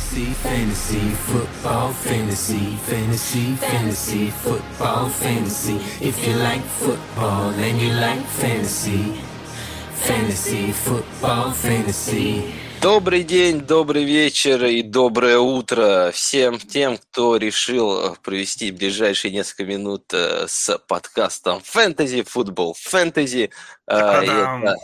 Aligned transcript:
Fantasy, 0.00 0.32
fantasy, 0.42 1.10
football, 1.28 1.92
fantasy, 1.92 2.76
fantasy, 2.88 3.54
fantasy, 3.56 4.30
football, 4.30 5.08
fantasy. 5.10 5.76
If 6.00 6.26
you 6.26 6.34
like 6.36 6.62
football 6.62 7.50
and 7.50 7.78
you 7.78 7.92
like 7.92 8.24
fantasy, 8.40 9.20
fantasy, 9.92 10.72
football, 10.72 11.52
fantasy. 11.52 12.50
Добрый 12.80 13.24
день, 13.24 13.60
добрый 13.60 14.04
вечер 14.04 14.64
и 14.64 14.82
доброе 14.82 15.38
утро 15.38 16.10
всем 16.14 16.58
тем, 16.58 16.96
кто 16.96 17.36
решил 17.36 18.16
провести 18.22 18.70
ближайшие 18.70 19.34
несколько 19.34 19.66
минут 19.66 20.04
э, 20.14 20.46
с 20.48 20.78
подкастом 20.88 21.58
Fantasy 21.58 22.26
Football 22.26 22.72
Fantasy. 22.90 23.50
Э, 23.86 23.96
Это, 23.96 24.76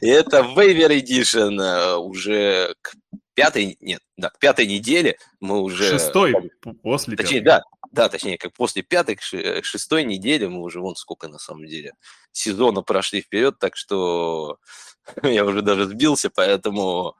это 0.00 0.38
Waiver 0.56 0.98
Edition 0.98 1.60
э, 1.60 1.96
уже 1.96 2.74
к 2.80 2.94
пятой, 3.34 3.76
нет, 3.80 4.00
да, 4.16 4.30
к 4.30 4.38
пятой 4.38 4.66
неделе 4.66 5.18
мы 5.40 5.60
уже... 5.60 5.90
Шестой 5.90 6.52
после 6.82 7.16
Точнее, 7.16 7.40
пятой. 7.40 7.44
да, 7.44 7.62
да, 7.92 8.08
точнее, 8.08 8.38
как 8.38 8.52
после 8.52 8.82
пятой 8.82 9.16
к 9.16 9.22
ше- 9.22 9.60
к 9.60 9.64
шестой 9.64 10.04
неделе 10.04 10.48
мы 10.48 10.62
уже 10.62 10.80
вон 10.80 10.96
сколько 10.96 11.28
на 11.28 11.38
самом 11.38 11.66
деле 11.66 11.94
сезона 12.32 12.82
прошли 12.82 13.20
вперед, 13.20 13.58
так 13.58 13.76
что 13.76 14.58
я 15.22 15.44
уже 15.44 15.62
даже 15.62 15.86
сбился, 15.86 16.30
поэтому 16.30 17.16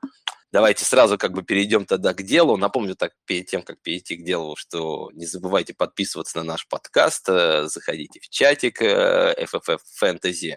давайте 0.51 0.85
сразу 0.85 1.17
как 1.17 1.33
бы 1.33 1.43
перейдем 1.43 1.85
тогда 1.85 2.13
к 2.13 2.23
делу. 2.23 2.57
Напомню 2.57 2.95
так 2.95 3.13
перед 3.25 3.47
тем, 3.47 3.61
как 3.61 3.81
перейти 3.81 4.15
к 4.15 4.23
делу, 4.23 4.55
что 4.55 5.11
не 5.13 5.25
забывайте 5.25 5.73
подписываться 5.73 6.37
на 6.37 6.43
наш 6.43 6.67
подкаст, 6.67 7.27
э, 7.29 7.67
заходите 7.67 8.19
в 8.19 8.29
чатик 8.29 8.81
э, 8.81 9.35
FFF 9.43 9.79
Fantasy, 10.01 10.55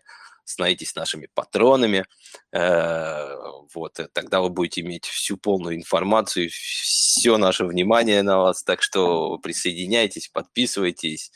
становитесь 0.48 0.94
нашими 0.94 1.28
патронами, 1.34 2.06
э, 2.52 3.36
вот, 3.74 4.00
э, 4.00 4.08
тогда 4.12 4.40
вы 4.40 4.48
будете 4.48 4.80
иметь 4.80 5.04
всю 5.04 5.36
полную 5.36 5.76
информацию, 5.76 6.48
все 6.50 7.36
наше 7.36 7.64
внимание 7.64 8.22
на 8.22 8.38
вас, 8.38 8.62
так 8.62 8.82
что 8.82 9.38
присоединяйтесь, 9.38 10.28
подписывайтесь, 10.28 11.30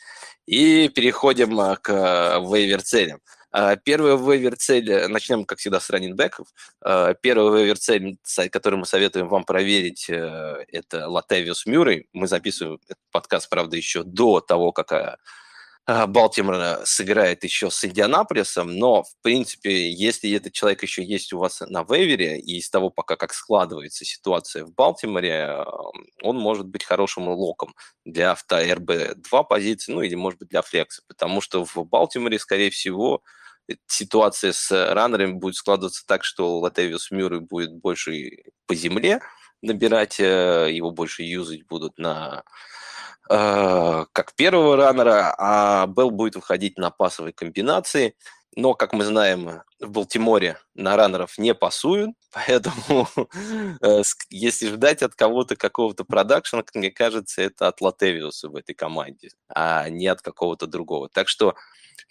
и 0.45 0.89
переходим 0.89 1.59
э, 1.59 1.77
к 1.77 2.39
вейвер-целям. 2.39 3.21
Первая 3.83 4.17
вейвер-цель, 4.17 5.07
начнем, 5.09 5.45
как 5.45 5.59
всегда, 5.59 5.79
с 5.79 5.87
раннинбеков. 5.91 6.47
Первая 6.81 7.51
вейвер-цель, 7.55 8.17
которую 8.49 8.79
мы 8.79 8.87
советуем 8.87 9.29
вам 9.29 9.43
проверить, 9.43 10.09
это 10.09 11.07
Латавиус 11.07 11.67
Мюррей. 11.67 12.07
Мы 12.13 12.27
записываем 12.27 12.79
этот 12.85 12.97
подкаст, 13.11 13.47
правда, 13.49 13.77
еще 13.77 14.01
до 14.01 14.39
того, 14.39 14.71
как 14.71 15.19
Балтимор 15.87 16.55
э, 16.55 16.85
сыграет 16.85 17.43
еще 17.43 17.69
с 17.69 17.83
Индианаполисом, 17.83 18.77
но, 18.77 19.03
в 19.03 19.13
принципе, 19.21 19.91
если 19.91 20.31
этот 20.31 20.53
человек 20.53 20.81
еще 20.81 21.03
есть 21.03 21.33
у 21.33 21.39
вас 21.39 21.59
на 21.59 21.83
вейвере, 21.83 22.39
и 22.39 22.57
из 22.59 22.69
того, 22.69 22.89
пока 22.89 23.17
как 23.17 23.33
складывается 23.33 24.05
ситуация 24.05 24.63
в 24.63 24.71
Балтиморе, 24.73 25.29
э, 25.29 25.63
он 26.21 26.37
может 26.37 26.67
быть 26.67 26.85
хорошим 26.85 27.27
локом 27.27 27.75
для 28.05 28.31
авто 28.31 28.61
РБ-2 28.61 29.43
позиции, 29.43 29.91
ну 29.91 30.01
или, 30.01 30.15
может 30.15 30.39
быть, 30.39 30.47
для 30.49 30.61
флекса, 30.61 31.01
потому 31.07 31.41
что 31.41 31.65
в 31.65 31.75
Балтиморе, 31.85 32.39
скорее 32.39 32.69
всего, 32.69 33.21
э, 33.69 33.73
ситуация 33.87 34.53
с 34.53 34.71
раннерами 34.93 35.33
будет 35.33 35.55
складываться 35.55 36.05
так, 36.07 36.23
что 36.23 36.59
Латевиус 36.59 37.11
Мюррей 37.11 37.41
будет 37.41 37.73
больше 37.73 38.37
по 38.67 38.75
земле 38.75 39.19
набирать, 39.61 40.19
его 40.19 40.91
больше 40.91 41.23
юзать 41.23 41.65
будут 41.67 41.97
на 41.97 42.43
как 43.27 44.33
первого 44.35 44.75
раннера, 44.75 45.33
а 45.37 45.87
Белл 45.87 46.11
будет 46.11 46.35
выходить 46.35 46.77
на 46.77 46.91
пасовой 46.91 47.33
комбинации. 47.33 48.15
Но, 48.55 48.73
как 48.75 48.93
мы 48.93 49.03
знаем, 49.03 49.61
в 49.79 49.89
Балтиморе 49.89 50.57
на 50.75 50.95
раннеров 50.95 51.37
не 51.37 51.53
пасуют, 51.53 52.11
поэтому 52.31 53.07
э, 53.81 54.03
если 54.29 54.67
ждать 54.67 55.01
от 55.01 55.15
кого-то 55.15 55.55
какого-то 55.55 56.03
продакшена, 56.03 56.63
мне 56.73 56.91
кажется, 56.91 57.41
это 57.41 57.67
от 57.67 57.81
Латевиуса 57.81 58.49
в 58.49 58.55
этой 58.55 58.75
команде, 58.75 59.29
а 59.49 59.89
не 59.89 60.07
от 60.07 60.21
какого-то 60.21 60.67
другого. 60.67 61.09
Так 61.09 61.29
что 61.29 61.55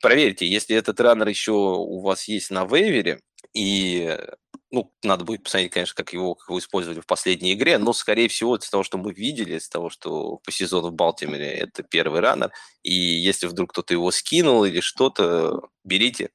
проверьте, 0.00 0.46
если 0.46 0.76
этот 0.76 1.00
раннер 1.00 1.28
еще 1.28 1.52
у 1.52 2.00
вас 2.00 2.26
есть 2.28 2.50
на 2.50 2.64
вейвере, 2.64 3.20
и 3.54 4.18
ну, 4.72 4.90
надо 5.02 5.24
будет 5.24 5.44
посмотреть, 5.44 5.72
конечно, 5.72 5.94
как 5.94 6.12
его, 6.14 6.34
как 6.34 6.48
его 6.48 6.58
использовали 6.58 7.00
в 7.00 7.06
последней 7.06 7.52
игре, 7.54 7.78
но, 7.78 7.92
скорее 7.92 8.28
всего, 8.28 8.56
из 8.56 8.68
того, 8.70 8.82
что 8.82 8.98
мы 8.98 9.12
видели, 9.12 9.56
из 9.58 9.68
того, 9.68 9.90
что 9.90 10.38
по 10.38 10.50
сезону 10.52 10.88
в 10.88 10.94
Балтиморе, 10.94 11.46
это 11.50 11.82
первый 11.82 12.20
раннер, 12.20 12.50
и 12.82 12.92
если 12.94 13.46
вдруг 13.46 13.70
кто-то 13.72 13.94
его 13.94 14.10
скинул 14.10 14.64
или 14.64 14.80
что-то, 14.80 15.60
берите. 15.84 16.30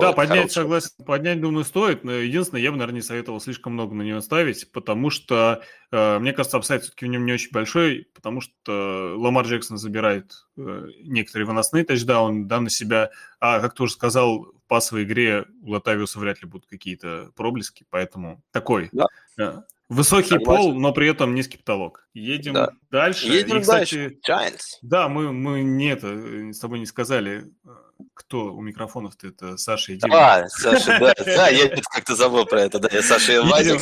Да, 0.00 0.12
поднять, 0.12 0.38
хороший. 0.38 0.54
согласен, 0.54 0.90
поднять, 1.04 1.40
думаю, 1.40 1.64
стоит. 1.64 2.04
Но 2.04 2.12
единственное, 2.12 2.62
я 2.62 2.70
бы, 2.70 2.76
наверное, 2.76 3.00
не 3.00 3.02
советовал 3.02 3.40
слишком 3.40 3.72
много 3.72 3.94
на 3.96 4.02
него 4.02 4.20
ставить, 4.20 4.70
потому 4.70 5.10
что, 5.10 5.62
э, 5.90 6.18
мне 6.20 6.32
кажется, 6.32 6.56
апсайд 6.56 6.82
все-таки 6.82 7.06
в 7.06 7.08
нем 7.08 7.26
не 7.26 7.32
очень 7.32 7.50
большой, 7.50 8.08
потому 8.14 8.40
что 8.40 9.14
Ламар 9.16 9.44
Джексон 9.44 9.76
забирает 9.76 10.32
э, 10.56 10.86
некоторые 11.02 11.46
выносные 11.46 11.84
тачдауны 11.84 12.44
да, 12.44 12.60
на 12.60 12.70
себя, 12.70 13.10
а, 13.40 13.58
как 13.58 13.74
ты 13.74 13.82
уже 13.82 13.94
сказал, 13.94 14.44
в 14.44 14.68
пасовой 14.68 15.02
игре 15.02 15.46
у 15.62 15.70
Латавиуса 15.70 16.20
вряд 16.20 16.42
ли 16.42 16.48
будут 16.48 16.66
какие-то 16.66 17.30
проблески, 17.34 17.84
поэтому 17.90 18.42
такой 18.52 18.88
Да. 19.36 19.66
Высокий 19.88 20.30
Согласен. 20.30 20.44
пол, 20.44 20.74
но 20.74 20.92
при 20.92 21.08
этом 21.08 21.34
низкий 21.34 21.58
потолок. 21.58 22.06
Едем 22.14 22.54
Да. 22.54 22.70
дальше. 22.90 23.26
Едем 23.26 23.58
И, 23.58 23.60
кстати, 23.60 24.18
дальше. 24.26 24.54
Giants. 24.54 24.62
Да, 24.82 25.08
мы, 25.08 25.32
мы 25.32 25.62
не 25.62 25.88
это, 25.90 26.08
э, 26.08 26.52
с 26.52 26.58
тобой 26.58 26.78
не 26.78 26.86
сказали, 26.86 27.44
э, 27.64 27.68
кто 28.14 28.52
у 28.54 28.60
микрофонов-то, 28.60 29.28
это 29.28 29.56
Саша 29.56 29.92
и 29.92 29.96
Дима. 29.96 30.16
А, 30.16 30.48
Саша, 30.48 30.98
да, 30.98 31.14
да, 31.24 31.48
я 31.48 31.68
как-то 31.68 32.14
забыл 32.14 32.44
про 32.46 32.62
это, 32.62 32.78
да, 32.78 32.88
я 32.92 33.02
Саша 33.02 33.32
и 33.34 33.38
Вадик. 33.38 33.80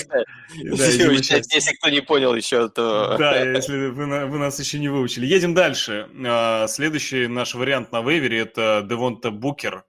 Если 0.55 1.77
кто 1.77 1.89
не 1.89 2.01
понял 2.01 2.35
еще, 2.35 2.69
то... 2.69 3.17
Да, 3.19 3.41
если 3.45 3.87
вы 3.89 4.07
нас 4.39 4.59
еще 4.61 4.79
не 4.79 4.89
выучили. 4.89 5.27
Едем 5.27 5.55
дальше. 5.55 6.09
А, 6.27 6.67
Следующий 6.69 7.27
наш 7.27 7.55
вариант 7.55 7.93
на 7.93 8.03
вейвере– 8.03 8.39
это 8.41 8.85
Девонта 8.89 9.31
Букер, 9.31 9.85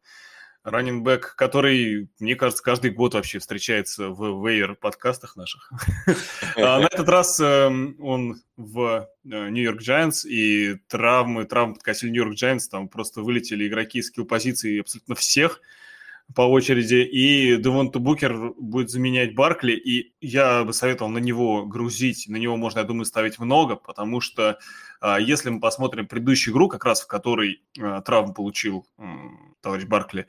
раннинбэк, 0.65 1.35
который, 1.35 2.09
мне 2.19 2.35
кажется, 2.35 2.63
каждый 2.63 2.91
год 2.91 3.13
вообще 3.13 3.39
встречается 3.39 4.09
в 4.09 4.45
вейвер 4.45 4.75
подкастах 4.75 5.35
наших. 5.35 5.71
А 6.57 6.79
На 6.79 6.85
этот 6.85 7.07
раз 7.07 7.39
эм, 7.39 7.95
он 7.99 8.41
в 8.57 9.07
э, 9.23 9.49
Нью-Йорк 9.49 9.81
Giants, 9.81 10.27
и 10.27 10.75
травмы, 10.87 11.45
травмы 11.45 11.75
подкосили 11.75 12.09
Нью-Йорк 12.09 12.35
Giants, 12.35 12.67
там 12.69 12.89
просто 12.89 13.21
вылетели 13.21 13.67
игроки 13.67 13.99
из 13.99 14.07
скилл-позиций 14.07 14.81
абсолютно 14.81 15.15
всех 15.15 15.61
по 16.33 16.41
очереди, 16.41 16.95
и 16.95 17.57
Девонта 17.57 17.99
Букер 17.99 18.53
будет 18.57 18.89
заменять 18.89 19.35
Баркли, 19.35 19.73
и 19.73 20.13
я 20.21 20.63
бы 20.63 20.73
советовал 20.73 21.11
на 21.11 21.19
него 21.19 21.65
грузить, 21.65 22.25
на 22.27 22.37
него 22.37 22.57
можно, 22.57 22.79
я 22.79 22.85
думаю, 22.85 23.05
ставить 23.05 23.37
много, 23.37 23.75
потому 23.75 24.21
что 24.21 24.57
а, 25.01 25.19
если 25.19 25.49
мы 25.49 25.59
посмотрим 25.59 26.07
предыдущую 26.07 26.53
игру, 26.53 26.67
как 26.67 26.85
раз 26.85 27.01
в 27.01 27.07
которой 27.07 27.63
а, 27.79 28.01
травму 28.01 28.33
получил 28.33 28.87
товарищ 29.61 29.85
Баркли, 29.85 30.27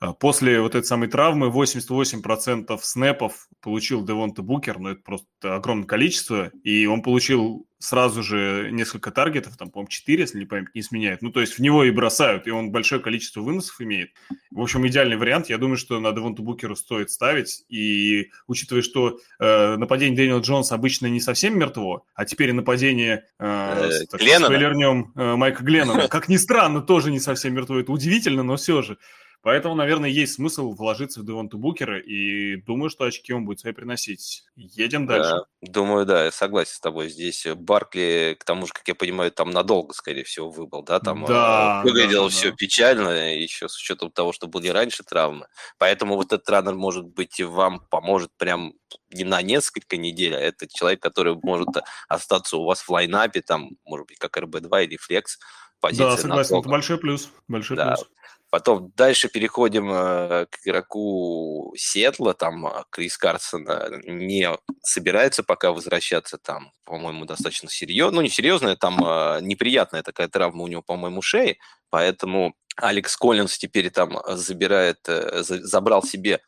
а, 0.00 0.12
После 0.12 0.60
вот 0.60 0.74
этой 0.74 0.86
самой 0.86 1.08
травмы 1.08 1.48
88% 1.48 2.78
снэпов 2.80 3.48
получил 3.60 4.04
Девонта 4.04 4.42
Букер, 4.42 4.78
ну 4.78 4.90
это 4.90 5.02
просто 5.02 5.56
огромное 5.56 5.86
количество, 5.86 6.48
и 6.62 6.86
он 6.86 7.02
получил 7.02 7.66
сразу 7.78 8.22
же 8.22 8.70
несколько 8.72 9.10
таргетов, 9.10 9.56
там, 9.56 9.70
по-моему, 9.70 9.88
4, 9.88 10.20
если 10.20 10.38
не 10.38 10.46
память 10.46 10.74
не 10.74 10.80
изменяет. 10.80 11.22
Ну, 11.22 11.30
то 11.30 11.40
есть 11.40 11.54
в 11.54 11.58
него 11.60 11.84
и 11.84 11.90
бросают, 11.90 12.46
и 12.46 12.50
он 12.50 12.70
большое 12.70 13.00
количество 13.00 13.40
выносов 13.40 13.80
имеет. 13.80 14.10
В 14.50 14.60
общем, 14.60 14.86
идеальный 14.86 15.16
вариант. 15.16 15.48
Я 15.48 15.58
думаю, 15.58 15.76
что 15.76 16.00
на 16.00 16.12
Девонту 16.12 16.42
Букеру 16.42 16.76
стоит 16.76 17.10
ставить, 17.10 17.64
и 17.68 18.30
учитывая, 18.46 18.82
что 18.82 19.18
э, 19.38 19.76
нападение 19.76 20.16
Дэниела 20.16 20.40
Джонса 20.40 20.74
обычно 20.74 21.06
не 21.06 21.20
совсем 21.20 21.58
мертво, 21.58 22.04
а 22.14 22.24
теперь 22.24 22.52
нападение 22.52 23.24
Э, 23.38 23.88
э, 23.90 24.06
так, 24.06 24.20
Гленнона. 24.20 24.46
спойлернем, 24.46 25.12
э, 25.14 25.36
Майка 25.36 25.62
Гленнона, 25.62 26.08
как 26.08 26.28
ни 26.28 26.36
странно, 26.36 26.80
тоже 26.80 27.10
не 27.10 27.20
совсем 27.20 27.54
мертво. 27.54 27.78
Это 27.78 27.92
удивительно, 27.92 28.42
но 28.42 28.56
все 28.56 28.82
же. 28.82 28.98
Поэтому, 29.42 29.74
наверное, 29.76 30.10
есть 30.10 30.34
смысл 30.34 30.72
вложиться 30.72 31.20
в 31.20 31.24
Девонту 31.24 31.58
Букера, 31.58 31.98
и 32.00 32.56
думаю, 32.56 32.90
что 32.90 33.04
очки 33.04 33.32
он 33.32 33.44
будет 33.44 33.60
свои 33.60 33.72
приносить. 33.72 34.44
Едем 34.56 35.06
дальше. 35.06 35.30
Да, 35.30 35.44
думаю, 35.62 36.06
да, 36.06 36.24
я 36.24 36.30
согласен 36.32 36.72
с 36.74 36.80
тобой. 36.80 37.08
Здесь 37.08 37.46
Баркли, 37.54 38.36
к 38.38 38.44
тому 38.44 38.66
же, 38.66 38.72
как 38.72 38.86
я 38.88 38.94
понимаю, 38.96 39.30
там 39.30 39.50
надолго, 39.50 39.94
скорее 39.94 40.24
всего, 40.24 40.50
выбыл, 40.50 40.82
да? 40.82 40.98
Там 40.98 41.24
э, 41.24 41.28
Да, 41.28 41.82
выглядело 41.84 42.28
да, 42.28 42.34
да, 42.34 42.36
все 42.36 42.50
да. 42.50 42.56
печально, 42.56 43.34
еще 43.36 43.68
с 43.68 43.76
учетом 43.76 44.10
того, 44.10 44.32
что 44.32 44.48
были 44.48 44.68
раньше 44.68 45.04
травмы. 45.04 45.46
Поэтому 45.78 46.16
вот 46.16 46.32
этот 46.32 46.48
раннер, 46.50 46.74
может 46.74 47.06
быть, 47.06 47.40
вам 47.40 47.80
поможет 47.90 48.30
прям 48.38 48.74
не 49.12 49.22
на 49.24 49.40
несколько 49.42 49.96
недель, 49.96 50.34
а 50.34 50.40
это 50.40 50.66
человек, 50.68 51.00
который 51.00 51.36
может 51.42 51.68
остаться 52.08 52.56
у 52.56 52.64
вас 52.64 52.80
в 52.82 52.90
лайнапе, 52.90 53.40
там, 53.40 53.70
может 53.84 54.08
быть, 54.08 54.18
как 54.18 54.36
РБ2 54.36 54.84
или 54.84 54.96
флекс. 54.96 55.38
Позиция 55.80 56.06
Да, 56.06 56.16
согласен, 56.16 56.56
это 56.56 56.68
большой 56.68 56.98
плюс. 56.98 57.30
Большой 57.46 57.76
Да. 57.76 57.94
плюс. 57.94 58.08
Потом 58.50 58.92
дальше 58.96 59.28
переходим 59.28 59.90
э, 59.92 60.46
к 60.46 60.58
игроку 60.64 61.74
Сиэтла. 61.76 62.32
Там 62.32 62.66
э, 62.66 62.84
Крис 62.90 63.18
Карсон 63.18 63.68
э, 63.68 64.00
не 64.06 64.48
собирается 64.82 65.42
пока 65.42 65.72
возвращаться. 65.72 66.38
Там, 66.38 66.72
по-моему, 66.84 67.26
достаточно 67.26 67.68
серьезно. 67.68 68.16
Ну, 68.16 68.22
не 68.22 68.30
серьезная, 68.30 68.74
там 68.76 69.04
э, 69.04 69.40
неприятная 69.42 70.02
такая 70.02 70.28
травма 70.28 70.62
у 70.62 70.66
него, 70.66 70.80
по-моему, 70.80 71.20
шеи. 71.20 71.58
Поэтому 71.90 72.54
Алекс 72.76 73.14
Коллинс 73.16 73.58
теперь 73.58 73.90
там 73.90 74.18
забирает, 74.26 75.00
э, 75.08 75.42
за- 75.42 75.62
забрал 75.66 76.02
себе 76.02 76.40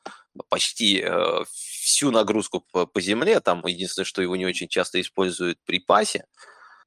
почти 0.49 1.05
всю 1.51 2.13
нагрузку 2.13 2.61
по 2.71 3.01
земле, 3.01 3.41
там 3.41 3.67
единственное, 3.67 4.07
что 4.07 4.23
его 4.23 4.37
не 4.37 4.47
очень 4.47 4.69
часто 4.69 5.01
используют 5.01 5.59
при 5.67 5.81
пасе, 5.81 6.25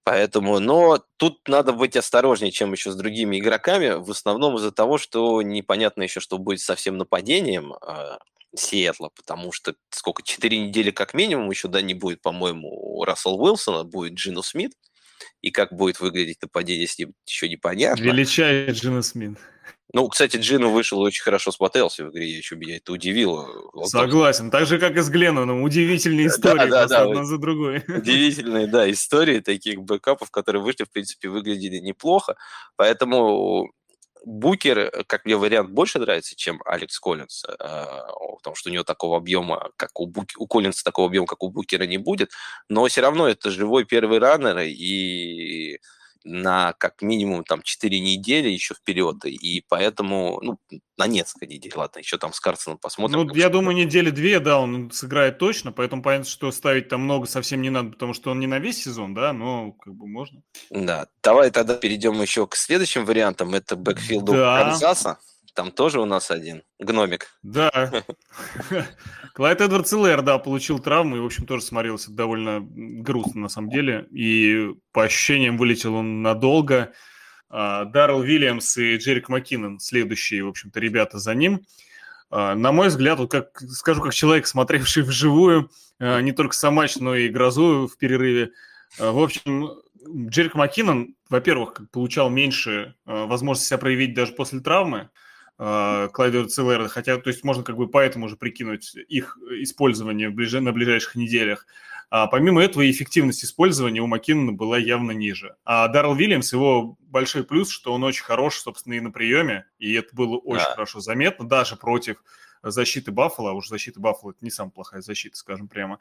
Поэтому, 0.06 0.60
но 0.60 1.02
тут 1.18 1.48
надо 1.48 1.72
быть 1.72 1.96
осторожнее, 1.96 2.52
чем 2.52 2.74
еще 2.74 2.92
с 2.92 2.96
другими 2.96 3.40
игроками, 3.40 3.92
в 3.92 4.12
основном 4.12 4.58
из-за 4.58 4.72
того, 4.72 4.98
что 4.98 5.42
непонятно 5.42 6.04
еще, 6.04 6.20
что 6.20 6.38
будет 6.38 6.60
со 6.60 6.76
всем 6.76 6.98
нападением 6.98 7.74
э, 7.74 8.18
Сиэтла, 8.54 9.12
потому 9.16 9.54
что 9.54 9.76
сколько, 9.92 10.22
четыре 10.22 10.60
недели 10.60 10.92
как 10.92 11.14
минимум 11.14 11.50
еще, 11.50 11.70
да, 11.70 11.82
не 11.82 11.94
будет, 11.94 12.22
по-моему, 12.22 13.04
Рассел 13.06 13.42
Уилсона, 13.42 13.86
будет 13.86 14.14
Джину 14.14 14.44
Смит, 14.44 14.74
и 15.42 15.52
как 15.52 15.72
будет 15.72 16.02
выглядеть 16.02 16.42
нападение 16.42 16.88
с 16.88 16.98
ним, 16.98 17.14
еще 17.26 17.48
непонятно. 17.48 18.04
Величает 18.04 18.76
Джина 18.76 19.02
Смит. 19.04 19.38
Ну, 19.94 20.10
кстати, 20.10 20.38
Джину 20.38 20.72
вышел 20.72 21.00
и 21.02 21.08
очень 21.08 21.22
хорошо 21.22 21.52
смотрелся 21.52 22.04
в 22.04 22.10
игре, 22.10 22.28
еще 22.28 22.56
меня 22.56 22.78
это 22.78 22.92
удивило. 22.94 23.48
Он 23.74 23.86
Согласен, 23.86 24.50
так 24.50 24.66
же, 24.66 24.80
как 24.80 24.98
и 24.98 25.02
с 25.02 25.10
Гленноном, 25.10 25.62
удивительные 25.62 26.28
истории 26.28 26.68
да, 26.68 26.88
да, 26.88 26.88
да, 26.88 27.02
одна 27.04 27.24
за 27.26 27.38
другой. 27.38 27.84
Удивительные, 27.88 28.66
да, 28.66 28.90
истории 28.92 29.40
таких 29.40 29.84
бэкапов, 29.84 30.32
которые 30.32 30.64
вышли, 30.64 30.86
в 30.86 30.92
принципе, 30.92 31.30
выглядели 31.30 31.78
неплохо, 31.78 32.36
поэтому 32.76 33.72
Букер, 34.26 34.90
как 35.06 35.26
мне 35.26 35.36
вариант, 35.36 35.70
больше 35.70 36.00
нравится, 36.00 36.36
чем 36.36 36.60
Алекс 36.66 36.98
Коллинс, 37.00 37.44
э, 37.46 37.56
потому 37.58 38.56
что 38.56 38.70
у 38.70 38.74
него 38.74 38.84
такого 38.84 39.18
объема, 39.18 39.70
как 39.78 40.00
у, 40.00 40.08
Бук... 40.08 40.30
у 40.38 40.48
Коллинса 40.48 40.84
такого 40.84 41.08
объема, 41.08 41.28
как 41.28 41.44
у 41.44 41.52
Букера 41.52 41.84
не 41.84 41.98
будет, 42.00 42.32
но 42.68 42.88
все 42.88 43.02
равно 43.02 43.28
это 43.28 43.52
живой 43.52 43.86
первый 43.86 44.18
раннер, 44.18 44.58
и 44.60 45.78
на 46.24 46.74
как 46.74 47.02
минимум 47.02 47.44
там 47.44 47.62
4 47.62 48.00
недели 48.00 48.50
еще 48.50 48.74
вперед, 48.74 49.26
и 49.26 49.64
поэтому, 49.68 50.40
ну, 50.42 50.58
на 50.98 51.08
несколько 51.08 51.48
недель, 51.48 51.74
ладно, 51.76 52.00
еще 52.00 52.18
там 52.18 52.34
с 52.34 52.40
Карсоном 52.40 52.78
посмотрим. 52.78 53.28
Ну, 53.28 53.36
я 53.36 53.50
думаю, 53.50 53.76
недели 53.76 54.10
две, 54.10 54.40
да, 54.40 54.60
он 54.60 54.92
сыграет 54.92 55.38
точно, 55.38 55.72
поэтому 55.72 56.02
понятно, 56.02 56.26
что 56.26 56.52
ставить 56.52 56.88
там 56.88 57.02
много 57.02 57.28
совсем 57.28 57.62
не 57.62 57.70
надо, 57.70 57.92
потому 57.92 58.14
что 58.14 58.32
он 58.32 58.40
не 58.40 58.48
на 58.48 58.60
весь 58.60 58.84
сезон, 58.84 59.14
да, 59.14 59.34
но 59.34 59.74
как 59.74 59.94
бы 59.96 60.08
можно. 60.08 60.42
Да, 60.70 61.08
давай 61.22 61.52
тогда 61.52 61.76
перейдем 61.76 62.22
еще 62.22 62.48
к 62.48 62.56
следующим 62.56 63.06
вариантам, 63.06 63.54
это 63.54 63.76
бэкфилду 63.76 64.34
да. 64.34 64.64
Канзаса. 64.64 65.18
Там 65.54 65.72
тоже 65.72 66.00
у 66.00 66.06
нас 66.06 66.32
один 66.32 66.64
гномик. 66.80 67.28
Да. 67.44 67.92
Клайд 69.34 69.62
Эдвардс 69.62 69.92
Лэр, 69.92 70.24
да, 70.24 70.40
получил 70.40 70.80
травму 70.80 71.18
и, 71.18 71.20
в 71.20 71.26
общем, 71.26 71.46
тоже 71.46 71.64
смотрелся 71.64 72.12
довольно 72.12 72.60
грустно 72.62 73.42
на 73.42 73.50
самом 73.50 73.70
деле. 73.70 74.08
И 74.12 74.74
по 74.92 75.04
ощущениям 75.04 75.58
вылетел 75.58 75.96
он 75.96 76.24
надолго. 76.24 76.94
А, 77.56 77.86
Даррел 77.86 78.24
Вильямс 78.24 78.78
и 78.78 78.98
Джерик 78.98 79.30
Маккинон, 79.30 79.80
следующие, 79.80 80.44
в 80.44 80.48
общем-то, 80.48 80.80
ребята 80.80 81.20
за 81.20 81.36
ним. 81.36 81.62
А, 82.32 82.56
на 82.56 82.72
мой 82.72 82.88
взгляд, 82.88 83.20
вот 83.20 83.30
как 83.30 83.60
скажу, 83.60 84.02
как 84.02 84.12
человек, 84.16 84.48
смотревший 84.48 85.04
вживую 85.04 85.70
а, 86.00 86.20
не 86.22 86.32
только 86.32 86.56
сам 86.56 86.74
матч, 86.74 86.96
но 86.96 87.16
и 87.16 87.30
грозу 87.30 87.88
в 87.88 87.96
перерыве. 88.00 88.54
В 88.98 89.20
общем, 89.22 89.70
Джерик 90.08 90.56
Маккинон, 90.56 91.16
во-первых, 91.30 91.80
получал 91.92 92.32
меньше 92.32 92.96
возможности 93.06 93.70
себя 93.70 93.78
проявить 93.78 94.16
даже 94.16 94.34
после 94.34 94.60
травмы. 94.60 95.10
А, 95.58 96.08
Клайд 96.10 96.48
Эдвардс-Эллера, 96.48 96.88
хотя, 96.88 97.18
то 97.18 97.30
есть 97.30 97.44
можно 97.44 97.64
как 97.64 97.78
бы 97.78 97.88
поэтому 97.88 98.26
уже 98.26 98.36
прикинуть 98.36 98.96
их 99.08 99.38
использование 99.62 100.30
в 100.30 100.34
ближ... 100.34 100.54
на 100.54 100.72
ближайших 100.72 101.16
неделях. 101.16 101.66
А 102.10 102.28
помимо 102.28 102.62
этого, 102.62 102.90
эффективность 102.90 103.44
использования 103.44 104.02
у 104.02 104.08
Маккинона 104.08 104.52
была 104.52 104.78
явно 104.78 105.12
ниже. 105.12 105.56
А 105.66 105.88
Даррел 105.88 106.14
Вильямс, 106.14 106.54
его 106.54 106.98
большой 107.00 107.44
плюс, 107.44 107.70
что 107.70 107.92
он 107.92 108.04
очень 108.04 108.24
хорош, 108.24 108.60
собственно, 108.60 108.94
и 108.94 109.00
на 109.00 109.12
приеме, 109.12 109.66
и 109.80 109.94
это 109.94 110.16
было 110.16 110.38
очень 110.38 110.66
да. 110.66 110.74
хорошо 110.74 111.00
заметно, 111.00 111.48
даже 111.48 111.76
против 111.76 112.18
защиты 112.64 113.12
Баффала, 113.12 113.52
а 113.52 113.54
уж 113.54 113.68
защита 113.68 114.00
Баффала 114.00 114.32
это 114.32 114.40
не 114.42 114.50
самая 114.50 114.72
плохая 114.72 115.02
защита, 115.02 115.36
скажем 115.38 115.68
прямо. 115.68 116.00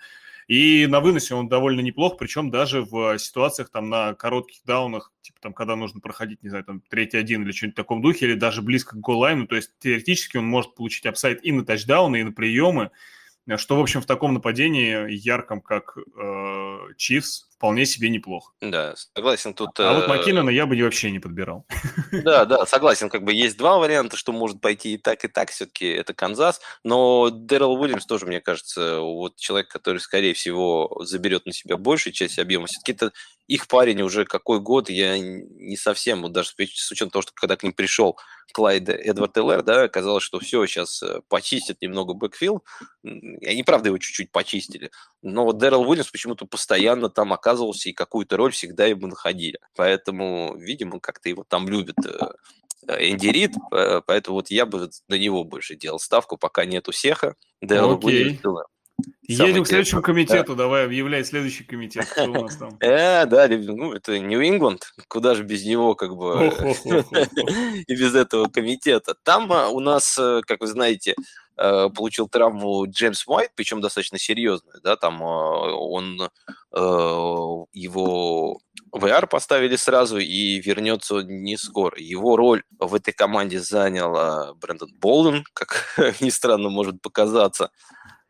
И 0.49 0.87
на 0.87 1.01
выносе 1.01 1.35
он 1.35 1.49
довольно 1.49 1.81
неплох, 1.81 2.19
причем 2.19 2.51
даже 2.51 2.83
в 2.83 3.19
ситуациях 3.19 3.71
там 3.71 3.89
на 3.89 4.15
коротких 4.15 4.63
даунах, 4.65 5.13
типа 5.23 5.39
там, 5.41 5.53
когда 5.53 5.77
нужно 5.77 6.01
проходить, 6.01 6.43
не 6.43 6.49
знаю, 6.49 6.65
там 6.65 6.83
третий 6.89 7.17
один 7.17 7.43
или 7.43 7.53
что-нибудь 7.53 7.75
в 7.75 7.83
таком 7.83 8.03
духе, 8.03 8.27
или 8.27 8.35
даже 8.35 8.63
близко 8.63 8.97
к 8.97 9.01
goal 9.01 9.19
line 9.19 9.38
у, 9.38 9.47
то 9.47 9.57
есть 9.57 9.73
теоретически 9.79 10.37
он 10.37 10.47
может 10.47 10.75
получить 10.75 11.07
upside 11.07 11.45
и 11.45 11.53
на 11.53 11.65
тачдауны, 11.65 12.21
и 12.21 12.25
на 12.25 12.33
приемы, 12.33 12.91
что, 13.57 13.77
в 13.77 13.81
общем, 13.81 14.01
в 14.01 14.07
таком 14.07 14.35
нападении 14.35 15.11
ярком, 15.11 15.61
как 15.61 15.97
э, 15.97 16.79
Chiefs, 16.97 17.49
вполне 17.63 17.87
себе 17.87 18.11
неплохо. 18.11 18.53
Да, 18.61 18.97
согласен 19.15 19.55
тут. 19.55 19.79
А, 19.79 19.91
а 19.91 19.95
вот 19.95 20.09
Маккинона 20.09 20.51
я 20.51 20.67
бы 20.67 20.77
вообще 20.83 21.13
не 21.13 21.21
подбирал. 21.21 21.65
Да, 22.11 22.45
да, 22.45 22.67
согласен. 22.67 23.09
Как 23.09 23.23
бы 23.23 23.33
есть 23.33 23.57
два 23.57 23.79
варианта, 23.79 24.17
что 24.17 24.33
может 24.33 24.61
пойти 24.61 24.95
и 24.95 24.99
так, 24.99 25.25
и 25.25 25.29
так. 25.29 25.51
Все-таки 25.51 25.87
это 25.87 26.13
Канзас. 26.13 26.61
Но 26.85 27.31
Дэрил 27.31 27.73
Уильямс 27.73 28.05
тоже, 28.05 28.27
мне 28.27 28.41
кажется, 28.41 28.99
вот 28.99 29.37
человек, 29.37 29.69
который, 29.69 29.99
скорее 29.99 30.35
всего, 30.35 31.03
заберет 31.05 31.47
на 31.47 31.53
себя 31.53 31.77
большую 31.77 32.13
часть 32.13 32.39
объема. 32.39 32.67
Все-таки 32.67 32.93
это 32.93 33.13
их 33.53 33.69
парень 33.69 34.01
уже 34.01 34.25
какой 34.25 34.61
год, 34.61 34.89
я 34.89 35.19
не 35.19 35.77
совсем, 35.77 36.23
вот 36.23 36.33
даже 36.33 36.53
с 36.57 36.91
учетом 36.91 37.11
того, 37.11 37.23
что 37.23 37.33
когда 37.35 37.57
к 37.57 37.63
ним 37.63 37.75
пришел 37.75 38.17
Клайд 38.55 38.89
Эдвардс-Эллер, 38.89 39.63
да, 39.63 39.83
оказалось, 39.83 40.25
что 40.25 40.39
все, 40.39 40.65
сейчас 40.65 41.03
э, 41.03 41.21
почистят 41.29 41.83
немного 41.83 42.15
backfield. 42.15 42.65
И 43.05 43.47
они, 43.47 43.63
правда, 43.63 43.89
его 43.89 43.99
чуть-чуть 43.99 44.33
почистили. 44.33 44.91
Но 45.21 45.45
вот 45.45 45.59
Дэрил 45.59 45.83
Уильямс 45.83 46.11
почему-то 46.11 46.47
постоянно 46.47 47.11
там 47.11 47.35
оказывался 47.35 47.91
и 47.91 47.93
какую-то 47.93 48.39
роль 48.39 48.53
всегда 48.53 48.87
ему 48.87 49.07
находили. 49.07 49.59
Поэтому, 49.77 50.57
видимо, 50.57 50.99
как-то 50.99 51.29
его 51.29 51.45
там 51.47 51.69
любят 51.69 51.97
э, 52.07 53.11
Энди 53.11 53.27
Рид, 53.29 53.53
поэтому 54.07 54.37
вот 54.37 54.51
я 54.51 54.65
бы 54.65 54.91
на 55.09 55.15
него 55.15 55.45
больше 55.45 55.77
делал 55.77 55.99
ставку, 55.99 56.39
пока 56.39 56.65
нету 56.65 56.91
Сеха. 56.93 57.37
Дэрил 57.61 58.01
Уильямс 58.03 58.41
Едем 59.23 59.65
к 59.65 59.69
следующему 59.69 60.03
комитету, 60.03 60.55
да. 60.55 60.65
давай 60.65 60.85
объявляй 60.85 61.25
следующий 61.25 61.65
комитет, 61.65 62.07
что 62.07 62.25
у 62.25 62.43
нас 62.43 62.57
там. 62.57 62.77
Э, 62.81 63.25
да, 63.27 63.49
ну, 63.49 63.93
это 63.93 64.19
Нью-Ингланд, 64.19 64.93
куда 65.09 65.35
же 65.35 65.45
без 65.45 65.65
него, 65.65 65.95
как 65.95 66.17
бы, 66.17 66.53
и 67.87 67.95
без 67.95 68.15
этого 68.15 68.49
комитета. 68.49 69.15
Там 69.23 69.53
а, 69.53 69.69
у 69.69 69.81
нас, 69.81 70.19
э, 70.19 70.41
как 70.47 70.61
вы 70.61 70.67
знаете, 70.67 71.15
э, 71.57 71.89
получил 71.95 72.29
травму 72.29 72.87
Джеймс 72.89 73.27
Уайт, 73.27 73.53
причем 73.55 73.81
достаточно 73.81 74.19
серьезную, 74.19 74.81
да, 74.83 74.97
там 74.97 75.23
а, 75.23 75.77
он, 75.77 76.21
э, 76.21 76.79
его 77.73 78.61
VR 78.93 79.27
поставили 79.27 79.77
сразу 79.77 80.19
и 80.19 80.61
вернется 80.61 81.23
не 81.23 81.57
скоро. 81.57 81.99
Его 81.99 82.37
роль 82.37 82.63
в 82.79 82.95
этой 82.95 83.13
команде 83.13 83.61
занял 83.61 84.55
Брэндон 84.57 84.91
Болден, 85.01 85.45
как 85.55 85.97
ни 86.21 86.29
странно 86.29 86.69
может 86.69 87.01
показаться. 87.01 87.71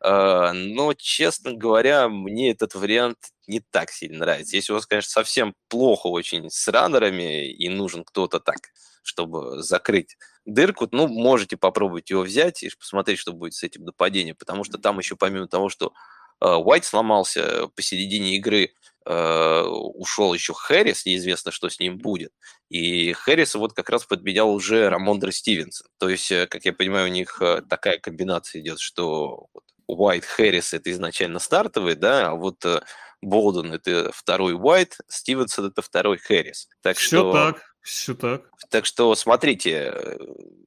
А, 0.05 0.53
но, 0.53 0.95
честно 0.95 1.53
говоря, 1.53 2.09
мне 2.09 2.51
этот 2.51 2.75
вариант 2.75 3.19
не 3.47 3.61
так 3.61 3.91
сильно 3.91 4.21
нравится. 4.21 4.57
Если 4.57 4.73
у 4.73 4.77
вас, 4.77 4.87
конечно, 4.87 5.11
совсем 5.11 5.55
плохо 5.69 6.09
очень 6.09 6.51
с 6.51 6.67
раннерами 6.69 7.49
и 7.49 7.69
нужен 7.69 8.05
кто-то 8.05 8.41
так, 8.41 8.57
чтобы 9.05 9.63
закрыть 9.63 10.17
дырку, 10.45 10.89
ну, 10.91 11.07
можете 11.07 11.57
попробовать 11.57 12.11
его 12.11 12.23
взять 12.23 12.65
и 12.65 12.71
посмотреть, 12.77 13.21
что 13.21 13.33
будет 13.33 13.55
с 13.55 13.63
этим 13.63 13.85
нападением, 13.85 14.37
потому 14.37 14.65
что 14.65 14.79
там 14.79 14.99
еще 14.99 15.15
помимо 15.17 15.47
того, 15.47 15.69
что 15.69 15.93
Уайт 16.41 16.85
сломался 16.85 17.69
посередине 17.77 18.37
игры, 18.37 18.73
Uh, 19.05 19.65
ушел 19.65 20.33
еще 20.33 20.55
Хэрис, 20.55 21.07
неизвестно, 21.07 21.51
что 21.51 21.69
с 21.69 21.81
ним 21.81 21.99
будет. 21.99 22.33
И 22.69 23.13
Хэрис 23.15 23.57
вот 23.57 23.73
как 23.73 23.91
раз 23.91 24.05
подменял 24.05 24.49
уже 24.55 24.89
Рамондра 24.89 25.33
Стивенсон. 25.33 25.89
То 25.99 26.09
есть, 26.09 26.31
э, 26.31 26.47
как 26.47 26.65
я 26.65 26.73
понимаю, 26.73 27.09
у 27.09 27.13
них 27.13 27.43
э, 27.43 27.63
такая 27.69 27.99
комбинация 27.99 28.63
идет, 28.63 28.79
что 28.79 29.49
вот 29.53 29.65
Уайт 29.93 30.25
Хэррис 30.25 30.73
это 30.75 30.91
изначально 30.91 31.39
стартовый, 31.39 31.95
да, 31.95 32.31
а 32.31 32.35
вот 32.35 32.65
э, 32.65 32.81
Болден 33.21 33.73
это 33.73 34.11
второй 34.13 34.55
Уайт, 34.55 34.99
Стивенсон 35.09 35.67
это 35.67 35.83
второй 35.83 36.19
Хэррис. 36.19 36.69
Так 36.83 36.97
все 36.97 37.19
что, 37.19 37.33
так, 37.33 37.63
все 37.83 38.15
так. 38.15 38.43
Так 38.71 38.87
что 38.87 39.15
смотрите, 39.15 39.93
э, 39.95 40.19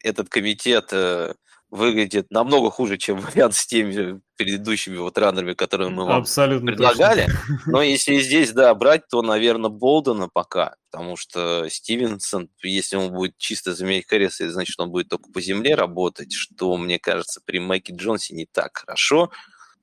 этот 0.03 0.29
комитет 0.29 0.89
э, 0.91 1.33
выглядит 1.69 2.31
намного 2.31 2.71
хуже, 2.71 2.97
чем 2.97 3.19
вариант 3.21 3.55
с 3.55 3.65
теми 3.65 4.21
предыдущими 4.37 4.97
вот 4.97 5.17
раннерами, 5.17 5.53
которые 5.53 5.89
мы 5.89 6.05
вам 6.05 6.21
Абсолютно 6.21 6.71
предлагали. 6.71 7.25
Точно. 7.25 7.61
Но 7.71 7.81
если 7.81 8.19
здесь, 8.19 8.51
да, 8.51 8.73
брать, 8.75 9.07
то, 9.07 9.21
наверное, 9.21 9.69
Болдена 9.69 10.29
пока, 10.31 10.75
потому 10.91 11.17
что 11.17 11.67
Стивенсон, 11.69 12.49
если 12.63 12.97
он 12.97 13.11
будет 13.11 13.37
чисто 13.37 13.73
заменять 13.73 14.07
Харриса, 14.07 14.49
значит, 14.51 14.79
он 14.79 14.91
будет 14.91 15.09
только 15.09 15.29
по 15.31 15.41
земле 15.41 15.75
работать, 15.75 16.33
что, 16.33 16.75
мне 16.77 16.99
кажется, 16.99 17.41
при 17.45 17.59
Майке 17.59 17.93
Джонсе 17.95 18.35
не 18.35 18.45
так 18.45 18.77
хорошо. 18.77 19.31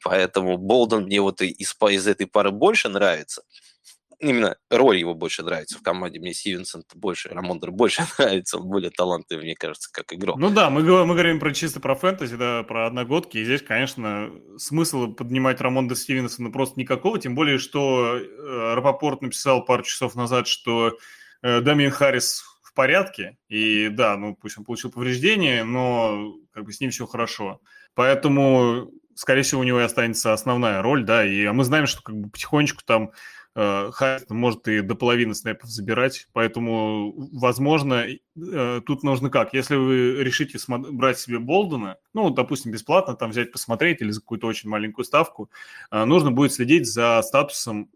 Поэтому 0.05 0.59
Болден 0.59 1.05
мне 1.05 1.21
вот 1.21 1.43
из, 1.43 1.77
из 1.81 2.07
этой 2.09 2.27
пары 2.27 2.51
больше 2.51 2.89
нравится 2.89 3.43
именно 4.23 4.57
роль 4.71 4.99
его 4.99 5.15
больше 5.15 5.43
нравится 5.43 5.79
в 5.79 5.83
команде. 5.83 6.21
Мне 6.21 6.33
Стивенсон 6.33 6.85
больше, 6.95 7.29
Рамондер 7.29 7.71
больше 7.71 8.03
нравится, 8.19 8.59
он 8.59 8.69
более 8.69 8.91
талантливый, 8.91 9.45
мне 9.45 9.55
кажется, 9.55 9.91
как 9.93 10.13
игрок. 10.15 10.39
Ну 10.39 10.51
да, 10.51 10.71
мы, 10.71 10.83
мы 10.83 11.15
говорим 11.15 11.41
про 11.41 11.53
чисто 11.53 11.81
про 11.81 11.95
фэнтези, 11.95 12.37
да, 12.37 12.63
про 12.63 12.87
одногодки, 12.87 13.39
и 13.39 13.45
здесь, 13.45 13.63
конечно, 13.63 14.31
смысла 14.57 15.09
поднимать 15.09 15.61
Рамонда 15.61 15.97
Стивенсона 15.97 16.51
просто 16.51 16.79
никакого, 16.79 17.19
тем 17.19 17.35
более, 17.35 17.59
что 17.59 18.17
э, 18.17 18.75
Рапопорт 18.75 19.23
написал 19.23 19.65
пару 19.65 19.83
часов 19.83 20.15
назад, 20.15 20.47
что 20.47 20.97
э, 21.43 21.61
Дамин 21.61 21.91
Харрис 21.91 22.45
в 22.63 22.75
порядке, 22.75 23.37
и 23.49 23.89
да, 23.89 24.17
ну 24.17 24.35
пусть 24.35 24.57
он 24.57 24.65
получил 24.65 24.91
повреждение, 24.91 25.65
но 25.65 26.33
как 26.53 26.65
бы 26.65 26.73
с 26.73 26.81
ним 26.81 26.91
все 26.91 27.07
хорошо. 27.07 27.61
Поэтому 27.95 28.91
скорее 29.15 29.43
всего, 29.43 29.61
у 29.61 29.65
него 29.65 29.81
и 29.81 29.85
останется 29.85 30.33
основная 30.33 30.83
роль, 30.83 31.05
да, 31.05 31.25
и 31.25 31.45
а 31.45 31.53
мы 31.53 31.65
знаем, 31.65 31.87
что 31.87 32.03
как 32.03 32.17
бы 32.17 32.31
потихонечку 32.31 32.83
там 32.85 33.11
Харрисон 33.55 34.37
может 34.37 34.67
и 34.69 34.81
до 34.81 34.95
половины 34.95 35.35
снэпов 35.35 35.69
забирать, 35.69 36.29
поэтому, 36.33 37.13
возможно, 37.33 38.07
э, 38.07 38.81
тут 38.87 39.03
нужно 39.03 39.29
как? 39.29 39.53
Если 39.53 39.77
вы 39.77 40.23
решите 40.23 40.59
брать 40.67 41.19
себе 41.19 41.39
Болдена, 41.39 41.99
ну, 42.15 42.31
допустим, 42.31 42.73
бесплатно 42.73 43.15
там 43.15 43.31
взять 43.31 43.53
посмотреть 43.53 44.01
или 44.01 44.11
за 44.11 44.21
какую-то 44.21 44.47
очень 44.47 44.71
маленькую 44.71 45.05
ставку, 45.05 45.51
э, 45.91 46.05
нужно 46.05 46.31
будет 46.31 46.53
следить 46.53 46.87
за 46.87 47.21
статусом 47.23 47.91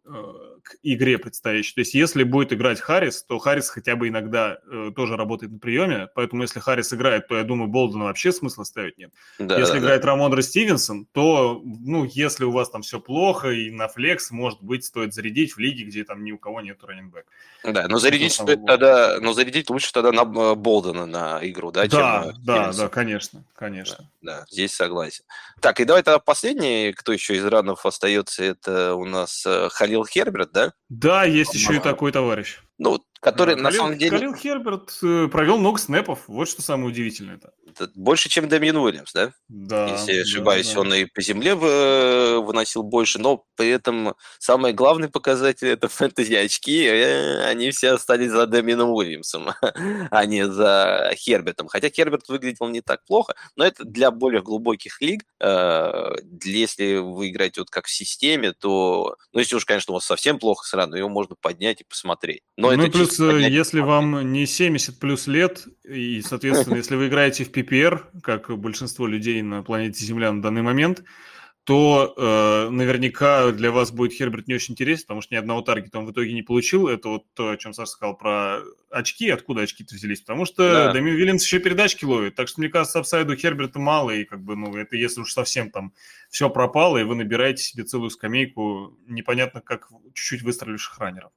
к 0.62 0.76
игре 0.82 1.16
предстоящей. 1.18 1.74
То 1.74 1.80
есть 1.80 1.94
если 1.94 2.24
будет 2.24 2.52
играть 2.52 2.80
Харрис, 2.80 3.22
то 3.22 3.38
Харрис 3.38 3.68
хотя 3.70 3.94
бы 3.96 4.08
иногда 4.08 4.58
тоже 4.96 5.16
работает 5.16 5.52
на 5.52 5.58
приеме, 5.58 6.08
поэтому 6.14 6.42
если 6.42 6.60
Харрис 6.60 6.92
играет, 6.92 7.28
то, 7.28 7.36
я 7.36 7.44
думаю, 7.44 7.68
Болдена 7.68 8.04
вообще 8.04 8.32
смысла 8.32 8.64
ставить 8.64 8.98
нет. 8.98 9.12
Да, 9.38 9.58
если 9.58 9.74
да, 9.74 9.78
играет 9.78 10.02
да. 10.02 10.08
Рамондра 10.08 10.42
Стивенсон, 10.42 11.06
то, 11.12 11.62
ну, 11.64 12.04
если 12.04 12.44
у 12.44 12.50
вас 12.50 12.68
там 12.70 12.82
все 12.82 13.00
плохо 13.00 13.50
и 13.50 13.70
на 13.70 13.88
флекс, 13.88 14.30
может 14.30 14.62
быть, 14.62 14.84
стоит 14.84 15.14
зарядить 15.14 15.45
зарядить 15.46 15.56
в 15.56 15.58
лиге, 15.58 15.84
где 15.84 16.04
там 16.04 16.24
ни 16.24 16.32
у 16.32 16.38
кого 16.38 16.60
нет 16.60 16.82
раненбэк. 16.82 17.26
Да, 17.64 17.88
но 17.88 17.98
зарядить 17.98 18.32
стоит 18.32 18.64
тогда, 18.66 19.18
но 19.20 19.32
зарядить 19.32 19.70
лучше 19.70 19.92
тогда 19.92 20.12
на 20.12 20.22
э, 20.22 20.54
Болдена 20.54 21.06
на 21.06 21.40
игру, 21.42 21.70
да? 21.70 21.86
Да, 21.86 22.24
чем 22.32 22.44
да, 22.44 22.72
да, 22.72 22.88
конечно, 22.88 23.44
конечно. 23.54 24.10
Да, 24.22 24.40
да, 24.40 24.46
здесь 24.50 24.74
согласен. 24.74 25.24
Так, 25.60 25.80
и 25.80 25.84
давай 25.84 26.02
тогда 26.02 26.18
последний, 26.18 26.92
кто 26.92 27.12
еще 27.12 27.36
из 27.36 27.44
ранов 27.44 27.86
остается, 27.86 28.44
это 28.44 28.94
у 28.94 29.04
нас 29.04 29.44
э, 29.46 29.68
Халил 29.70 30.04
Херберт, 30.04 30.52
да? 30.52 30.72
Да, 30.88 31.24
есть 31.24 31.54
еще 31.54 31.76
и 31.76 31.80
такой 31.80 32.12
товарищ. 32.12 32.60
Ну, 32.78 33.02
который 33.20 33.54
Халил, 33.54 33.64
на 33.64 33.72
самом 33.72 33.98
деле... 33.98 34.10
Халил 34.10 34.34
Херберт 34.34 34.98
э, 35.02 35.28
провел 35.28 35.58
много 35.58 35.78
снэпов, 35.78 36.24
вот 36.26 36.48
что 36.48 36.62
самое 36.62 36.88
удивительное. 36.88 37.36
-то. 37.36 37.50
Это 37.66 37.90
больше, 37.94 38.28
чем 38.28 38.48
Дамин 38.48 38.76
Уильямс, 38.76 39.12
да? 39.12 39.32
Да. 39.48 39.88
Если 39.88 40.14
я 40.14 40.22
ошибаюсь, 40.22 40.72
да, 40.72 40.80
он 40.80 40.94
и 40.94 41.04
по 41.04 41.20
земле 41.20 41.52
э, 41.52 42.38
выносил 42.38 42.82
больше, 42.82 43.18
но 43.18 43.44
при 43.56 43.68
этом 43.68 44.14
самый 44.38 44.72
главный 44.72 45.08
показатель 45.08 45.68
это 45.68 45.88
фэнтези 45.88 46.34
очки, 46.34 46.84
э, 46.84 47.44
они 47.44 47.70
все 47.70 47.92
остались 47.92 48.30
за 48.30 48.46
Дамином 48.46 48.90
Уильямсом, 48.90 49.50
а 50.10 50.26
не 50.26 50.46
за 50.46 51.12
Хербертом. 51.16 51.68
Хотя 51.68 51.90
Херберт 51.90 52.28
выглядел 52.28 52.68
не 52.68 52.80
так 52.80 53.04
плохо, 53.04 53.34
но 53.56 53.64
это 53.64 53.84
для 53.84 54.10
более 54.10 54.42
глубоких 54.42 55.00
лиг. 55.00 55.24
Если 55.40 56.96
вы 56.96 57.28
играете 57.28 57.60
вот 57.60 57.70
как 57.70 57.86
в 57.86 57.90
системе, 57.90 58.52
то, 58.52 59.16
ну, 59.32 59.40
если 59.40 59.56
уж, 59.56 59.64
конечно, 59.64 59.92
у 59.92 59.94
вас 59.94 60.04
совсем 60.04 60.38
плохо 60.38 60.66
сразу, 60.66 60.94
его 60.96 61.08
можно 61.08 61.36
поднять 61.40 61.80
и 61.80 61.84
посмотреть. 61.84 62.42
Но 62.56 62.70
ну, 62.70 62.82
это 62.84 63.05
плюс, 63.06 63.42
если 63.42 63.80
вам 63.80 64.32
не 64.32 64.46
70 64.46 64.98
плюс 64.98 65.26
лет, 65.26 65.66
и, 65.84 66.20
соответственно, 66.22 66.76
если 66.76 66.96
вы 66.96 67.08
играете 67.08 67.44
в 67.44 67.50
PPR, 67.50 68.20
как 68.22 68.56
большинство 68.58 69.06
людей 69.06 69.42
на 69.42 69.62
планете 69.62 70.04
Земля 70.04 70.32
на 70.32 70.42
данный 70.42 70.62
момент, 70.62 71.02
то 71.66 72.14
э, 72.16 72.70
наверняка 72.70 73.50
для 73.50 73.72
вас 73.72 73.90
будет 73.90 74.12
Херберт 74.12 74.46
не 74.46 74.54
очень 74.54 74.74
интересен, 74.74 75.02
потому 75.02 75.20
что 75.20 75.34
ни 75.34 75.38
одного 75.38 75.62
таргета 75.62 75.98
он 75.98 76.06
в 76.06 76.12
итоге 76.12 76.32
не 76.32 76.42
получил. 76.42 76.86
Это 76.86 77.08
вот 77.08 77.24
то, 77.34 77.50
о 77.50 77.56
чем 77.56 77.72
Саша 77.72 77.90
сказал 77.90 78.16
про 78.16 78.60
очки, 78.88 79.28
откуда 79.30 79.62
очки-то 79.62 79.96
взялись. 79.96 80.20
Потому 80.20 80.44
что 80.44 80.62
да. 80.72 80.92
Дамин 80.92 81.16
Вильямс 81.16 81.44
еще 81.44 81.58
передачки 81.58 82.04
ловит. 82.04 82.36
Так 82.36 82.46
что, 82.46 82.60
мне 82.60 82.68
кажется, 82.68 83.00
апсайду 83.00 83.34
Херберта 83.34 83.80
мало, 83.80 84.12
и 84.12 84.22
как 84.22 84.44
бы, 84.44 84.54
ну, 84.54 84.76
это 84.76 84.94
если 84.94 85.22
уж 85.22 85.32
совсем 85.32 85.72
там 85.72 85.92
все 86.30 86.48
пропало, 86.48 86.98
и 86.98 87.02
вы 87.02 87.16
набираете 87.16 87.64
себе 87.64 87.82
целую 87.82 88.10
скамейку 88.10 88.96
непонятно 89.08 89.60
как 89.60 89.88
чуть-чуть 90.14 90.42
выстреливших 90.42 90.96
раннеров. 91.00 91.32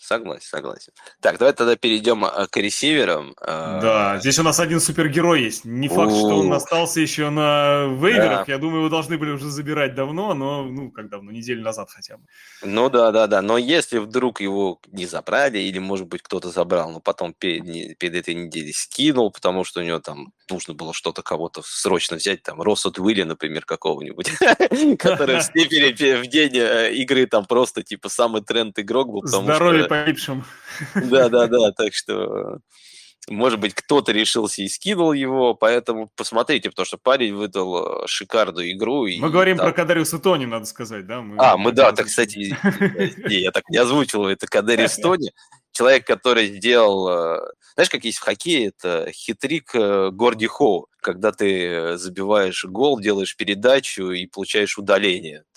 Согласен, 0.00 0.46
согласен. 0.48 0.92
Так, 1.20 1.38
давай 1.38 1.52
тогда 1.52 1.76
перейдем 1.76 2.24
а, 2.24 2.46
к 2.46 2.56
ресиверам. 2.56 3.34
А. 3.38 3.80
Да, 3.80 4.18
здесь 4.18 4.38
у 4.38 4.42
нас 4.42 4.58
один 4.58 4.80
супергерой 4.80 5.42
есть. 5.42 5.66
Не 5.66 5.88
факт, 5.88 6.12
что 6.12 6.38
он 6.38 6.52
остался 6.54 7.00
еще 7.00 7.28
на 7.28 7.84
вейверах. 8.00 8.48
Я 8.48 8.56
думаю, 8.56 8.78
его 8.78 8.88
должны 8.88 9.18
были 9.18 9.32
уже 9.32 9.50
забирать 9.50 9.94
давно, 9.94 10.32
но, 10.32 10.64
ну, 10.64 10.90
как 10.90 11.10
давно, 11.10 11.30
неделю 11.30 11.62
назад 11.62 11.90
хотя 11.90 12.16
бы. 12.16 12.24
Ну 12.62 12.88
да, 12.88 13.12
да, 13.12 13.26
да. 13.26 13.42
Но 13.42 13.58
если 13.58 13.98
вдруг 13.98 14.40
его 14.40 14.80
не 14.90 15.04
забрали, 15.04 15.58
или, 15.58 15.78
может 15.78 16.06
быть, 16.06 16.22
кто-то 16.22 16.48
забрал, 16.48 16.90
но 16.90 17.00
потом 17.00 17.34
перед, 17.34 17.98
перед 17.98 18.14
этой 18.14 18.34
неделей 18.34 18.72
скинул, 18.72 19.30
потому 19.30 19.64
что 19.64 19.80
у 19.80 19.82
него 19.82 19.98
там 19.98 20.32
нужно 20.50 20.74
было 20.74 20.94
что-то 20.94 21.22
кого-то 21.22 21.62
срочно 21.64 22.16
взять, 22.16 22.42
там, 22.42 22.60
Росот 22.60 22.98
Уилли, 22.98 23.22
например, 23.22 23.64
какого-нибудь, 23.64 24.30
который 24.98 25.40
в 25.40 26.26
день 26.26 26.56
э, 26.56 26.94
игры 26.94 27.26
там 27.26 27.44
просто, 27.44 27.82
типа, 27.82 28.08
самый 28.08 28.42
тренд 28.42 28.78
игрок 28.78 29.08
был, 29.08 29.22
Здоровье 29.44 29.84
погибшим. 29.84 30.44
Да-да-да, 30.94 31.72
так 31.72 31.94
что 31.94 32.60
может 33.28 33.60
быть, 33.60 33.74
кто-то 33.74 34.12
решился 34.12 34.62
и 34.62 34.68
скинул 34.68 35.12
его, 35.12 35.54
поэтому 35.54 36.10
посмотрите, 36.16 36.70
потому 36.70 36.86
что 36.86 36.98
парень 36.98 37.34
выдал 37.34 38.02
э, 38.04 38.06
шикарную 38.06 38.72
игру. 38.72 39.04
Мы 39.04 39.10
и, 39.10 39.18
говорим 39.20 39.56
там... 39.56 39.66
про 39.66 39.72
Кадариуса 39.72 40.18
Тони, 40.18 40.46
надо 40.46 40.64
сказать, 40.64 41.06
да? 41.06 41.20
Мы... 41.20 41.36
А, 41.38 41.56
мы, 41.56 41.72
да, 41.72 41.92
так, 41.92 42.06
кстати, 42.06 42.56
я 43.28 43.50
так 43.52 43.68
не 43.68 43.76
озвучил, 43.76 44.26
это 44.26 44.46
Кадариус 44.46 44.96
Тони, 44.96 45.32
человек, 45.80 46.06
который 46.06 46.48
сделал, 46.48 47.08
э, 47.08 47.38
знаешь, 47.74 47.88
как 47.88 48.04
есть 48.04 48.18
в 48.18 48.22
хоккее, 48.22 48.68
это 48.68 49.10
хитрик 49.12 49.70
э, 49.74 50.10
Горди 50.10 50.46
Хоу, 50.46 50.88
когда 51.00 51.32
ты 51.32 51.96
забиваешь 51.96 52.66
гол, 52.66 53.00
делаешь 53.00 53.34
передачу 53.34 54.10
и 54.10 54.26
получаешь 54.26 54.76
удаление. 54.76 55.44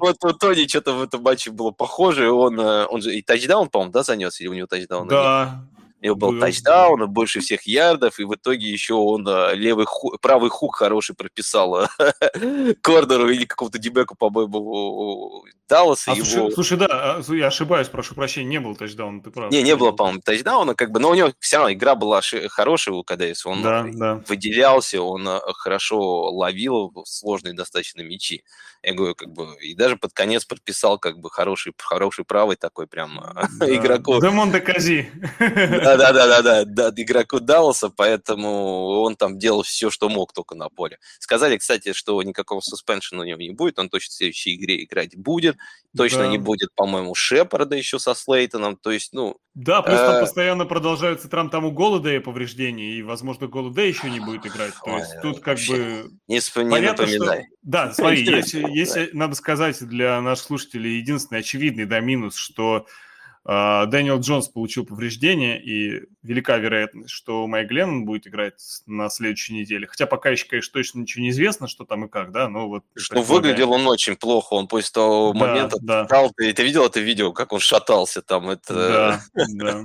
Вот 0.00 0.16
у 0.24 0.32
Тони 0.32 0.66
что-то 0.66 0.94
в 0.94 1.02
этом 1.02 1.20
матче 1.20 1.50
было 1.50 1.72
похоже, 1.72 2.30
он, 2.30 2.58
он 2.58 3.02
же 3.02 3.14
и 3.14 3.20
тачдаун, 3.20 3.68
по-моему, 3.68 3.92
да, 3.92 4.02
занес, 4.02 4.40
или 4.40 4.48
у 4.48 4.54
него 4.54 4.66
тачдаун? 4.66 5.08
Да, 5.08 5.66
у 6.00 6.04
него 6.04 6.16
был, 6.16 6.32
был 6.32 6.40
тачдаун, 6.40 7.00
да. 7.00 7.06
больше 7.06 7.40
всех 7.40 7.64
ярдов, 7.64 8.18
и 8.18 8.24
в 8.24 8.34
итоге 8.34 8.66
еще 8.66 8.94
он 8.94 9.28
левый 9.52 9.84
ху, 9.84 10.16
правый 10.22 10.48
хук 10.48 10.76
хороший 10.76 11.14
прописал 11.14 11.86
корнеру 12.80 13.28
или 13.28 13.44
какому-то 13.44 13.78
дебеку, 13.78 14.14
по-моему, 14.14 15.44
Далласа. 15.68 16.12
А, 16.12 16.14
его... 16.14 16.24
слушай, 16.24 16.52
слушай, 16.52 16.78
да, 16.78 16.86
а, 16.90 17.34
я 17.34 17.46
ошибаюсь, 17.46 17.88
прошу 17.88 18.14
прощения, 18.14 18.48
не 18.48 18.60
было 18.60 18.74
тачдауна, 18.74 19.22
ты 19.22 19.30
прав. 19.30 19.50
Не, 19.50 19.62
не 19.62 19.76
было, 19.76 19.92
по-моему, 19.92 20.20
тачдауна, 20.20 20.74
как 20.74 20.90
бы, 20.90 21.00
но 21.00 21.10
у 21.10 21.14
него 21.14 21.32
все 21.40 21.56
равно 21.56 21.72
игра 21.72 21.94
была 21.94 22.20
хорошая 22.48 22.94
у 22.94 23.02
КДС, 23.02 23.46
он 23.46 23.62
да, 23.62 23.86
да. 23.92 24.22
выделялся, 24.28 25.00
он 25.00 25.26
хорошо 25.54 26.30
ловил 26.30 26.92
сложные 27.06 27.54
достаточно 27.54 28.02
мячи. 28.02 28.44
Я 28.82 28.92
говорю, 28.92 29.14
как 29.14 29.32
бы, 29.32 29.56
и 29.60 29.74
даже 29.74 29.96
под 29.96 30.12
конец 30.12 30.44
подписал, 30.44 30.98
как 30.98 31.18
бы, 31.18 31.30
хороший, 31.30 31.72
хороший 31.78 32.24
правый 32.24 32.56
такой 32.56 32.86
прям 32.86 33.18
да. 33.58 33.74
игроку. 33.74 34.20
Кази. 34.60 35.10
Да, 35.38 35.96
да, 35.96 36.12
да, 36.12 36.42
да, 36.42 36.64
да, 36.64 36.92
игроку 36.96 37.40
Далласа, 37.40 37.88
поэтому 37.88 39.00
он 39.00 39.16
там 39.16 39.38
делал 39.38 39.62
все, 39.62 39.90
что 39.90 40.08
мог 40.08 40.32
только 40.32 40.54
на 40.54 40.68
поле. 40.68 40.98
Сказали, 41.18 41.56
кстати, 41.56 41.92
что 41.92 42.22
никакого 42.22 42.60
суспеншена 42.60 43.22
у 43.22 43.24
него 43.24 43.40
не 43.40 43.50
будет, 43.50 43.78
он 43.78 43.88
точно 43.88 44.10
в 44.10 44.14
следующей 44.14 44.54
игре 44.54 44.84
играть 44.84 45.16
будет, 45.16 45.53
точно 45.96 46.20
да. 46.20 46.28
не 46.28 46.38
будет, 46.38 46.74
по-моему, 46.74 47.14
Шепарда 47.14 47.76
еще 47.76 47.98
со 47.98 48.14
Слейтоном, 48.14 48.76
то 48.76 48.90
есть, 48.90 49.12
ну... 49.12 49.36
Да, 49.54 49.82
плюс 49.82 49.98
там 49.98 50.16
э, 50.16 50.20
постоянно 50.20 50.64
продолжаются 50.66 51.28
там, 51.28 51.50
там 51.50 51.64
у 51.64 51.70
Голодея 51.70 52.20
повреждения, 52.20 52.94
и, 52.94 53.02
возможно, 53.02 53.46
Голодей 53.46 53.88
еще 53.88 54.10
не 54.10 54.20
будет 54.20 54.46
играть, 54.46 54.74
то 54.84 54.98
есть 54.98 55.20
тут 55.22 55.40
как 55.40 55.58
бы... 55.68 56.10
Не, 56.26 56.40
не 56.64 56.80
напоминай. 56.80 57.48
Да, 57.62 57.92
смотри, 57.94 58.24
если, 58.24 59.10
надо 59.12 59.34
сказать 59.34 59.78
для 59.86 60.20
наших 60.20 60.46
слушателей 60.46 60.98
единственный 60.98 61.40
очевидный, 61.40 61.86
да, 61.86 62.00
минус, 62.00 62.36
что 62.36 62.86
Дэниел 63.46 64.20
Джонс 64.20 64.48
получил 64.48 64.86
повреждение, 64.86 65.62
и 65.62 66.04
велика 66.22 66.56
вероятность, 66.56 67.10
что 67.10 67.46
Майк 67.46 67.70
Леннон 67.70 68.06
будет 68.06 68.26
играть 68.26 68.54
на 68.86 69.10
следующей 69.10 69.52
неделе. 69.52 69.86
Хотя 69.86 70.06
пока 70.06 70.30
еще, 70.30 70.46
конечно, 70.46 70.72
точно 70.72 71.00
ничего 71.00 71.22
не 71.22 71.30
известно, 71.30 71.68
что 71.68 71.84
там 71.84 72.06
и 72.06 72.08
как, 72.08 72.32
да, 72.32 72.48
но 72.48 72.68
вот... 72.68 72.84
Ну, 73.10 73.22
выглядел 73.22 73.72
он 73.72 73.86
очень 73.86 74.16
плохо, 74.16 74.54
он 74.54 74.66
после 74.66 74.92
того 74.92 75.34
да, 75.34 75.38
момента... 75.38 75.76
Да. 75.82 76.06
Стал, 76.06 76.32
ты, 76.34 76.54
ты 76.54 76.62
видел 76.64 76.86
это 76.86 77.00
видео, 77.00 77.32
как 77.32 77.52
он 77.52 77.60
шатался 77.60 78.22
там? 78.22 78.48
Это... 78.48 79.22
Да, 79.34 79.84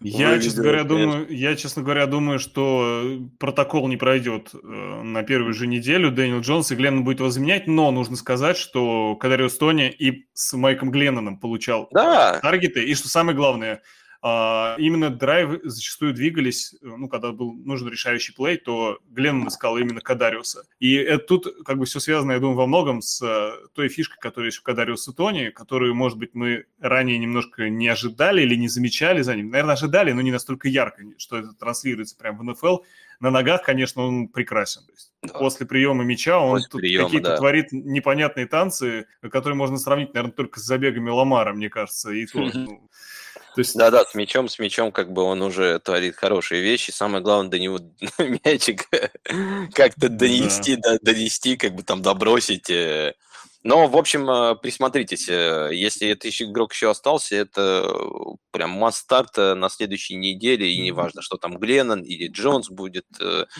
Я, 0.00 0.38
честно 0.40 0.62
говоря, 0.62 0.84
думаю, 0.84 1.26
я, 1.28 1.56
честно 1.56 1.82
говоря, 1.82 2.06
думаю, 2.06 2.38
что 2.38 3.20
протокол 3.38 3.88
не 3.88 3.96
пройдет 3.96 4.50
э, 4.54 5.02
на 5.02 5.22
первую 5.22 5.54
же 5.54 5.66
неделю. 5.66 6.10
Дэниел 6.10 6.40
Джонс 6.40 6.70
и 6.70 6.76
Гленнон 6.76 7.04
будет 7.04 7.18
его 7.18 7.30
заменять, 7.30 7.66
но 7.66 7.90
нужно 7.90 8.16
сказать, 8.16 8.56
что 8.56 9.16
Кадариус 9.16 9.58
Тони 9.58 9.90
и 9.90 10.26
с 10.32 10.52
Майком 10.54 10.90
Гленноном 10.90 11.38
получал 11.38 11.88
да. 11.92 12.38
таргеты, 12.40 12.84
и 12.84 12.94
что 12.94 13.08
самое 13.08 13.36
главное– 13.36 13.82
именно 14.22 15.08
драйвы 15.08 15.60
зачастую 15.64 16.12
двигались, 16.12 16.74
ну, 16.82 17.08
когда 17.08 17.32
был 17.32 17.54
нужен 17.54 17.88
решающий 17.88 18.34
плей, 18.34 18.58
то 18.58 18.98
Гленн 19.08 19.48
искал 19.48 19.78
именно 19.78 20.00
Кадариуса. 20.00 20.64
И 20.78 20.94
это 20.94 21.24
тут 21.24 21.64
как 21.64 21.78
бы 21.78 21.86
все 21.86 22.00
связано, 22.00 22.32
я 22.32 22.38
думаю, 22.38 22.56
во 22.56 22.66
многом 22.66 23.00
с 23.00 23.22
э, 23.22 23.68
той 23.74 23.88
фишкой, 23.88 24.18
которая 24.20 24.48
есть 24.48 24.60
у 24.60 24.62
Кадариуса 24.62 25.12
Тони, 25.12 25.48
которую, 25.48 25.94
может 25.94 26.18
быть, 26.18 26.34
мы 26.34 26.66
ранее 26.80 27.18
немножко 27.18 27.70
не 27.70 27.88
ожидали 27.88 28.42
или 28.42 28.56
не 28.56 28.68
замечали 28.68 29.22
за 29.22 29.34
ним. 29.36 29.50
Наверное, 29.50 29.74
ожидали, 29.74 30.12
но 30.12 30.20
не 30.20 30.32
настолько 30.32 30.68
ярко, 30.68 31.02
что 31.16 31.38
это 31.38 31.52
транслируется 31.54 32.16
прямо 32.16 32.40
в 32.40 32.42
НФЛ. 32.44 32.78
На 33.20 33.30
ногах, 33.30 33.62
конечно, 33.62 34.02
он 34.02 34.28
прекрасен. 34.28 34.82
То 34.86 34.92
есть 34.92 35.12
да. 35.22 35.38
После 35.38 35.66
приема 35.66 36.04
мяча 36.04 36.38
он 36.38 36.62
тут 36.62 36.80
какие-то 36.80 37.30
да. 37.30 37.36
творит 37.36 37.68
непонятные 37.72 38.46
танцы, 38.46 39.06
которые 39.30 39.54
можно 39.54 39.76
сравнить, 39.76 40.14
наверное, 40.14 40.32
только 40.32 40.58
с 40.58 40.62
забегами 40.62 41.10
Ламара, 41.10 41.52
мне 41.52 41.68
кажется. 41.68 42.10
И 42.10 42.24
то, 42.26 42.38
ну, 42.54 42.88
То 43.54 43.60
есть... 43.60 43.76
Да-да, 43.76 44.04
с 44.04 44.14
мячом, 44.14 44.48
с 44.48 44.58
мячом 44.58 44.92
как 44.92 45.12
бы 45.12 45.22
он 45.22 45.42
уже 45.42 45.78
творит 45.80 46.16
хорошие 46.16 46.62
вещи. 46.62 46.90
Самое 46.90 47.22
главное 47.22 47.50
до 47.50 47.58
него 47.58 47.80
мячик 48.44 48.88
как-то 49.74 50.08
донести, 50.08 50.76
да. 50.76 50.98
донести, 51.02 51.56
как 51.56 51.74
бы 51.74 51.82
там 51.82 52.02
добросить. 52.02 52.70
Но, 53.62 53.88
в 53.88 53.96
общем, 53.96 54.28
э, 54.30 54.56
присмотритесь, 54.56 55.28
э, 55.28 55.68
если 55.72 56.08
этот 56.08 56.32
игрок 56.40 56.72
еще 56.72 56.90
остался, 56.90 57.36
это 57.36 57.84
э, 57.84 58.36
прям 58.52 58.70
масс-старт 58.70 59.36
на 59.36 59.68
следующей 59.68 60.16
неделе, 60.16 60.72
и 60.72 60.80
неважно, 60.80 61.20
что 61.20 61.36
там 61.36 61.58
Гленнон 61.58 62.00
или 62.00 62.28
Джонс 62.28 62.70
будет. 62.70 63.06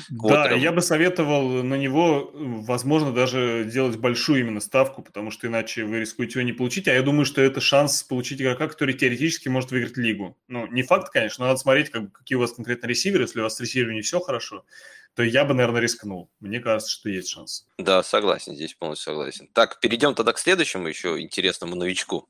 Да, 0.08 0.50
я 0.52 0.72
бы 0.72 0.80
советовал 0.80 1.62
на 1.62 1.74
него, 1.74 2.30
возможно, 2.32 3.12
даже 3.12 3.68
делать 3.70 3.96
большую 3.96 4.40
именно 4.40 4.60
ставку, 4.60 5.02
потому 5.02 5.30
что 5.30 5.48
иначе 5.48 5.84
вы 5.84 6.00
рискуете 6.00 6.38
его 6.38 6.46
не 6.46 6.54
получить, 6.54 6.88
а 6.88 6.94
я 6.94 7.02
думаю, 7.02 7.26
что 7.26 7.42
это 7.42 7.60
шанс 7.60 8.02
получить 8.02 8.40
игрока, 8.40 8.68
который 8.68 8.94
теоретически 8.94 9.48
может 9.48 9.70
выиграть 9.70 9.98
лигу. 9.98 10.36
Ну, 10.48 10.66
не 10.66 10.82
факт, 10.82 11.10
конечно, 11.10 11.44
но 11.44 11.48
надо 11.50 11.60
смотреть, 11.60 11.90
как, 11.90 12.10
какие 12.12 12.36
у 12.36 12.40
вас 12.40 12.52
конкретно 12.52 12.86
ресиверы, 12.86 13.24
если 13.24 13.40
у 13.40 13.42
вас 13.42 13.56
с 13.56 13.60
ресиверами 13.60 14.00
все 14.00 14.18
хорошо, 14.20 14.64
то 15.14 15.22
я 15.22 15.44
бы, 15.44 15.54
наверное, 15.54 15.80
рискнул. 15.80 16.30
Мне 16.40 16.60
кажется, 16.60 16.90
что 16.90 17.08
есть 17.08 17.28
шанс. 17.28 17.66
Да, 17.78 18.02
согласен, 18.02 18.54
здесь 18.54 18.74
полностью 18.74 19.12
согласен. 19.12 19.48
Так, 19.52 19.80
перейдем 19.80 20.14
тогда 20.14 20.32
к 20.32 20.38
следующему 20.38 20.88
еще 20.88 21.20
интересному 21.20 21.74
новичку. 21.74 22.28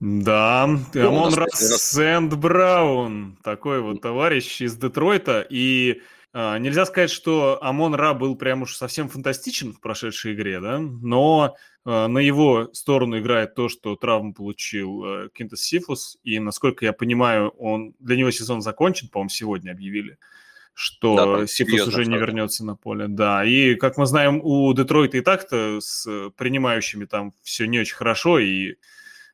Да, 0.00 0.64
Амон 0.64 1.34
Рассенд 1.34 2.34
Браун, 2.34 3.38
такой 3.44 3.80
вот 3.80 4.00
товарищ 4.00 4.60
из 4.60 4.76
Детройта. 4.76 5.46
И 5.48 6.02
а, 6.32 6.58
нельзя 6.58 6.86
сказать, 6.86 7.10
что 7.10 7.62
Амон 7.62 7.94
Ра 7.94 8.14
был 8.14 8.34
прям 8.36 8.62
уж 8.62 8.76
совсем 8.76 9.08
фантастичен 9.08 9.74
в 9.74 9.80
прошедшей 9.80 10.32
игре, 10.32 10.60
да, 10.60 10.78
но 10.78 11.56
а, 11.84 12.08
на 12.08 12.18
его 12.18 12.70
сторону 12.72 13.18
играет 13.18 13.54
то, 13.54 13.68
что 13.68 13.96
травму 13.96 14.32
получил 14.32 15.04
а, 15.04 15.28
Кинтас 15.28 15.60
Сифус, 15.60 16.16
и, 16.22 16.38
насколько 16.38 16.84
я 16.86 16.92
понимаю, 16.92 17.50
он 17.50 17.94
для 17.98 18.16
него 18.16 18.30
сезон 18.30 18.62
закончен, 18.62 19.08
по-моему, 19.08 19.28
сегодня 19.28 19.72
объявили 19.72 20.18
что 20.74 21.38
да, 21.38 21.46
Сифус 21.46 21.86
уже 21.86 22.06
не 22.06 22.16
вернется 22.16 22.64
на 22.64 22.76
поле. 22.76 23.08
Да, 23.08 23.44
и, 23.44 23.74
как 23.74 23.96
мы 23.96 24.06
знаем, 24.06 24.40
у 24.42 24.72
Детройта 24.72 25.18
и 25.18 25.20
так-то 25.20 25.80
с 25.80 26.30
принимающими 26.36 27.04
там 27.04 27.32
все 27.42 27.66
не 27.66 27.80
очень 27.80 27.96
хорошо, 27.96 28.38
и 28.38 28.76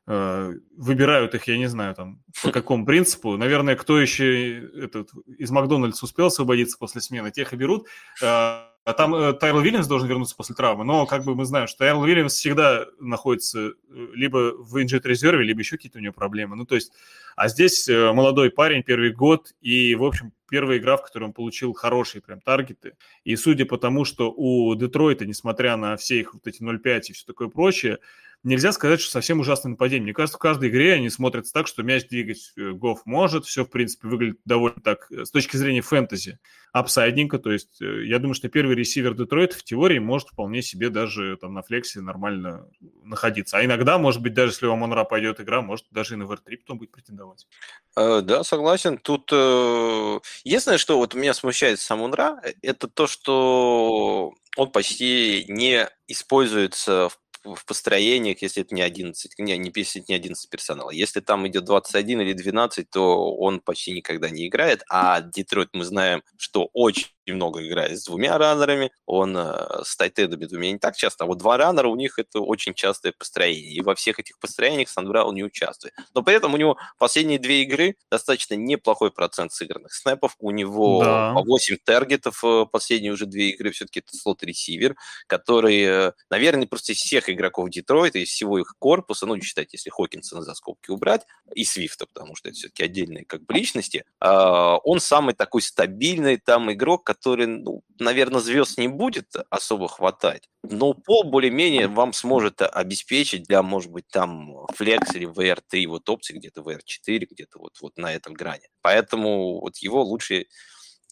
э, 0.07 0.55
выбирают 0.77 1.35
их, 1.35 1.47
я 1.47 1.59
не 1.59 1.67
знаю, 1.67 1.95
там, 1.95 2.23
по 2.43 2.51
какому 2.51 2.85
принципу. 2.85 3.37
Наверное, 3.37 3.77
кто 3.77 4.01
еще 4.01 4.59
этот, 4.85 5.11
из 5.39 5.51
Макдональдса 5.51 6.05
успел 6.05 6.27
освободиться 6.27 6.79
после 6.79 7.01
смены, 7.01 7.31
тех 7.31 7.53
и 7.53 7.57
берут. 7.57 7.87
Э, 8.23 8.68
а 8.89 8.95
там 8.95 9.15
э, 9.15 9.35
Тайрл 9.35 9.59
Уильямс 9.59 9.87
должен 9.87 10.09
вернуться 10.09 10.35
после 10.35 10.55
травмы, 10.55 10.83
но 10.83 11.05
как 11.05 11.23
бы 11.23 11.35
мы 11.35 11.45
знаем, 11.45 11.67
что 11.67 11.81
Тайрл 11.81 12.01
Уильямс 12.01 12.33
всегда 12.33 12.87
находится 12.99 13.59
э, 13.69 13.73
либо 14.15 14.55
в 14.57 14.83
инжит 14.83 15.05
резерве, 15.05 15.45
либо 15.45 15.61
еще 15.61 15.77
какие-то 15.77 15.99
у 15.99 16.01
него 16.01 16.15
проблемы. 16.15 16.57
Ну, 16.57 16.65
то 16.65 16.75
есть, 16.75 16.91
а 17.37 17.49
здесь 17.49 17.87
э, 17.87 18.13
молодой 18.15 18.51
парень, 18.51 18.83
первый 18.83 19.13
год, 19.13 19.53
и, 19.61 19.95
в 19.95 20.03
общем, 20.05 20.33
первая 20.49 20.79
игра, 20.79 20.97
в 20.97 21.03
которой 21.03 21.25
он 21.25 21.33
получил 21.35 21.75
хорошие 21.75 22.23
прям 22.23 22.41
таргеты. 22.41 22.95
И 23.25 23.37
судя 23.37 23.67
по 23.67 23.77
тому, 23.77 24.07
что 24.07 24.33
у 24.35 24.75
Детройта, 24.75 25.27
несмотря 25.27 25.77
на 25.77 25.99
все 25.99 26.21
их 26.21 26.33
вот 26.33 26.47
эти 26.47 26.63
0,5 26.63 27.01
и 27.09 27.13
все 27.13 27.27
такое 27.27 27.49
прочее, 27.49 27.99
нельзя 28.49 28.73
сказать, 28.73 29.01
что 29.01 29.13
совсем 29.13 29.41
ужасное 29.41 29.71
нападение. 29.71 30.05
Мне 30.05 30.15
кажется, 30.15 30.37
в 30.37 30.41
каждой 30.41 30.71
игре 30.71 30.95
они 30.95 31.11
смотрятся 31.11 31.53
так, 31.53 31.69
что 31.69 31.83
мяч 31.83 32.09
двигать 32.09 32.53
э, 32.57 32.71
Гофф 32.73 33.03
может, 33.05 33.45
все, 33.45 33.65
в 33.65 33.71
принципе, 33.71 34.09
выглядит 34.09 34.41
довольно 34.45 34.81
так, 34.83 35.07
э, 35.13 35.25
с 35.25 35.31
точки 35.31 35.57
зрения 35.57 35.83
фэнтези, 35.83 36.39
апсайдненько, 36.73 37.39
то 37.39 37.53
есть 37.53 37.81
э, 37.81 38.05
я 38.07 38.19
думаю, 38.19 38.35
что 38.35 38.49
первый 38.49 38.75
ресивер 38.75 39.15
Детройта 39.15 39.57
в 39.57 39.63
теории 39.63 39.99
может 39.99 40.29
вполне 40.29 40.63
себе 40.63 40.91
даже 40.91 41.37
там 41.37 41.55
на 41.55 41.63
флексе 41.63 42.01
нормально 42.01 42.69
находиться. 43.05 43.59
А 43.59 43.65
иногда, 43.65 43.99
может 43.99 44.23
быть, 44.23 44.35
даже 44.35 44.53
если 44.53 44.67
у 44.67 44.73
Амонра 44.73 45.05
пойдет 45.05 45.41
игра, 45.41 45.63
может 45.63 45.87
даже 45.91 46.15
и 46.15 46.17
на 46.17 46.27
вр 46.27 46.41
потом 46.41 46.79
будет 46.79 46.91
претендовать. 46.91 47.47
Да, 47.95 48.45
согласен. 48.45 48.99
Тут 48.99 49.33
единственное, 49.33 50.79
что 50.79 50.99
вот 50.99 51.15
меня 51.15 51.35
смущает 51.35 51.81
с 51.81 51.91
Амонра, 51.91 52.41
это 52.63 52.89
то, 52.89 53.07
что 53.07 54.33
он 54.57 54.71
почти 54.71 55.45
не 55.49 55.89
используется 56.07 57.09
в 57.09 57.19
в 57.45 57.65
построениях, 57.65 58.43
если 58.43 58.63
это 58.63 58.75
не 58.75 58.83
11, 58.83 59.39
не, 59.39 59.57
не, 59.59 59.73
если 59.75 60.03
это 60.03 60.13
не 60.13 60.17
11 60.17 60.51
персонала. 60.51 60.91
Если 60.91 61.21
там 61.21 61.47
идет 61.49 61.65
21 61.65 62.21
или 62.21 62.33
12, 62.33 62.91
то 62.91 63.37
он 63.37 63.61
почти 63.61 63.93
никогда 63.93 64.31
не 64.31 64.49
играет, 64.49 64.83
а 64.89 65.21
Детройт 65.21 65.71
мы 65.73 65.85
знаем, 65.85 66.23
что 66.37 66.69
очень 66.73 67.09
много 67.35 67.67
играет 67.67 67.99
с 67.99 68.05
двумя 68.05 68.39
раннерами, 68.39 68.91
он 69.07 69.37
э, 69.37 69.83
с 69.85 69.97
тайтедами 69.97 70.47
двумя 70.47 70.73
не 70.73 70.79
так 70.79 70.97
часто, 70.97 71.25
а 71.25 71.27
вот 71.27 71.39
два 71.39 71.57
раннера 71.57 71.89
у 71.89 71.97
них 71.97 72.19
это 72.19 72.41
очень 72.41 72.75
частое 72.75 73.13
построение, 73.17 73.73
и 73.73 73.81
во 73.81 73.95
всех 73.95 74.19
этих 74.19 74.39
построениях 74.39 74.89
Сандбраун 74.89 75.35
не 75.35 75.45
участвует. 75.45 75.95
Но 76.15 76.23
при 76.23 76.35
этом 76.35 76.55
у 76.55 76.57
него 76.57 76.77
последние 76.99 77.39
две 77.39 77.63
игры 77.63 77.97
достаточно 78.11 78.55
неплохой 78.55 79.11
процент 79.11 79.53
сыгранных 79.53 79.93
снэпов, 79.93 80.37
у 80.39 80.51
него 80.51 81.03
да. 81.03 81.33
по 81.35 81.43
8 81.43 81.77
таргетов 81.85 82.43
э, 82.45 82.67
последние 82.71 83.13
уже 83.13 83.27
две 83.27 83.51
игры, 83.51 83.71
все-таки 83.71 84.01
это 84.01 84.17
слот-ресивер, 84.17 84.97
который, 85.27 85.83
э, 85.83 86.13
наверное, 86.31 86.67
просто 86.67 86.93
из 86.93 86.99
всех 86.99 87.31
игроков 87.31 87.71
Детройта, 87.71 88.19
из 88.19 88.29
всего 88.29 88.59
их 88.59 88.75
корпуса, 88.79 89.27
ну, 89.27 89.35
не 89.35 89.43
считать, 89.43 89.73
если 89.73 89.91
Хокинсона 89.91 90.43
за 90.43 90.55
скобки 90.55 90.91
убрать, 90.91 91.27
и 91.55 91.65
Свифта, 91.65 92.07
потому 92.07 92.37
что 92.37 92.49
это 92.49 92.59
все-таки 92.59 92.85
отдельные 92.85 93.25
как 93.25 93.45
бы 93.45 93.55
личности, 93.55 94.05
а, 94.21 94.77
он 94.79 95.01
самый 95.01 95.35
такой 95.35 95.63
стабильный 95.63 96.37
там 96.37 96.73
игрок, 96.73 97.05
который, 97.05 97.18
ну, 97.25 97.83
наверное, 97.99 98.41
звезд 98.41 98.79
не 98.79 98.89
будет 98.89 99.35
особо 99.51 99.89
хватать, 99.89 100.49
но 100.63 100.95
пол 100.95 101.25
более-менее 101.25 101.89
вам 101.89 102.13
сможет 102.13 102.63
обеспечить 102.63 103.45
для, 103.45 103.63
может 103.63 103.91
быть, 103.91 104.09
там 104.09 104.67
флекс 104.75 105.15
или 105.15 105.27
VR3 105.27 105.87
вот 105.89 106.09
опции, 106.09 106.35
где-то 106.35 106.63
VR4, 106.63 107.27
где-то 107.31 107.59
вот, 107.59 107.79
вот 107.81 107.97
на 107.97 108.13
этом 108.13 108.35
грани. 108.35 108.69
Поэтому 108.83 109.61
вот 109.61 109.77
его 109.79 110.03
лучше 110.03 110.47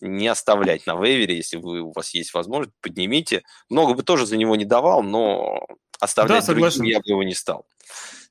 не 0.01 0.29
оставлять 0.29 0.87
на 0.87 0.95
вейвере, 0.95 1.37
если 1.37 1.57
вы, 1.57 1.81
у 1.81 1.93
вас 1.93 2.15
есть 2.15 2.35
возможность, 2.35 2.77
поднимите. 2.81 3.43
Много 3.71 3.95
бы 3.95 4.03
тоже 4.03 4.27
за 4.27 4.37
него 4.37 4.57
не 4.57 4.65
давал, 4.65 5.03
но 5.03 5.67
оставлять 6.01 6.47
да, 6.47 6.55
другим 6.55 6.83
я 6.85 6.99
бы 6.99 7.05
его 7.07 7.23
не 7.23 7.35
стал. 7.35 7.67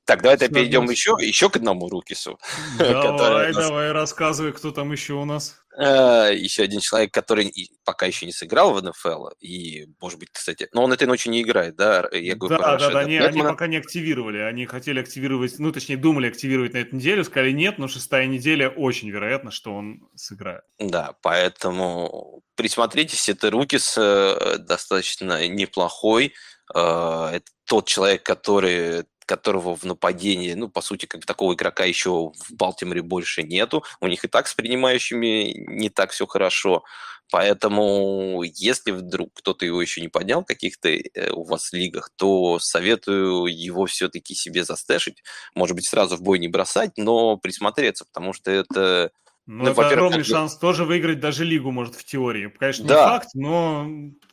Так, 0.06 0.22
давайте 0.22 0.48
перейдем 0.48 0.88
еще, 0.88 1.16
еще 1.18 1.50
к 1.50 1.56
одному 1.56 1.88
Рукису. 1.88 2.38
Давай, 2.78 3.52
нас... 3.52 3.56
давай, 3.56 3.90
рассказывай, 3.90 4.52
кто 4.52 4.70
там 4.70 4.92
еще 4.92 5.14
у 5.14 5.24
нас. 5.24 5.60
Э, 5.76 6.30
еще 6.32 6.62
один 6.62 6.78
человек, 6.78 7.12
который 7.12 7.52
пока 7.84 8.06
еще 8.06 8.24
не 8.24 8.30
сыграл 8.30 8.72
в 8.72 8.82
НФЛ, 8.82 9.30
и, 9.40 9.88
может 10.00 10.20
быть, 10.20 10.28
кстати, 10.30 10.68
но 10.72 10.84
он 10.84 10.92
этой 10.92 11.08
ночью 11.08 11.32
не 11.32 11.42
играет, 11.42 11.74
да? 11.74 12.08
Я 12.12 12.36
говорю, 12.36 12.56
да, 12.56 12.76
да, 12.76 12.90
да, 12.90 12.98
они, 13.00 13.18
они 13.18 13.42
пока 13.42 13.66
не 13.66 13.78
активировали, 13.78 14.38
они 14.38 14.64
хотели 14.66 15.00
активировать, 15.00 15.58
ну, 15.58 15.72
точнее, 15.72 15.96
думали 15.96 16.28
активировать 16.28 16.74
на 16.74 16.78
эту 16.78 16.94
неделю, 16.94 17.24
сказали 17.24 17.50
нет, 17.50 17.78
но 17.78 17.88
шестая 17.88 18.26
неделя 18.26 18.68
очень 18.68 19.10
вероятно, 19.10 19.50
что 19.50 19.74
он 19.74 20.08
сыграет. 20.14 20.62
Да, 20.78 21.16
поэтому 21.20 22.42
присмотритесь, 22.54 23.28
это 23.28 23.50
Рукис 23.50 23.96
э, 23.98 24.58
достаточно 24.60 25.48
неплохой, 25.48 26.32
э, 26.74 26.78
это 26.78 27.50
тот 27.66 27.88
человек, 27.88 28.22
который 28.22 29.04
которого 29.26 29.76
в 29.76 29.84
нападении, 29.84 30.54
ну, 30.54 30.68
по 30.68 30.80
сути, 30.80 31.06
как 31.06 31.26
такого 31.26 31.54
игрока 31.54 31.84
еще 31.84 32.10
в 32.10 32.52
Балтиморе 32.52 33.02
больше 33.02 33.42
нету. 33.42 33.84
У 34.00 34.06
них 34.06 34.24
и 34.24 34.28
так 34.28 34.46
с 34.46 34.54
принимающими 34.54 35.52
не 35.68 35.90
так 35.90 36.12
все 36.12 36.26
хорошо. 36.26 36.84
Поэтому, 37.30 38.42
если 38.44 38.92
вдруг 38.92 39.30
кто-то 39.34 39.66
его 39.66 39.82
еще 39.82 40.00
не 40.00 40.08
поднял 40.08 40.42
в 40.42 40.46
каких-то 40.46 40.88
э, 40.88 41.30
у 41.32 41.42
вас 41.42 41.72
лигах, 41.72 42.10
то 42.16 42.58
советую 42.60 43.46
его 43.46 43.86
все-таки 43.86 44.34
себе 44.34 44.64
застэшить. 44.64 45.22
Может 45.54 45.74
быть, 45.74 45.88
сразу 45.88 46.16
в 46.16 46.22
бой 46.22 46.38
не 46.38 46.48
бросать, 46.48 46.92
но 46.96 47.36
присмотреться, 47.36 48.04
потому 48.04 48.32
что 48.32 48.50
это... 48.52 49.10
Ну, 49.46 49.64
ну 49.64 49.70
это 49.70 49.88
огромный 49.88 50.18
как... 50.18 50.26
шанс 50.26 50.56
тоже 50.56 50.84
выиграть 50.84 51.20
даже 51.20 51.44
лигу, 51.44 51.72
может, 51.72 51.96
в 51.96 52.04
теории. 52.04 52.52
Конечно, 52.58 52.82
не 52.82 52.88
да. 52.88 53.08
факт, 53.08 53.30
но 53.34 53.88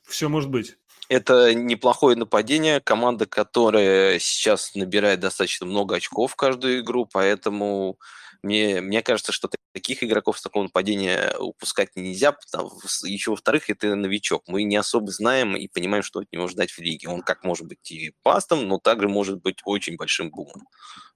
все 0.08 0.30
может 0.30 0.50
быть. 0.50 0.76
Это 1.14 1.54
неплохое 1.54 2.18
нападение. 2.18 2.80
Команда, 2.80 3.28
которая 3.28 4.18
сейчас 4.18 4.74
набирает 4.74 5.20
достаточно 5.20 5.68
много 5.68 5.96
очков 5.96 6.32
в 6.32 6.36
каждую 6.36 6.80
игру, 6.80 7.06
поэтому 7.06 8.00
мне, 8.42 8.82
мне 8.82 9.04
кажется, 9.04 9.32
что 9.32 9.48
таких 9.74 10.04
игроков 10.04 10.40
с 10.40 10.42
такого 10.42 10.64
нападения 10.64 11.36
упускать 11.38 11.96
нельзя. 11.96 12.32
Потому, 12.32 12.72
еще 13.04 13.32
во-вторых, 13.32 13.70
это 13.70 13.94
новичок. 13.94 14.44
Мы 14.48 14.64
не 14.64 14.76
особо 14.76 15.12
знаем 15.12 15.56
и 15.56 15.68
понимаем, 15.68 16.02
что 16.02 16.22
от 16.22 16.32
него 16.32 16.48
ждать 16.48 16.72
в 16.72 16.80
лиге. 16.80 17.10
Он 17.10 17.22
как 17.22 17.44
может 17.44 17.68
быть 17.68 17.92
и 17.92 18.14
пастом, 18.24 18.68
но 18.68 18.80
также 18.80 19.08
может 19.08 19.40
быть 19.40 19.60
очень 19.66 19.98
большим 19.98 20.32
бумом. 20.32 20.68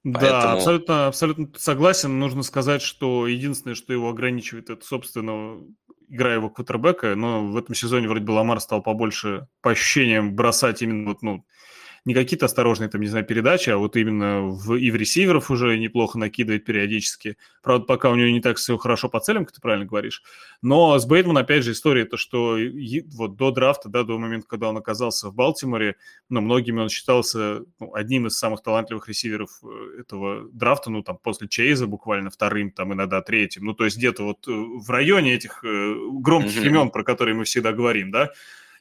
Да, 0.04 0.20
Поэтому... 0.20 0.58
абсолютно, 0.58 1.08
абсолютно 1.08 1.50
согласен. 1.58 2.20
Нужно 2.20 2.44
сказать, 2.44 2.84
что 2.84 3.26
единственное, 3.26 3.76
что 3.76 3.94
его 3.94 4.10
ограничивает, 4.10 4.70
это, 4.70 4.86
собственно, 4.86 5.60
игра 6.08 6.34
его 6.34 6.50
квотербека, 6.50 7.16
но 7.16 7.46
в 7.46 7.58
этом 7.58 7.76
сезоне 7.76 8.08
вроде 8.08 8.26
бы 8.26 8.32
Ламар 8.32 8.60
стал 8.60 8.82
побольше, 8.82 9.48
по 9.62 9.72
ощущениям, 9.72 10.36
бросать 10.36 10.82
именно 10.82 11.10
вот, 11.10 11.22
ну, 11.22 11.46
не 12.06 12.14
какие-то 12.14 12.46
осторожные, 12.46 12.90
там, 12.90 13.02
не 13.02 13.08
знаю, 13.08 13.26
передачи, 13.26 13.70
а 13.70 13.78
вот 13.78 13.96
именно 13.96 14.42
в, 14.42 14.76
и 14.76 14.92
в 14.92 14.96
ресиверов 14.96 15.52
уже 15.52 15.78
неплохо 15.78 16.18
накидывает 16.18 16.66
периодически. 16.66 17.38
Правда, 17.62 17.86
пока 17.86 18.10
у 18.10 18.16
него 18.16 18.30
не 18.30 18.42
так 18.42 18.58
все 18.58 18.78
хорошо 18.78 19.10
по 19.10 19.20
целям, 19.20 19.46
как 19.46 19.54
ты 19.54 19.62
правильно 19.62 19.86
говоришь. 19.86 20.24
Но 20.62 20.98
с 20.98 21.06
Бейтман, 21.06 21.38
опять 21.38 21.64
же, 21.64 21.72
история, 21.74 22.06
то, 22.06 22.18
что 22.18 22.58
вот 23.14 23.36
до 23.36 23.52
драфта, 23.52 23.90
да, 23.90 24.04
до 24.04 24.18
момента, 24.18 24.48
когда 24.48 24.70
он 24.70 24.78
оказался 24.78 25.30
в 25.30 25.36
Балтиморе, 25.36 25.96
ну, 26.30 26.42
многими 26.42 26.80
он 26.80 26.90
считался 26.90 27.64
ну, 27.80 27.94
одним 27.94 28.28
из 28.28 28.38
самых 28.38 28.62
талантливых 28.64 29.08
ресиверов 29.08 29.50
э, 29.64 30.02
этого 30.02 30.50
драфта, 30.52 30.90
ну, 30.90 31.04
там, 31.04 31.18
после 31.18 31.48
Чейза 31.48 31.88
буквально 31.88 32.30
вторым, 32.30 32.72
там, 32.72 32.94
иногда 32.94 33.22
третьим. 33.22 33.66
Ну, 33.66 33.74
то 33.74 33.86
есть 33.86 33.98
где-то 33.98 34.24
вот 34.24 34.48
э, 34.48 34.52
в 34.52 34.90
районе 34.90 35.34
этих 35.34 35.64
э, 35.64 35.96
громких 36.22 36.62
mm-hmm. 36.62 36.68
имен, 36.68 36.90
про 36.90 37.04
которые 37.04 37.36
мы 37.36 37.44
всегда 37.44 37.72
говорим, 37.74 38.12
да. 38.12 38.32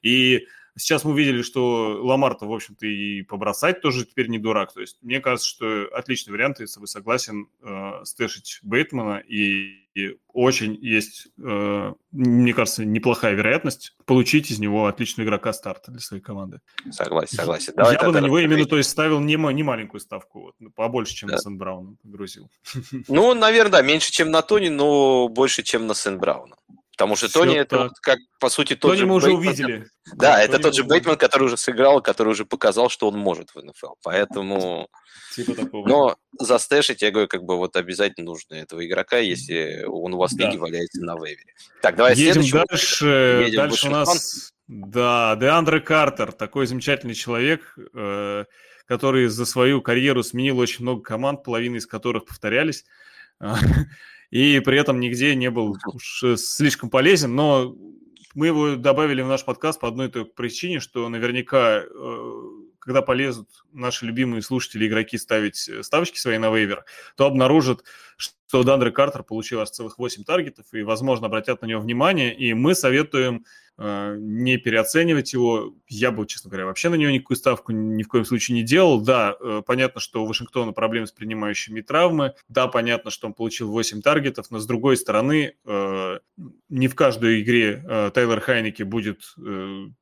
И 0.03 0.47
Сейчас 0.79 1.05
мы 1.05 1.13
увидели, 1.13 1.41
что 1.41 1.99
Ламарта, 2.03 2.45
в 2.45 2.53
общем-то, 2.53 2.87
и 2.87 3.23
побросать 3.23 3.81
тоже 3.81 4.05
теперь 4.05 4.29
не 4.29 4.39
дурак. 4.39 4.75
То 4.75 4.81
есть 4.81 4.99
мне 5.01 5.21
кажется, 5.21 5.49
что 5.49 5.89
отличный 5.93 6.33
вариант, 6.33 6.61
если 6.61 6.81
вы 6.81 6.87
согласен, 6.87 7.49
э, 7.63 8.05
стэшить 8.05 8.59
Бейтмана, 8.63 9.23
и, 9.27 9.87
и 9.95 10.19
очень 10.35 10.75
есть, 10.75 11.29
э, 11.43 11.93
мне 12.13 12.53
кажется, 12.53 12.85
неплохая 12.85 13.35
вероятность 13.35 13.97
получить 14.05 14.51
из 14.51 14.59
него 14.59 14.87
отличного 14.87 15.27
игрока 15.27 15.55
старта 15.55 15.91
для 15.91 16.01
своей 16.01 16.23
команды. 16.23 16.61
Согласен, 16.91 17.37
согласен. 17.37 17.73
Давай 17.75 17.95
Я 17.95 18.03
бы 18.03 18.13
на 18.13 18.25
него 18.25 18.39
именно, 18.39 18.67
то 18.67 18.77
есть, 18.77 18.91
ставил 18.91 19.21
не, 19.21 19.37
не 19.55 19.63
маленькую 19.63 20.01
ставку, 20.01 20.43
вот, 20.43 20.55
ну, 20.59 20.71
побольше, 20.71 21.15
чем 21.15 21.31
да. 21.31 21.37
на 21.37 21.41
Сен 21.41 21.57
Брауна 21.57 21.97
грузил. 22.05 22.51
Ну, 23.09 23.33
наверное, 23.33 23.73
да, 23.73 23.83
меньше, 23.83 24.13
чем 24.13 24.31
на 24.31 24.43
Тони, 24.43 24.69
но 24.69 25.29
больше, 25.29 25.63
чем 25.63 25.87
на 25.87 25.95
Сен 25.95 26.19
Брауна. 26.19 26.57
Потому 26.97 27.15
что 27.15 27.29
Все 27.29 27.41
Тони 27.41 27.57
это 27.57 27.79
вот 27.85 27.99
как, 28.01 28.19
по 28.41 28.49
сути, 28.49 28.75
тот 28.75 28.93
Тони 28.93 29.01
же 29.01 29.07
мы 29.07 29.17
уже 29.17 29.27
Бейтман, 29.27 29.47
увидели. 29.47 29.87
Да, 30.07 30.17
да 30.17 30.43
это 30.43 30.53
Тони 30.53 30.63
тот 30.63 30.75
же 30.77 30.85
Бейтман, 30.85 31.17
который 31.17 31.45
уже 31.45 31.59
сыграл, 31.59 32.01
который 32.01 32.31
уже 32.31 32.47
показал, 32.47 32.89
что 32.89 33.09
он 33.09 33.19
может 33.19 33.51
в 33.55 33.63
НФЛ. 33.63 33.95
Поэтому... 34.03 34.89
Типа 35.35 35.55
такого. 35.55 35.87
Но 35.87 36.17
застэшить, 36.39 37.03
я 37.03 37.11
говорю, 37.11 37.29
как 37.29 37.43
бы 37.43 37.59
вот 37.59 37.77
обязательно 37.77 38.25
нужно 38.25 38.55
этого 38.55 38.87
игрока, 38.87 39.19
если 39.19 39.85
он 39.87 40.15
у 40.15 40.17
вас 40.17 40.33
да. 40.33 40.47
лиге 40.47 40.59
валяется 40.59 41.03
на 41.03 41.17
вейвере. 41.17 41.53
Так, 41.83 41.97
давай 41.97 42.15
Едем 42.15 42.43
следующий. 42.43 42.53
дальше. 42.53 43.43
Едем 43.47 43.57
дальше 43.57 43.89
у 43.89 43.91
нас... 43.91 44.53
Да, 44.67 45.37
Деандре 45.37 45.81
Картер, 45.81 46.33
такой 46.33 46.67
замечательный 46.67 47.15
человек, 47.15 47.79
э, 47.95 48.45
который 48.87 49.27
за 49.29 49.45
свою 49.45 49.83
карьеру 49.83 50.25
сменил 50.25 50.59
очень 50.59 50.83
много 50.83 51.03
команд, 51.03 51.45
половина 51.45 51.77
из 51.77 51.87
которых 51.87 52.25
повторялись 52.25 52.85
и 54.31 54.61
при 54.61 54.79
этом 54.79 55.01
нигде 55.01 55.35
не 55.35 55.51
был 55.51 55.77
уж 55.87 56.23
э, 56.25 56.37
слишком 56.37 56.91
полезен, 56.91 57.35
но 57.35 57.75
мы 58.35 58.49
его 58.49 58.77
добавили 58.77 59.23
в 59.23 59.29
наш 59.29 59.45
подкаст 59.45 59.81
по 59.81 59.89
одной 59.89 60.11
только 60.11 60.31
причине, 60.31 60.81
что 60.81 61.09
наверняка, 61.09 61.81
э, 61.81 62.41
когда 62.87 63.03
полезут 63.03 63.51
наши 63.73 64.07
любимые 64.07 64.41
слушатели, 64.41 64.87
игроки 64.87 65.19
ставить 65.19 65.69
э, 65.69 65.83
ставочки 65.83 66.19
свои 66.19 66.39
на 66.39 66.51
вейвер, 66.51 66.85
то 67.17 67.27
обнаружат, 67.27 67.85
что 68.17 68.63
Дандре 68.63 68.93
Картер 68.93 69.25
получил 69.25 69.61
аж 69.61 69.71
целых 69.71 69.99
8 69.99 70.25
таргетов, 70.25 70.67
и, 70.73 70.83
возможно, 70.83 71.27
обратят 71.27 71.61
на 71.61 71.67
него 71.67 71.81
внимание, 71.81 72.35
и 72.35 72.55
мы 72.55 72.75
советуем 72.75 73.45
Э, 73.79 74.17
не 74.19 74.57
переоценивать 74.57 75.35
его. 75.35 75.75
Я 75.87 76.11
бы, 76.11 76.27
честно 76.27 76.49
говоря, 76.49 76.65
вообще 76.65 76.89
на 76.89 76.95
него 76.95 77.11
никакую 77.11 77.37
ставку 77.37 77.73
ни 77.73 78.03
в 78.03 78.09
коем 78.09 78.25
случае 78.25 78.55
не 78.55 78.63
делал. 78.63 79.03
Да, 79.03 79.37
э, 79.39 79.63
понятно, 79.67 80.01
что 80.01 80.23
у 80.23 80.27
Вашингтона 80.27 80.73
проблемы 80.73 81.07
с 81.07 81.13
принимающими 81.13 81.83
травмы. 81.83 82.35
Да, 82.49 82.69
понятно, 82.69 83.11
что 83.11 83.27
он 83.27 83.35
получил 83.35 83.71
8 83.71 84.01
таргетов, 84.01 84.51
но 84.51 84.61
с 84.61 84.67
другой 84.67 84.97
стороны, 84.97 85.57
э, 85.67 86.19
не 86.69 86.89
в 86.89 86.95
каждой 86.95 87.43
игре 87.43 87.83
Тайлер 88.15 88.41
Хайнеки 88.41 88.83
будет 88.83 89.35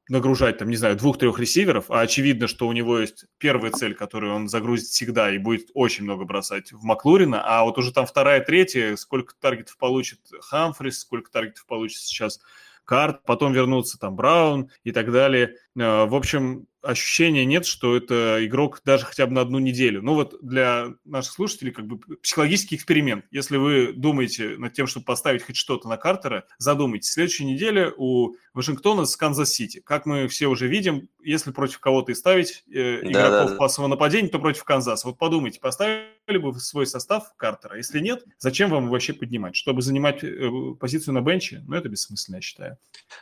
нагружать, 0.09 0.59
там, 0.59 0.71
не 0.71 0.77
знаю, 0.77 0.97
двух-трех 0.97 1.39
ресиверов, 1.39 1.91
а 1.91 2.01
очевидно, 2.01 2.49
что 2.49 2.67
у 2.67 2.73
него 2.73 2.99
есть 2.99 3.27
первая 3.39 3.71
цель, 3.71 3.95
которую 3.95 4.35
он 4.35 4.49
загрузит 4.49 4.87
всегда 4.87 5.31
и 5.31 5.39
будет 5.39 5.69
очень 5.75 6.05
много 6.05 6.25
бросать 6.25 6.73
в 6.73 6.83
Маклурина, 6.85 7.43
а 7.45 7.65
вот 7.65 7.77
уже 7.79 7.93
там 7.93 8.07
вторая, 8.07 8.41
третья, 8.41 8.97
сколько 8.97 9.35
таргетов 9.41 9.77
получит 9.77 10.21
Хамфрис, 10.41 11.01
сколько 11.01 11.31
таргетов 11.31 11.67
получит 11.67 11.99
сейчас 11.99 12.41
Карт, 12.85 13.23
потом 13.25 13.53
вернуться 13.55 13.99
там 13.99 14.15
Браун 14.15 14.71
и 14.83 14.93
так 14.93 15.11
далее. 15.11 15.57
Э, 15.77 16.05
в 16.07 16.15
общем, 16.15 16.67
ощущения 16.85 17.45
нет, 17.45 17.67
что 17.67 17.97
это 17.97 18.45
игрок 18.47 18.81
даже 18.85 19.07
хотя 19.07 19.27
бы 19.27 19.33
на 19.33 19.41
одну 19.41 19.59
неделю. 19.59 20.03
Ну 20.03 20.15
вот 20.15 20.37
для 20.43 20.95
наших 21.05 21.33
слушателей 21.33 21.73
как 21.73 21.87
бы 21.87 21.99
психологический 22.19 22.77
эксперимент. 22.77 23.25
Если 23.31 23.57
вы 23.57 23.93
думаете 23.93 24.57
над 24.59 24.73
тем, 24.75 24.87
чтобы 24.87 25.07
поставить 25.07 25.43
хоть 25.43 25.57
что-то 25.57 25.89
на 25.89 25.97
Картера, 25.97 26.45
задумайтесь. 26.59 27.11
Следующая 27.11 27.45
неделя 27.45 27.93
у 27.97 28.35
Вашингтона 28.53 29.07
с 29.07 29.17
Канзас-Сити. 29.17 29.81
Как 29.81 30.07
мы 30.07 30.29
все 30.29 30.47
уже 30.47 30.69
видим, 30.69 31.09
если 31.23 31.51
против 31.51 31.81
кого-то 31.81 32.13
и 32.13 32.15
ставить 32.15 32.65
э, 32.69 33.01
игроков 33.01 33.13
да, 33.13 33.49
да, 33.49 33.57
пассового 33.57 33.89
нападения, 33.89 34.29
то 34.29 34.39
против 34.39 34.65
Канзаса. 34.65 35.09
Вот 35.09 35.19
подумайте, 35.19 35.61
поставили 35.61 36.39
бы 36.39 36.53
в 36.53 36.61
свой 36.61 36.87
состав 36.87 37.35
Картера? 37.37 37.77
Если 37.77 38.01
нет, 38.01 38.25
зачем 38.39 38.71
вам 38.71 38.91
вообще 38.91 39.13
поднимать? 39.13 39.57
Чтобы 39.57 39.83
занимать 39.83 40.23
э, 40.23 40.51
позицию 40.79 41.15
на 41.15 41.23
бенче? 41.23 41.63
Ну, 41.67 41.75
это 41.75 41.89
бессмысленно, 41.89 42.37
я 42.37 42.43
считаю. 42.43 42.77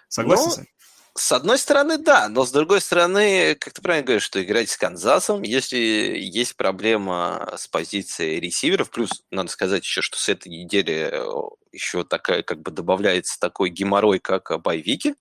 Согласен? 0.08 0.50
Ну, 0.58 0.64
с 1.14 1.32
одной 1.32 1.58
стороны, 1.58 1.98
да, 1.98 2.28
но 2.28 2.46
с 2.46 2.52
другой 2.52 2.80
стороны, 2.80 3.54
как 3.56 3.74
ты 3.74 3.82
правильно 3.82 4.06
говоришь, 4.06 4.22
что 4.22 4.42
играть 4.42 4.70
с 4.70 4.78
Канзасом, 4.78 5.42
если 5.42 5.76
есть 5.76 6.56
проблема 6.56 7.52
с 7.56 7.68
позицией 7.68 8.40
ресиверов, 8.40 8.90
плюс, 8.90 9.22
надо 9.30 9.50
сказать 9.50 9.84
еще, 9.84 10.00
что 10.00 10.18
с 10.18 10.30
этой 10.30 10.48
недели 10.48 11.10
э, 11.12 11.24
еще 11.72 12.04
такая, 12.04 12.42
как 12.42 12.62
бы 12.62 12.70
добавляется 12.70 13.38
такой 13.38 13.68
геморрой, 13.68 14.20
как 14.20 14.50
боевики. 14.62 15.14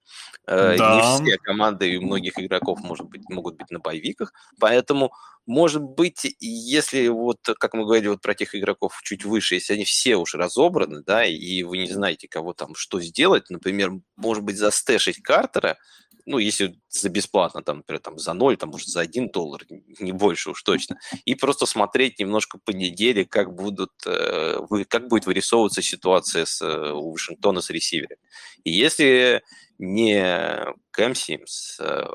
Э, 0.48 0.78
да. 0.78 1.18
Не 1.20 1.26
все 1.26 1.38
команды 1.38 1.90
и 1.90 1.98
у 1.98 2.04
многих 2.04 2.40
игроков 2.40 2.80
может 2.82 3.08
быть, 3.08 3.28
могут 3.30 3.58
быть 3.58 3.70
на 3.70 3.80
боевиках, 3.80 4.32
поэтому 4.60 5.12
может 5.52 5.82
быть, 5.84 6.36
если 6.40 7.08
вот, 7.10 7.40
как 7.60 7.74
мы 7.74 7.84
говорили 7.84 8.08
вот 8.08 8.22
про 8.22 8.34
тех 8.34 8.56
игроков 8.56 9.00
чуть 9.04 9.26
выше, 9.26 9.56
если 9.56 9.74
они 9.74 9.84
все 9.84 10.16
уже 10.16 10.38
разобраны, 10.38 11.04
да, 11.06 11.26
и 11.26 11.64
вы 11.64 11.78
не 11.80 11.88
знаете, 11.88 12.28
кого 12.30 12.54
там 12.54 12.74
что 12.76 13.02
сделать, 13.02 13.50
например, 13.50 13.92
может 14.16 14.44
быть, 14.44 14.58
застэшить 14.58 15.22
Картера, 15.22 15.78
ну, 16.26 16.38
если 16.38 16.80
за 16.90 17.10
бесплатно, 17.10 17.64
там, 17.64 17.78
например, 17.78 18.00
там, 18.00 18.18
за 18.18 18.34
0, 18.34 18.56
там, 18.56 18.70
может, 18.70 18.88
за 18.88 19.02
1 19.02 19.30
доллар, 19.32 19.64
не 20.00 20.14
больше 20.14 20.52
уж 20.52 20.64
точно, 20.64 20.98
и 21.26 21.36
просто 21.36 21.66
смотреть 21.66 22.20
немножко 22.20 22.58
по 22.64 22.72
неделе, 22.72 23.26
как 23.26 23.54
будут, 23.54 23.92
э, 24.06 24.58
как 24.88 25.08
будет 25.10 25.26
вырисовываться 25.26 25.82
ситуация 25.82 26.46
с, 26.46 26.62
э, 26.62 26.92
у 26.94 27.12
Вашингтона 27.12 27.62
с 27.62 27.70
ресиверами. 27.70 28.22
И 28.64 28.72
если 28.72 29.42
не 29.80 30.66
Кэм 30.92 31.16
Симс, 31.16 31.78
э, 31.80 32.06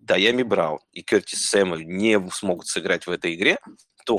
Дайами 0.00 0.42
Браун 0.42 0.80
и 0.92 1.02
Кертис 1.02 1.44
Сэмюэль 1.46 1.84
не 1.84 2.20
смогут 2.30 2.66
сыграть 2.66 3.06
в 3.06 3.10
этой 3.10 3.34
игре, 3.34 3.58
то 4.04 4.18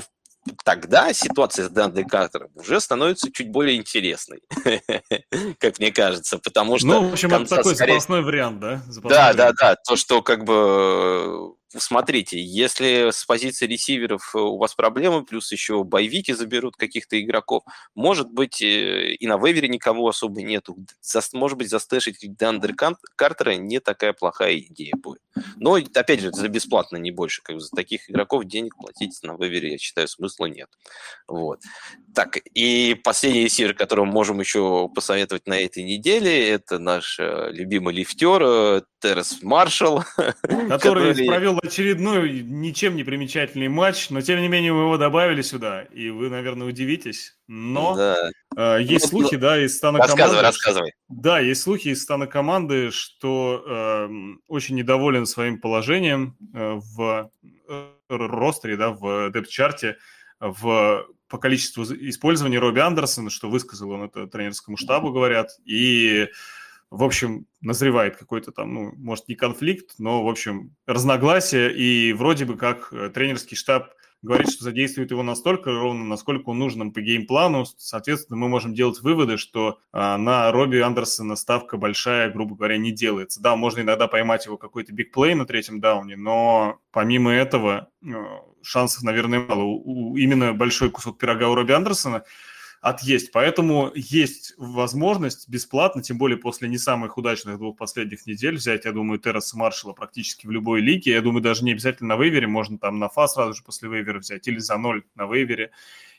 тогда 0.64 1.12
ситуация 1.12 1.66
с 1.66 1.70
Дандой 1.70 2.04
Картером 2.04 2.50
уже 2.54 2.80
становится 2.80 3.30
чуть 3.32 3.50
более 3.50 3.76
интересной, 3.76 4.42
как 5.58 5.78
мне 5.78 5.92
кажется, 5.92 6.38
потому 6.38 6.78
что... 6.78 6.86
Ну, 6.88 7.08
в 7.10 7.12
общем, 7.12 7.32
это 7.32 7.46
такой 7.46 7.74
скорее... 7.74 7.94
запасной 7.94 8.22
вариант, 8.22 8.60
да? 8.60 8.82
Запасной 8.86 9.10
да, 9.10 9.32
вариант. 9.32 9.36
да, 9.36 9.52
да, 9.52 9.76
то, 9.76 9.96
что 9.96 10.22
как 10.22 10.44
бы 10.44 11.54
смотрите, 11.78 12.40
если 12.40 13.10
с 13.10 13.24
позиции 13.24 13.66
ресиверов 13.66 14.34
э, 14.34 14.38
у 14.38 14.58
вас 14.58 14.74
проблемы, 14.74 15.24
плюс 15.24 15.50
еще 15.52 15.84
боевики 15.84 16.32
заберут 16.32 16.76
каких-то 16.76 17.20
игроков, 17.20 17.64
может 17.94 18.30
быть, 18.30 18.60
э, 18.62 19.14
и 19.14 19.26
на 19.26 19.38
вейвере 19.38 19.68
никого 19.68 20.08
особо 20.08 20.42
нету. 20.42 20.76
Может 21.32 21.58
быть, 21.58 21.70
застэшить 21.70 22.36
Дандер 22.36 22.74
Картера 23.16 23.52
не 23.52 23.80
такая 23.80 24.12
плохая 24.12 24.58
идея 24.58 24.94
будет. 24.96 25.22
Но, 25.56 25.74
опять 25.74 26.20
же, 26.20 26.32
за 26.32 26.48
бесплатно, 26.48 26.96
не 26.96 27.10
больше. 27.10 27.42
Как 27.42 27.56
бы 27.56 27.60
за 27.60 27.70
таких 27.70 28.10
игроков 28.10 28.44
денег 28.44 28.76
платить 28.76 29.18
на 29.22 29.36
вейвере, 29.36 29.72
я 29.72 29.78
считаю, 29.78 30.08
смысла 30.08 30.46
нет. 30.46 30.68
Вот. 31.26 31.60
Так, 32.14 32.38
и 32.54 32.94
последний 33.02 33.44
ресивер, 33.44 33.74
которого 33.74 34.04
мы 34.04 34.12
можем 34.12 34.40
еще 34.40 34.88
посоветовать 34.94 35.46
на 35.46 35.58
этой 35.60 35.82
неделе, 35.82 36.50
это 36.50 36.78
наш 36.78 37.18
э, 37.18 37.50
любимый 37.52 37.94
лифтер 37.94 38.84
Террес 39.02 39.42
Маршалл. 39.42 40.04
Который, 40.42 40.68
который 40.68 41.26
провел 41.26 41.60
очередной 41.62 42.42
ничем 42.42 42.96
не 42.96 43.04
примечательный 43.04 43.68
матч, 43.68 44.10
но 44.10 44.20
тем 44.20 44.40
не 44.40 44.48
менее 44.48 44.72
мы 44.72 44.80
его 44.80 44.98
добавили 44.98 45.42
сюда, 45.42 45.82
и 45.82 46.10
вы, 46.10 46.28
наверное, 46.28 46.66
удивитесь. 46.66 47.36
Но 47.46 47.94
да. 47.96 48.30
э, 48.56 48.82
есть 48.82 49.12
ну, 49.12 49.20
слухи, 49.20 49.36
да, 49.36 49.62
из 49.62 49.76
стана 49.76 49.98
рассказывай, 49.98 50.28
команды. 50.28 50.42
Рассказывай, 50.42 50.92
Да, 51.08 51.38
есть 51.38 51.62
слухи 51.62 51.88
из 51.88 52.02
стана 52.02 52.26
команды, 52.26 52.90
что 52.90 53.64
э, 53.66 54.08
очень 54.48 54.76
недоволен 54.76 55.24
своим 55.24 55.60
положением 55.60 56.36
э, 56.52 56.80
в 56.96 57.30
э, 57.68 57.90
ростере, 58.08 58.76
да, 58.76 58.90
в 58.90 59.30
депт-чарте, 59.30 59.98
в 60.40 61.06
по 61.28 61.38
количеству 61.38 61.84
использования 61.84 62.58
Робби 62.58 62.80
Андерсона, 62.80 63.30
что 63.30 63.48
высказал 63.48 63.90
он 63.92 64.02
это 64.02 64.26
тренерскому 64.26 64.76
штабу, 64.76 65.12
говорят, 65.12 65.48
и 65.64 66.28
в 66.92 67.02
общем, 67.04 67.46
назревает 67.62 68.16
какой-то 68.16 68.52
там, 68.52 68.74
ну, 68.74 68.92
может, 68.96 69.26
не 69.26 69.34
конфликт, 69.34 69.94
но, 69.98 70.22
в 70.22 70.28
общем, 70.28 70.76
разногласие, 70.86 71.74
и 71.74 72.12
вроде 72.12 72.44
бы 72.44 72.56
как 72.56 72.92
э, 72.92 73.08
тренерский 73.08 73.56
штаб 73.56 73.94
говорит, 74.20 74.50
что 74.50 74.62
задействует 74.62 75.10
его 75.10 75.22
настолько 75.22 75.72
ровно, 75.72 76.04
насколько 76.04 76.50
он 76.50 76.58
нужен 76.58 76.92
по 76.92 77.00
геймплану. 77.00 77.64
Соответственно, 77.64 78.36
мы 78.36 78.48
можем 78.48 78.74
делать 78.74 79.00
выводы, 79.00 79.36
что 79.36 79.80
а, 79.90 80.16
на 80.16 80.52
Робби 80.52 80.78
Андерсона 80.78 81.34
ставка 81.34 81.76
большая, 81.76 82.30
грубо 82.30 82.54
говоря, 82.54 82.76
не 82.76 82.92
делается. 82.92 83.42
Да, 83.42 83.56
можно 83.56 83.80
иногда 83.80 84.06
поймать 84.06 84.46
его 84.46 84.58
какой-то 84.58 84.92
бигплей 84.92 85.34
на 85.34 85.44
третьем 85.44 85.80
дауне, 85.80 86.16
но 86.16 86.78
помимо 86.92 87.32
этого 87.32 87.88
а, 88.04 88.44
шансов, 88.62 89.02
наверное, 89.02 89.40
мало. 89.40 89.62
У, 89.62 90.12
у, 90.12 90.16
именно 90.16 90.52
большой 90.52 90.90
кусок 90.90 91.18
пирога 91.18 91.48
у 91.48 91.54
Робби 91.56 91.72
Андерсона– 91.72 92.22
отъесть. 92.82 93.30
Поэтому 93.30 93.92
есть 93.94 94.54
возможность 94.58 95.48
бесплатно, 95.48 96.02
тем 96.02 96.18
более 96.18 96.36
после 96.36 96.68
не 96.68 96.78
самых 96.78 97.16
удачных 97.16 97.56
двух 97.56 97.78
последних 97.78 98.26
недель, 98.26 98.56
взять, 98.56 98.84
я 98.84 98.92
думаю, 98.92 99.20
Терраса 99.20 99.56
Маршала 99.56 99.92
практически 99.92 100.46
в 100.46 100.50
любой 100.50 100.80
лиге. 100.80 101.12
Я 101.12 101.22
думаю, 101.22 101.42
даже 101.42 101.64
не 101.64 101.72
обязательно 101.72 102.16
на 102.16 102.22
вейвере, 102.22 102.48
можно 102.48 102.78
там 102.78 102.98
на 102.98 103.08
фа 103.08 103.28
сразу 103.28 103.54
же 103.54 103.62
после 103.62 103.88
вейвера 103.88 104.18
взять 104.18 104.46
или 104.48 104.58
за 104.58 104.76
ноль 104.76 105.04
на 105.14 105.26
вейвере 105.26 105.70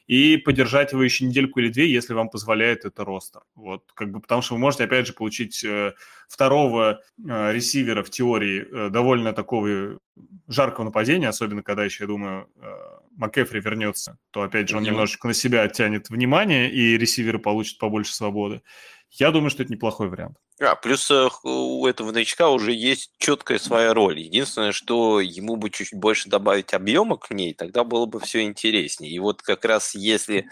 и 0.08 0.38
подержать 0.38 0.92
его 0.92 1.04
еще 1.04 1.26
недельку 1.26 1.60
или 1.60 1.70
две, 1.70 1.90
если 1.90 2.14
вам 2.14 2.30
позволяет 2.30 2.86
это 2.86 3.06
ростер. 3.06 3.42
Вот, 3.56 3.84
как 3.94 4.12
бы, 4.12 4.20
потому 4.20 4.42
что 4.42 4.56
вы 4.56 4.60
можете, 4.60 4.84
опять 4.84 5.08
же, 5.08 5.14
получить 5.14 5.64
э, 5.64 5.94
второго 6.28 7.02
э, 7.18 7.54
ресивера 7.54 8.04
в 8.04 8.10
теории 8.10 8.66
э, 8.70 8.90
довольно 8.90 9.34
такого 9.34 10.00
жаркого 10.48 10.86
нападения, 10.86 11.30
особенно 11.30 11.64
когда 11.64 11.86
еще, 11.86 12.04
я 12.04 12.08
думаю, 12.08 12.50
э, 12.58 12.72
МакЭфри 13.16 13.60
вернется, 13.62 14.18
то, 14.32 14.42
опять 14.42 14.70
же, 14.70 14.78
он 14.78 14.84
немножечко 14.84 15.28
на 15.28 15.34
себя 15.34 15.62
оттянет 15.62 16.10
внимание, 16.10 16.72
и 16.72 16.98
ресиверы 16.98 17.40
получат 17.40 17.78
побольше 17.78 18.14
свободы. 18.14 18.62
Я 19.12 19.32
думаю, 19.32 19.52
что 19.52 19.64
это 19.64 19.72
неплохой 19.72 20.10
вариант. 20.10 20.38
А, 20.66 20.76
плюс 20.76 21.10
э, 21.12 21.30
у 21.44 21.86
этого 21.88 22.12
новичка 22.12 22.50
уже 22.50 22.74
есть 22.74 23.12
четкая 23.18 23.60
своя 23.60 23.94
роль. 23.94 24.20
Единственное, 24.20 24.72
что 24.72 25.20
ему 25.20 25.56
бы 25.56 25.70
чуть-чуть 25.70 26.00
больше 26.00 26.30
добавить 26.30 26.74
объема 26.74 27.18
к 27.18 27.32
ней, 27.32 27.54
тогда 27.54 27.84
было 27.84 28.06
бы 28.06 28.20
все 28.20 28.44
интереснее. 28.44 29.12
И 29.12 29.20
вот 29.20 29.42
как 29.42 29.66
раз 29.66 29.96
если 29.96 30.48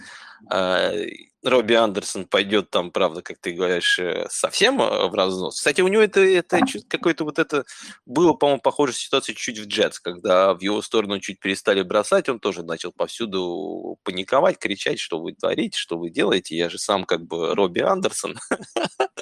э, 0.51 1.05
Робби 1.43 1.73
Андерсон 1.73 2.25
пойдет 2.25 2.69
там, 2.69 2.91
правда, 2.91 3.21
как 3.21 3.37
ты 3.39 3.53
говоришь, 3.53 3.97
э, 3.99 4.27
совсем 4.29 4.81
э, 4.81 5.07
в 5.07 5.13
разнос. 5.13 5.57
Кстати, 5.57 5.81
у 5.81 5.87
него 5.87 6.01
это, 6.03 6.21
это 6.21 6.59
какой-то 6.87 7.23
вот 7.23 7.39
это... 7.39 7.65
Было, 8.05 8.33
по-моему, 8.33 8.61
похожая 8.61 8.95
ситуация 8.95 9.33
чуть 9.33 9.57
в 9.57 9.65
Джетс, 9.65 9.99
когда 9.99 10.53
в 10.53 10.61
его 10.61 10.81
сторону 10.81 11.19
чуть 11.19 11.39
перестали 11.39 11.81
бросать, 11.81 12.29
он 12.29 12.39
тоже 12.39 12.63
начал 12.63 12.91
повсюду 12.91 13.97
паниковать, 14.03 14.59
кричать, 14.59 14.99
что 14.99 15.19
вы 15.19 15.33
творите, 15.33 15.77
что 15.77 15.97
вы 15.97 16.11
делаете. 16.11 16.55
Я 16.55 16.69
же 16.69 16.77
сам 16.77 17.05
как 17.05 17.25
бы 17.25 17.55
Робби 17.55 17.79
Андерсон. 17.79 18.37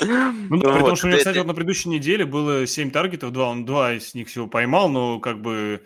Ну, 0.01 0.61
да, 0.61 0.73
потому 0.77 0.95
что 0.95 1.07
у 1.07 1.09
него, 1.09 1.19
кстати, 1.19 1.37
вот 1.39 1.47
на 1.47 1.53
предыдущей 1.53 1.89
неделе 1.89 2.25
было 2.25 2.65
7 2.65 2.89
таргетов, 2.91 3.33
два, 3.33 3.49
он 3.49 3.65
два 3.65 3.93
из 3.93 4.13
них 4.13 4.29
всего 4.29 4.47
поймал, 4.47 4.87
но 4.87 5.19
как 5.19 5.41
бы 5.41 5.83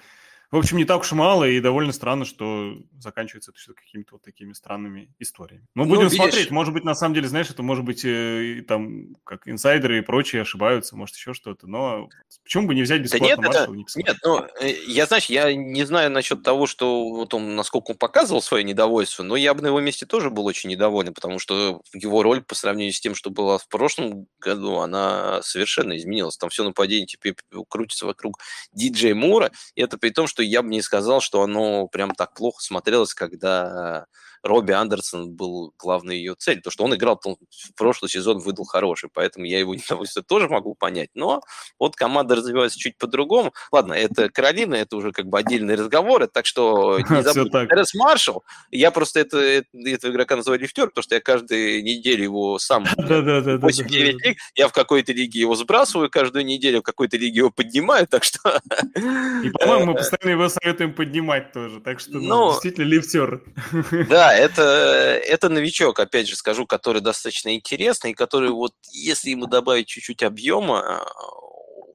в 0.53 0.59
общем, 0.59 0.77
не 0.77 0.85
так 0.85 1.01
уж 1.01 1.11
и 1.11 1.15
мало, 1.15 1.45
и 1.45 1.59
довольно 1.59 1.91
странно, 1.91 2.25
что 2.25 2.77
заканчивается 2.99 3.49
это 3.49 3.59
все 3.59 3.73
какими-то 3.73 4.13
вот 4.13 4.21
такими 4.21 4.53
странными 4.53 5.11
историями. 5.17 5.65
Мы 5.73 5.85
ну, 5.85 5.95
будем 5.95 6.03
видишь... 6.09 6.17
смотреть. 6.17 6.51
Может 6.51 6.75
быть, 6.75 6.83
на 6.83 6.93
самом 6.93 7.15
деле, 7.15 7.27
знаешь, 7.27 7.49
это 7.49 7.63
может 7.63 7.83
быть 7.83 8.05
э, 8.05 8.63
там, 8.67 9.15
как 9.23 9.47
инсайдеры 9.47 9.97
и 9.97 10.01
прочие 10.01 10.43
ошибаются, 10.43 10.95
может, 10.95 11.15
еще 11.15 11.33
что-то. 11.33 11.65
Но 11.65 12.07
почему 12.43 12.67
бы 12.67 12.75
не 12.75 12.83
взять 12.83 13.01
бесплатно 13.01 13.35
да 13.35 13.47
нет, 13.47 13.55
это... 13.55 13.71
не 13.71 13.85
Нет, 13.95 14.17
ну, 14.23 14.45
э, 14.61 14.75
я, 14.85 15.07
знаешь, 15.07 15.25
я 15.25 15.51
не 15.55 15.85
знаю 15.85 16.11
насчет 16.11 16.43
того, 16.43 16.67
что 16.67 17.09
вот 17.09 17.33
он, 17.33 17.55
насколько 17.55 17.89
он 17.89 17.97
показывал 17.97 18.43
свое 18.43 18.63
недовольство, 18.63 19.23
но 19.23 19.35
я 19.35 19.55
бы 19.55 19.63
на 19.63 19.67
его 19.67 19.79
месте 19.79 20.05
тоже 20.05 20.29
был 20.29 20.45
очень 20.45 20.69
недоволен, 20.69 21.15
потому 21.15 21.39
что 21.39 21.81
его 21.93 22.21
роль 22.21 22.43
по 22.43 22.53
сравнению 22.53 22.93
с 22.93 23.01
тем, 23.01 23.15
что 23.15 23.31
была 23.31 23.57
в 23.57 23.67
прошлом 23.67 24.27
году, 24.39 24.75
она 24.75 25.41
совершенно 25.41 25.97
изменилась. 25.97 26.37
Там 26.37 26.51
все 26.51 26.63
нападение 26.63 27.07
теперь 27.07 27.33
крутится 27.69 28.05
вокруг 28.05 28.37
диджея 28.71 29.15
Мура, 29.15 29.51
и 29.73 29.81
это 29.81 29.97
при 29.97 30.11
том, 30.11 30.27
что 30.27 30.42
я 30.45 30.61
бы 30.61 30.69
не 30.69 30.81
сказал, 30.81 31.21
что 31.21 31.41
оно 31.41 31.87
прям 31.87 32.11
так 32.11 32.33
плохо 32.33 32.61
смотрелось, 32.61 33.13
когда 33.13 34.07
Робби 34.43 34.73
Андерсон 34.73 35.31
был 35.31 35.73
главной 35.79 36.17
ее 36.17 36.35
цель. 36.37 36.61
То, 36.61 36.69
что 36.69 36.83
он 36.83 36.93
играл 36.93 37.19
в 37.23 37.73
прошлый 37.75 38.09
сезон, 38.09 38.39
выдал 38.39 38.65
хороший, 38.65 39.09
поэтому 39.11 39.45
я 39.45 39.59
его 39.59 39.73
недовольство 39.75 40.21
тоже 40.21 40.49
могу 40.49 40.75
понять. 40.75 41.09
Но 41.13 41.41
вот 41.79 41.95
команда 41.95 42.35
развивается 42.35 42.77
чуть 42.77 42.97
по-другому. 42.97 43.53
Ладно, 43.71 43.93
это 43.93 44.29
Каролина, 44.29 44.75
это 44.75 44.97
уже 44.97 45.11
как 45.11 45.27
бы 45.27 45.39
отдельный 45.39 45.75
разговор, 45.75 46.27
так 46.27 46.45
что 46.45 46.99
не 47.09 47.23
забудьте. 47.23 47.67
Террес 47.67 47.93
Маршалл, 47.93 48.43
я 48.71 48.91
просто 48.91 49.21
это, 49.21 49.63
этого 49.73 50.11
игрока 50.11 50.35
называю 50.35 50.59
лифтер, 50.59 50.87
потому 50.87 51.03
что 51.03 51.15
я 51.15 51.21
каждую 51.21 51.83
неделю 51.83 52.23
его 52.23 52.59
сам 52.59 52.83
8-9 52.97 53.87
лиг, 54.23 54.37
я 54.55 54.67
в 54.67 54.73
какой-то 54.73 55.13
лиге 55.13 55.39
его 55.39 55.55
сбрасываю 55.55 56.09
каждую 56.09 56.45
неделю, 56.45 56.79
в 56.79 56.83
какой-то 56.83 57.17
лиге 57.17 57.37
его 57.37 57.49
поднимаю, 57.49 58.07
так 58.07 58.23
что... 58.23 58.61
И, 59.43 59.49
по-моему, 59.49 59.85
мы 59.91 59.95
постоянно 59.95 60.31
его 60.31 60.49
советуем 60.49 60.93
поднимать 60.93 61.53
тоже, 61.53 61.79
так 61.79 61.99
что 61.99 62.17
ну, 62.17 62.51
действительно 62.51 62.85
лифтер. 62.85 63.41
Да, 64.09 64.32
это, 64.35 64.61
это 64.61 65.49
новичок, 65.49 65.99
опять 65.99 66.27
же 66.27 66.35
скажу, 66.35 66.65
который 66.65 67.01
достаточно 67.01 67.55
интересный, 67.55 68.11
и 68.11 68.15
который 68.15 68.49
вот, 68.49 68.73
если 68.91 69.29
ему 69.29 69.47
добавить 69.47 69.87
чуть-чуть 69.87 70.23
объема, 70.23 71.05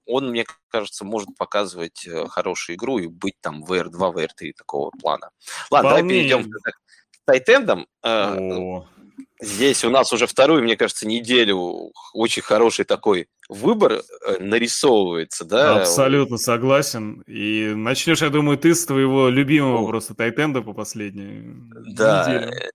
он, 0.09 0.31
мне 0.31 0.46
кажется, 0.70 1.05
может 1.05 1.37
показывать 1.37 2.07
э, 2.07 2.27
хорошую 2.29 2.77
игру 2.77 2.98
и 2.98 3.07
быть 3.07 3.35
там 3.40 3.62
VR2, 3.62 4.14
VR3 4.14 4.53
такого 4.57 4.90
плана. 4.90 5.31
Ладно, 5.70 5.90
Вполне. 5.90 6.03
давай 6.03 6.09
перейдем 6.09 6.51
к 6.51 7.18
тайтендам. 7.27 7.87
Э, 8.03 8.81
здесь 9.41 9.85
у 9.85 9.91
нас 9.91 10.13
уже 10.13 10.27
вторую, 10.27 10.63
мне 10.63 10.77
кажется, 10.77 11.07
неделю 11.07 11.93
очень 12.13 12.43
хороший 12.43 12.85
такой 12.85 13.29
выбор 13.49 13.93
э, 13.93 14.37
нарисовывается, 14.41 15.45
да? 15.45 15.81
Абсолютно 15.81 16.37
согласен. 16.37 17.23
И 17.27 17.73
начнешь, 17.75 18.21
я 18.21 18.29
думаю, 18.29 18.59
ты 18.59 18.75
с 18.75 18.85
твоего 18.85 19.29
любимого 19.29 19.85
О. 19.85 19.87
просто 19.87 20.15
тайтенда 20.15 20.63
по 20.63 20.75
последней 20.75 21.55
да. 21.95 22.27
неделе. 22.27 22.71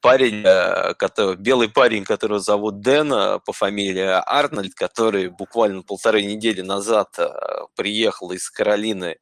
Парень, 0.00 0.42
э, 0.44 0.94
который, 0.94 1.36
белый 1.36 1.68
парень, 1.68 2.04
которого 2.04 2.40
зовут 2.40 2.80
Дэн 2.80 3.40
по 3.44 3.52
фамилии 3.52 4.22
Арнольд, 4.26 4.74
который 4.74 5.28
буквально 5.28 5.82
полторы 5.82 6.22
недели 6.22 6.62
назад 6.62 7.14
э, 7.18 7.28
приехал 7.76 8.32
из 8.32 8.48
Каролины 8.50 9.16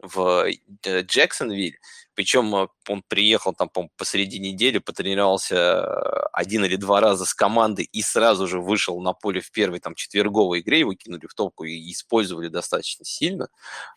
в 0.00 0.46
Джексонвиль, 0.86 1.78
причем 2.14 2.54
э, 2.54 2.68
он 2.88 3.02
приехал 3.06 3.54
там, 3.54 3.68
по 3.68 3.88
посреди 3.96 4.38
недели, 4.38 4.78
потренировался 4.78 5.56
э, 5.56 6.26
один 6.32 6.64
или 6.64 6.76
два 6.76 7.00
раза 7.00 7.24
с 7.24 7.34
командой 7.34 7.88
и 7.92 8.02
сразу 8.02 8.46
же 8.46 8.60
вышел 8.60 9.00
на 9.00 9.12
поле 9.12 9.40
в 9.40 9.50
первой 9.50 9.80
там 9.80 9.94
четверговой 9.94 10.60
игре, 10.60 10.80
его 10.80 10.94
кинули 10.94 11.26
в 11.26 11.34
топку 11.34 11.64
и 11.64 11.92
использовали 11.92 12.48
достаточно 12.48 13.04
сильно. 13.04 13.48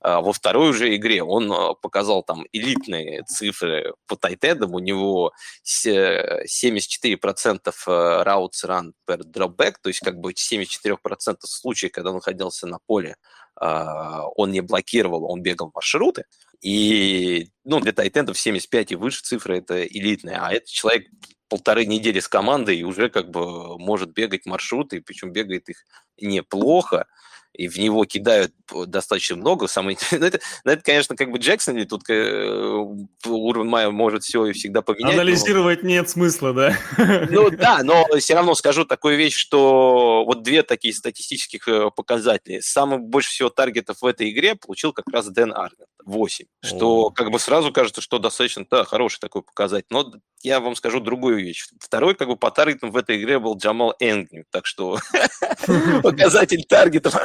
А 0.01 0.21
во 0.21 0.33
второй 0.33 0.69
уже 0.69 0.95
игре 0.95 1.23
он 1.23 1.51
э, 1.51 1.73
показал 1.81 2.23
там 2.23 2.45
элитные 2.51 3.23
цифры 3.23 3.93
по 4.07 4.15
тайтедам, 4.15 4.73
у 4.73 4.79
него 4.79 5.31
74% 5.65 7.73
routes 7.87 8.65
run 8.65 8.91
per 9.07 9.19
dropback, 9.19 9.75
то 9.81 9.89
есть 9.89 9.99
как 9.99 10.19
бы 10.19 10.33
74% 10.33 10.97
случаев, 11.41 11.91
когда 11.91 12.09
он 12.09 12.15
находился 12.15 12.67
на 12.67 12.79
поле, 12.85 13.11
а, 13.11 13.15
он 13.59 14.51
не 14.51 14.61
блокировал, 14.61 15.25
он 15.25 15.41
бегал 15.41 15.71
маршруты. 15.73 16.25
И 16.61 17.49
ну, 17.63 17.79
для 17.79 17.91
тайтендов 17.91 18.39
75 18.39 18.91
и 18.91 18.95
выше 18.95 19.21
цифры 19.23 19.59
это 19.59 19.83
элитная. 19.85 20.39
А 20.45 20.51
этот 20.51 20.69
человек 20.69 21.07
полторы 21.49 21.85
недели 21.85 22.19
с 22.19 22.27
командой 22.27 22.77
и 22.77 22.83
уже 22.83 23.09
как 23.09 23.29
бы 23.29 23.77
может 23.77 24.13
бегать 24.13 24.45
маршруты, 24.45 25.01
причем 25.01 25.31
бегает 25.31 25.69
их 25.69 25.77
неплохо 26.19 27.05
и 27.57 27.67
в 27.67 27.77
него 27.77 28.05
кидают 28.05 28.53
достаточно 28.85 29.35
много. 29.35 29.67
Самое... 29.67 29.97
но, 30.11 30.25
это, 30.25 30.39
но 30.63 30.71
это, 30.71 30.83
конечно, 30.83 31.15
как 31.15 31.31
бы 31.31 31.39
Джексон, 31.39 31.77
или 31.77 31.85
тут 31.85 32.07
э, 32.09 32.85
Урбан 33.25 33.67
Майер 33.67 33.91
может 33.91 34.23
все 34.23 34.45
и 34.45 34.53
всегда 34.53 34.81
поменять. 34.81 35.15
Анализировать 35.15 35.83
но... 35.83 35.89
нет 35.89 36.09
смысла, 36.09 36.53
да? 36.53 36.77
Ну 37.29 37.49
да, 37.49 37.81
но 37.83 38.05
все 38.19 38.35
равно 38.35 38.53
скажу 38.53 38.85
такую 38.85 39.17
вещь, 39.17 39.35
что 39.35 40.23
вот 40.25 40.43
две 40.43 40.61
такие 40.63 40.93
статистических 40.93 41.67
э, 41.67 41.89
показателя. 41.95 42.61
Самый 42.61 42.99
больше 42.99 43.31
всего 43.31 43.49
таргетов 43.49 44.01
в 44.01 44.05
этой 44.05 44.29
игре 44.29 44.55
получил 44.55 44.93
как 44.93 45.05
раз 45.11 45.27
Дэн 45.27 45.51
Арнольд, 45.51 45.89
8. 46.05 46.45
Что 46.63 47.09
как 47.09 47.31
бы 47.31 47.39
сразу 47.39 47.71
кажется, 47.71 48.01
что 48.01 48.19
достаточно, 48.19 48.65
да, 48.69 48.83
хороший 48.83 49.19
такой 49.19 49.41
показатель. 49.41 49.87
Но 49.89 50.11
я 50.43 50.59
вам 50.59 50.75
скажу 50.75 50.99
другую 50.99 51.37
вещь. 51.37 51.67
Второй 51.79 52.13
как 52.13 52.27
бы 52.27 52.35
по 52.35 52.51
таргетам 52.51 52.91
в 52.91 52.97
этой 52.97 53.17
игре 53.17 53.39
был 53.39 53.57
Джамал 53.57 53.95
Энгню, 53.99 54.45
так 54.51 54.67
что 54.67 54.99
показатель 56.03 56.63
таргетов 56.63 57.15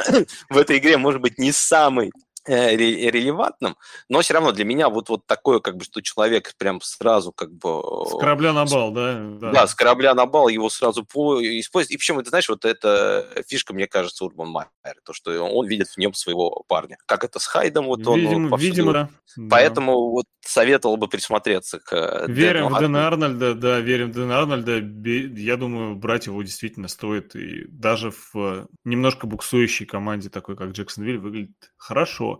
в 0.49 0.57
этой 0.57 0.77
игре 0.77 0.97
может 0.97 1.21
быть 1.21 1.37
не 1.37 1.51
самый 1.51 2.11
релевантным, 2.45 3.77
но 4.09 4.21
все 4.21 4.33
равно 4.33 4.51
для 4.51 4.65
меня 4.65 4.89
вот, 4.89 5.09
вот 5.09 5.25
такое, 5.25 5.59
как 5.59 5.77
бы, 5.77 5.83
что 5.83 6.01
человек 6.01 6.53
прям 6.57 6.81
сразу 6.81 7.31
как 7.31 7.51
бы... 7.51 7.81
С 8.07 8.19
корабля 8.19 8.53
на 8.53 8.65
бал, 8.65 8.91
да? 8.91 9.15
Да, 9.39 9.51
да 9.51 9.67
с 9.67 9.75
корабля 9.75 10.13
на 10.13 10.25
бал 10.25 10.47
его 10.47 10.69
сразу 10.69 11.05
по... 11.05 11.41
использовать. 11.41 11.91
И 11.91 11.97
причем, 11.97 12.19
это, 12.19 12.29
знаешь, 12.29 12.49
вот 12.49 12.65
эта 12.65 13.27
фишка, 13.47 13.73
мне 13.73 13.87
кажется, 13.87 14.25
Урбан 14.25 14.49
Майер, 14.49 14.67
то, 15.05 15.13
что 15.13 15.31
он 15.43 15.67
видит 15.67 15.87
в 15.87 15.97
нем 15.97 16.13
своего 16.13 16.63
парня. 16.67 16.97
Как 17.05 17.23
это 17.23 17.39
с 17.39 17.45
Хайдом, 17.45 17.85
вот 17.85 18.05
он... 18.07 18.19
Видимо, 18.19 18.49
повсюду. 18.49 18.71
видимо 18.71 18.93
да. 18.93 19.09
Поэтому 19.49 19.91
да. 19.91 19.97
вот 19.97 20.25
советовал 20.41 20.97
бы 20.97 21.07
присмотреться 21.07 21.79
к 21.79 21.93
э, 21.93 22.25
Верим 22.27 22.63
Дэну 22.65 22.75
в 22.75 22.79
Дэна 22.79 23.07
Арнольда, 23.07 23.55
да, 23.55 23.79
верим 23.79 24.11
в 24.11 24.15
Дэна 24.15 24.39
Арнольда. 24.39 24.77
Я 24.77 25.57
думаю, 25.57 25.95
брать 25.95 26.27
его 26.27 26.41
действительно 26.43 26.87
стоит. 26.87 27.35
И 27.35 27.65
даже 27.67 28.11
в 28.33 28.67
немножко 28.83 29.27
буксующей 29.27 29.85
команде, 29.85 30.29
такой 30.29 30.55
как 30.55 30.71
Джексонвиль, 30.71 31.17
выглядит 31.17 31.71
хорошо. 31.77 32.32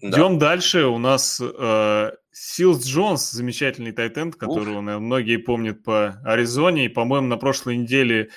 Идем 0.00 0.38
дальше. 0.38 0.84
У 0.84 0.98
нас 0.98 1.40
э, 1.40 2.10
Силс 2.32 2.84
Джонс, 2.84 3.30
замечательный 3.30 3.92
тайтенд, 3.92 4.36
которого 4.36 4.80
наверное, 4.80 4.98
многие 4.98 5.36
помнят 5.38 5.82
по 5.82 6.20
Аризоне. 6.24 6.86
И, 6.86 6.88
по-моему, 6.88 7.28
на 7.28 7.36
прошлой 7.36 7.78
неделе 7.78 8.30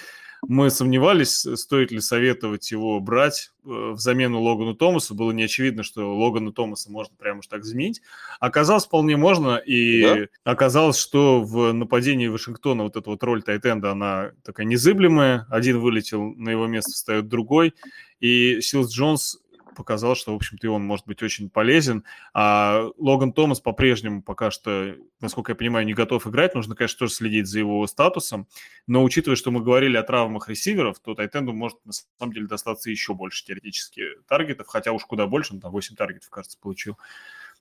мы 0.48 0.70
сомневались, 0.70 1.46
стоит 1.56 1.92
ли 1.92 2.00
советовать 2.00 2.72
его 2.72 3.00
брать 3.02 3.52
э, 3.66 3.68
в 3.68 3.98
замену 4.00 4.42
Логану 4.42 4.74
Томасу. 4.74 5.16
Было 5.16 5.32
не 5.32 5.44
очевидно, 5.44 5.84
что 5.84 6.16
Логану 6.16 6.54
Томаса 6.54 6.90
можно 6.90 7.14
прямо 7.18 7.40
уж 7.40 7.48
так 7.48 7.66
заменить. 7.66 8.02
Оказалось, 8.40 8.86
вполне 8.86 9.18
можно. 9.18 9.58
И 9.58 10.02
да? 10.02 10.18
оказалось, 10.46 10.98
что 10.98 11.42
в 11.44 11.74
нападении 11.74 12.28
Вашингтона 12.28 12.84
вот 12.84 12.96
эта 12.96 13.10
вот 13.10 13.22
роль 13.24 13.44
Тайтенда, 13.44 13.92
она 13.92 14.32
такая 14.44 14.66
незыблемая. 14.66 15.46
Один 15.50 15.80
вылетел, 15.80 16.34
на 16.36 16.50
его 16.50 16.68
место 16.68 16.92
встает 16.92 17.28
другой. 17.28 17.74
И 18.22 18.62
Силс 18.62 18.94
Джонс 18.94 19.40
показал, 19.76 20.16
что, 20.16 20.34
в 20.34 20.36
общем-то, 20.36 20.68
и 20.68 20.70
он 20.70 20.84
может 20.84 21.06
быть 21.06 21.24
очень 21.24 21.50
полезен. 21.50 22.04
А 22.34 22.90
Логан 22.98 23.34
Томас 23.34 23.60
по-прежнему 23.60 24.22
пока 24.22 24.52
что, 24.52 24.96
насколько 25.20 25.52
я 25.52 25.56
понимаю, 25.56 25.86
не 25.86 25.94
готов 25.94 26.28
играть. 26.28 26.56
Нужно, 26.56 26.76
конечно, 26.76 27.00
тоже 27.00 27.14
следить 27.14 27.48
за 27.48 27.60
его 27.60 27.86
статусом. 27.88 28.48
Но 28.88 29.04
учитывая, 29.04 29.36
что 29.36 29.52
мы 29.52 29.62
говорили 29.62 29.98
о 29.98 30.04
травмах 30.04 30.50
ресиверов, 30.50 31.00
то 31.00 31.16
Тайтенду 31.16 31.54
может 31.54 31.78
на 31.86 31.92
самом 31.94 32.34
деле 32.34 32.48
достаться 32.48 32.90
еще 32.90 33.14
больше 33.14 33.46
теоретически 33.46 34.04
таргетов, 34.28 34.68
хотя 34.68 34.92
уж 34.92 35.06
куда 35.06 35.28
больше, 35.28 35.54
он 35.54 35.60
там 35.60 35.72
8 35.72 35.96
таргетов, 35.96 36.30
кажется, 36.30 36.58
получил. 36.60 36.98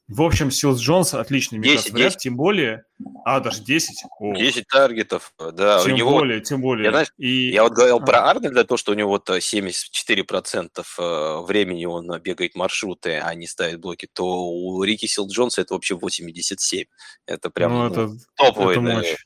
В 0.09 0.23
общем, 0.23 0.51
Силс 0.51 0.81
Джонс 0.81 1.13
отличный, 1.13 1.59
мне 1.59 1.73
10, 1.73 1.93
кажется, 1.93 2.19
тем 2.19 2.37
более... 2.37 2.85
А, 3.27 3.41
даже 3.41 3.63
10? 3.63 4.05
О. 4.19 4.35
10 4.35 4.67
таргетов, 4.67 5.35
да. 5.39 5.83
Тем 5.85 5.93
у 5.93 5.97
него, 5.97 6.11
более, 6.13 6.41
тем 6.41 6.63
более. 6.63 6.87
Я, 6.87 6.91
знаешь, 6.93 7.13
и... 7.19 7.51
я 7.51 7.63
вот 7.63 7.73
говорил 7.73 7.99
а. 7.99 8.01
про 8.01 8.25
Арнольда, 8.27 8.65
то, 8.65 8.79
что 8.79 8.93
у 8.93 8.95
него 8.95 9.11
вот 9.11 9.29
74% 9.29 10.83
э, 10.99 11.41
времени 11.45 11.85
он 11.85 12.11
бегает 12.21 12.55
маршруты, 12.55 13.19
а 13.19 13.35
не 13.35 13.47
ставит 13.47 13.81
блоки, 13.81 14.09
то 14.11 14.49
у 14.49 14.83
Рики 14.83 15.05
Силс 15.05 15.31
Джонса 15.31 15.61
это 15.61 15.75
вообще 15.75 15.95
87. 15.95 16.87
Это 17.27 17.51
прям 17.51 17.73
ну, 17.75 17.87
это, 17.89 18.07
ну, 18.07 18.19
топовый, 18.35 18.77
это 18.77 18.81
мощь. 18.81 19.17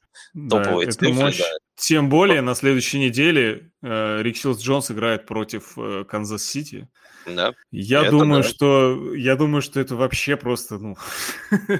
топовый 0.50 0.86
да, 0.86 0.90
это 0.90 1.08
мощь. 1.10 1.38
Да. 1.38 1.44
Тем 1.76 2.08
более 2.08 2.40
на 2.40 2.56
следующей 2.56 2.98
неделе 2.98 3.71
э, 3.82 4.32
Силс 4.34 4.60
Джонс 4.60 4.90
играет 4.90 5.26
против 5.26 5.76
э, 5.76 6.04
Канзас-Сити. 6.04 6.88
Да. 7.26 7.54
Я 7.70 8.10
думаю, 8.10 8.42
да. 8.42 8.48
что 8.48 9.14
я 9.14 9.36
думаю, 9.36 9.62
что 9.62 9.80
это 9.80 9.94
вообще 9.96 10.36
просто 10.36 10.78
ну 10.78 10.96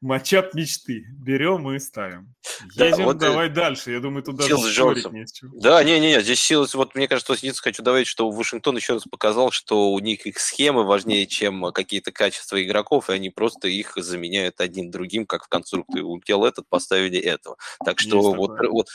matchup 0.00 0.54
мечты. 0.54 1.04
Берем 1.10 1.70
и 1.70 1.78
ставим. 1.78 2.34
Да, 2.76 2.86
Едем, 2.86 3.04
вот 3.04 3.18
давай 3.18 3.48
и... 3.48 3.50
дальше. 3.50 3.90
Я 3.90 4.00
думаю, 4.00 4.22
туда 4.22 4.44
Силс 4.44 4.66
Джонсон. 4.68 5.12
Не 5.12 5.24
да, 5.60 5.82
не, 5.84 6.00
не, 6.00 6.12
не, 6.12 6.20
здесь 6.20 6.40
Силс. 6.40 6.74
Вот 6.74 6.94
мне 6.94 7.08
кажется, 7.08 7.32
единственное 7.32 7.72
хочу 7.72 7.82
добавить, 7.82 8.06
что 8.06 8.30
Вашингтон 8.30 8.76
еще 8.76 8.94
раз 8.94 9.04
показал, 9.04 9.50
что 9.50 9.90
у 9.90 9.98
них 9.98 10.26
их 10.26 10.38
схемы 10.38 10.84
важнее, 10.84 11.26
чем 11.26 11.72
какие-то 11.72 12.12
качества 12.12 12.62
игроков, 12.62 13.10
и 13.10 13.12
они 13.12 13.30
просто 13.30 13.68
их 13.68 13.92
заменяют 13.96 14.60
один 14.60 14.90
другим, 14.90 15.26
как 15.26 15.44
в 15.44 15.48
конструкторе. 15.48 16.04
Улетел 16.04 16.44
этот, 16.44 16.68
поставили 16.68 17.18
этого. 17.18 17.56
Так 17.84 18.00
что 18.00 18.16
Есть 18.16 18.36
вот, 18.36 18.50
вот 18.68 18.86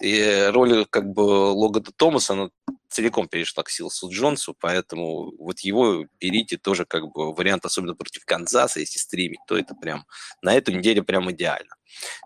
и 0.00 0.48
роль 0.52 0.84
как 0.90 1.12
бы 1.12 1.20
Логана 1.20 1.84
Томаса, 2.02 2.32
она 2.32 2.50
целиком 2.88 3.28
перешла 3.28 3.62
к 3.62 3.70
Силсу 3.70 4.10
Джонсу, 4.10 4.56
поэтому 4.58 5.32
вот 5.38 5.60
его 5.60 6.04
берите 6.20 6.58
тоже 6.58 6.84
как 6.84 7.04
бы 7.12 7.32
вариант, 7.32 7.64
особенно 7.64 7.94
против 7.94 8.24
Канзаса, 8.24 8.80
если 8.80 8.98
стримить, 8.98 9.38
то 9.46 9.56
это 9.56 9.76
прям 9.76 10.04
на 10.42 10.52
эту 10.52 10.72
неделю 10.72 11.04
прям 11.04 11.30
идеально. 11.30 11.76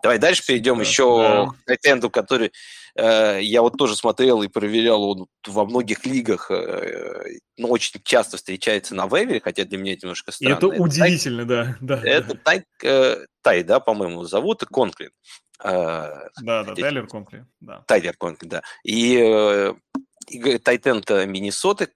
Давай 0.01 0.17
дальше 0.17 0.43
перейдем 0.43 0.77
да, 0.77 0.81
еще 0.81 1.53
да. 1.67 1.75
к 1.75 1.79
тенду, 1.79 2.09
который 2.09 2.53
э, 2.95 3.39
я 3.43 3.61
вот 3.61 3.77
тоже 3.77 3.95
смотрел 3.95 4.41
и 4.41 4.47
проверял, 4.47 5.03
он 5.03 5.27
во 5.45 5.63
многих 5.65 6.07
лигах, 6.07 6.49
э, 6.49 7.37
но 7.57 7.67
очень 7.67 8.01
часто 8.03 8.37
встречается 8.37 8.95
на 8.95 9.05
вейвере, 9.05 9.41
хотя 9.43 9.63
для 9.63 9.77
меня 9.77 9.93
это 9.93 10.07
немножко 10.07 10.31
странно. 10.31 10.53
И 10.53 10.57
это, 10.57 10.67
это 10.73 10.81
удивительно, 10.81 11.45
тай, 11.45 11.75
да, 11.79 11.95
да. 11.97 12.01
Это 12.03 12.33
да. 12.33 12.39
Тай, 12.43 12.63
э, 12.83 13.25
Тай, 13.43 13.63
да, 13.63 13.79
по-моему, 13.79 14.23
зовут, 14.23 14.63
и 14.63 14.65
Конклин. 14.65 15.11
Э, 15.63 16.29
да, 16.41 16.63
да, 16.63 16.75
Тайлер 16.75 17.07
Конкли. 17.07 17.45
Да. 17.59 17.83
Тайлер 17.87 18.15
Конкли, 18.15 18.47
да. 18.47 18.63
И 18.83 19.17
э, 19.17 19.73
Тайтент 20.63 21.09
Миннесоты, 21.09 21.89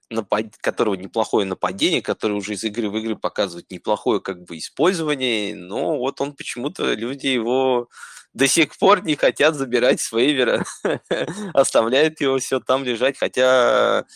которого 0.60 0.94
неплохое 0.94 1.46
нападение, 1.46 2.02
который 2.02 2.32
уже 2.32 2.54
из 2.54 2.64
игры 2.64 2.88
в 2.88 2.96
игры 2.96 3.16
показывает 3.16 3.70
неплохое 3.70 4.20
как 4.20 4.42
бы 4.44 4.56
использование, 4.58 5.54
но 5.54 5.98
вот 5.98 6.20
он 6.20 6.34
почему-то, 6.34 6.94
люди 6.94 7.26
его 7.26 7.88
до 8.32 8.46
сих 8.48 8.76
пор 8.78 9.04
не 9.04 9.16
хотят 9.16 9.54
забирать 9.54 10.00
с 10.00 10.12
вейвера, 10.12 10.64
оставляют 11.52 12.20
его 12.20 12.38
все 12.38 12.60
там 12.60 12.84
лежать, 12.84 13.18
хотя 13.18 14.06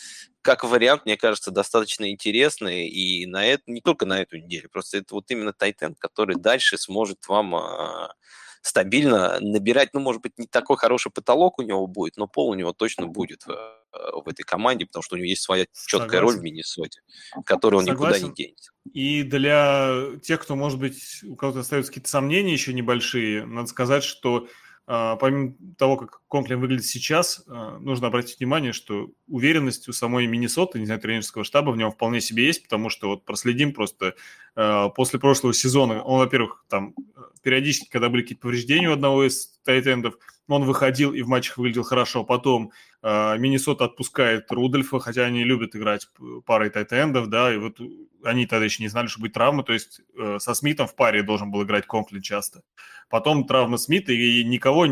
как 0.41 0.63
вариант, 0.63 1.05
мне 1.05 1.17
кажется, 1.17 1.51
достаточно 1.51 2.09
интересный, 2.09 2.87
и 2.87 3.25
на 3.25 3.45
это, 3.45 3.63
не 3.67 3.81
только 3.81 4.05
на 4.05 4.21
эту 4.21 4.37
неделю, 4.37 4.69
просто 4.71 4.97
это 4.99 5.13
вот 5.13 5.29
именно 5.29 5.53
Тайтенд, 5.53 5.99
который 5.99 6.37
дальше 6.37 6.77
сможет 6.77 7.27
вам 7.27 7.55
а, 7.55 8.13
стабильно 8.61 9.39
набирать, 9.39 9.93
ну, 9.93 9.99
может 9.99 10.21
быть, 10.21 10.37
не 10.37 10.47
такой 10.47 10.77
хороший 10.77 11.11
потолок 11.11 11.59
у 11.59 11.61
него 11.61 11.87
будет, 11.87 12.17
но 12.17 12.27
пол 12.27 12.49
у 12.49 12.53
него 12.53 12.73
точно 12.73 13.07
будет 13.07 13.45
в, 13.45 13.51
э, 13.51 14.21
в 14.23 14.27
этой 14.27 14.43
команде, 14.43 14.85
потому 14.85 15.03
что 15.03 15.15
у 15.15 15.17
него 15.17 15.27
есть 15.27 15.43
своя 15.43 15.65
четкая 15.87 16.19
Согласен. 16.19 16.23
роль 16.23 16.35
в 16.37 16.41
Миннесоте, 16.43 17.01
которую 17.45 17.79
он 17.79 17.85
Согласен. 17.85 18.27
никуда 18.27 18.29
не 18.29 18.35
денется. 18.35 18.71
И 18.93 19.23
для 19.23 20.17
тех, 20.23 20.41
кто, 20.41 20.55
может 20.55 20.79
быть, 20.79 21.21
у 21.23 21.35
кого-то 21.35 21.59
остаются 21.59 21.91
какие-то 21.91 22.09
сомнения 22.09 22.53
еще 22.53 22.73
небольшие, 22.73 23.45
надо 23.45 23.67
сказать, 23.67 24.03
что 24.03 24.47
помимо 24.87 25.53
того, 25.77 25.97
как 25.97 26.21
Конклин 26.29 26.61
выглядит 26.61 26.85
сейчас, 26.85 27.43
а, 27.47 27.77
нужно 27.77 28.07
обратить 28.07 28.39
внимание, 28.39 28.71
что 28.71 29.11
уверенность 29.27 29.89
у 29.89 29.91
самой 29.91 30.27
Миннесоты, 30.27 30.79
не 30.79 30.85
знаю, 30.85 31.01
тренерского 31.01 31.43
штаба 31.43 31.71
в 31.71 31.77
нем 31.77 31.91
вполне 31.91 32.21
себе 32.21 32.45
есть, 32.45 32.63
потому 32.63 32.89
что 32.89 33.09
вот 33.09 33.25
проследим 33.25 33.73
просто 33.73 34.15
а, 34.55 34.87
после 34.87 35.19
прошлого 35.19 35.53
сезона, 35.53 36.01
он, 36.01 36.19
во-первых, 36.19 36.63
там 36.69 36.95
периодически, 37.41 37.89
когда 37.89 38.07
были 38.07 38.21
какие-то 38.21 38.43
повреждения 38.43 38.89
у 38.89 38.93
одного 38.93 39.27
из 39.27 39.59
тайтендов, 39.65 40.17
он 40.47 40.63
выходил 40.63 41.13
и 41.13 41.21
в 41.21 41.27
матчах 41.27 41.57
выглядел 41.57 41.83
хорошо. 41.83 42.23
Потом 42.23 42.71
э, 43.01 43.37
Миннесота 43.37 43.85
отпускает 43.85 44.51
Рудольфа, 44.51 44.99
хотя 44.99 45.23
они 45.23 45.43
любят 45.43 45.75
играть 45.75 46.07
парой 46.45 46.69
тайтендов, 46.69 47.27
да, 47.27 47.53
и 47.53 47.57
вот 47.57 47.79
они 48.23 48.45
тогда 48.45 48.65
еще 48.65 48.83
не 48.83 48.89
знали, 48.89 49.07
что 49.07 49.19
будет 49.19 49.33
травма, 49.33 49.63
то 49.63 49.73
есть 49.73 50.01
э, 50.17 50.37
со 50.39 50.53
Смитом 50.53 50.87
в 50.87 50.95
паре 50.95 51.23
должен 51.23 51.51
был 51.51 51.63
играть 51.63 51.85
Конклин 51.85 52.21
часто. 52.21 52.61
Потом 53.09 53.45
травма 53.45 53.77
Смита, 53.77 54.11
и 54.11 54.43
никого 54.43 54.85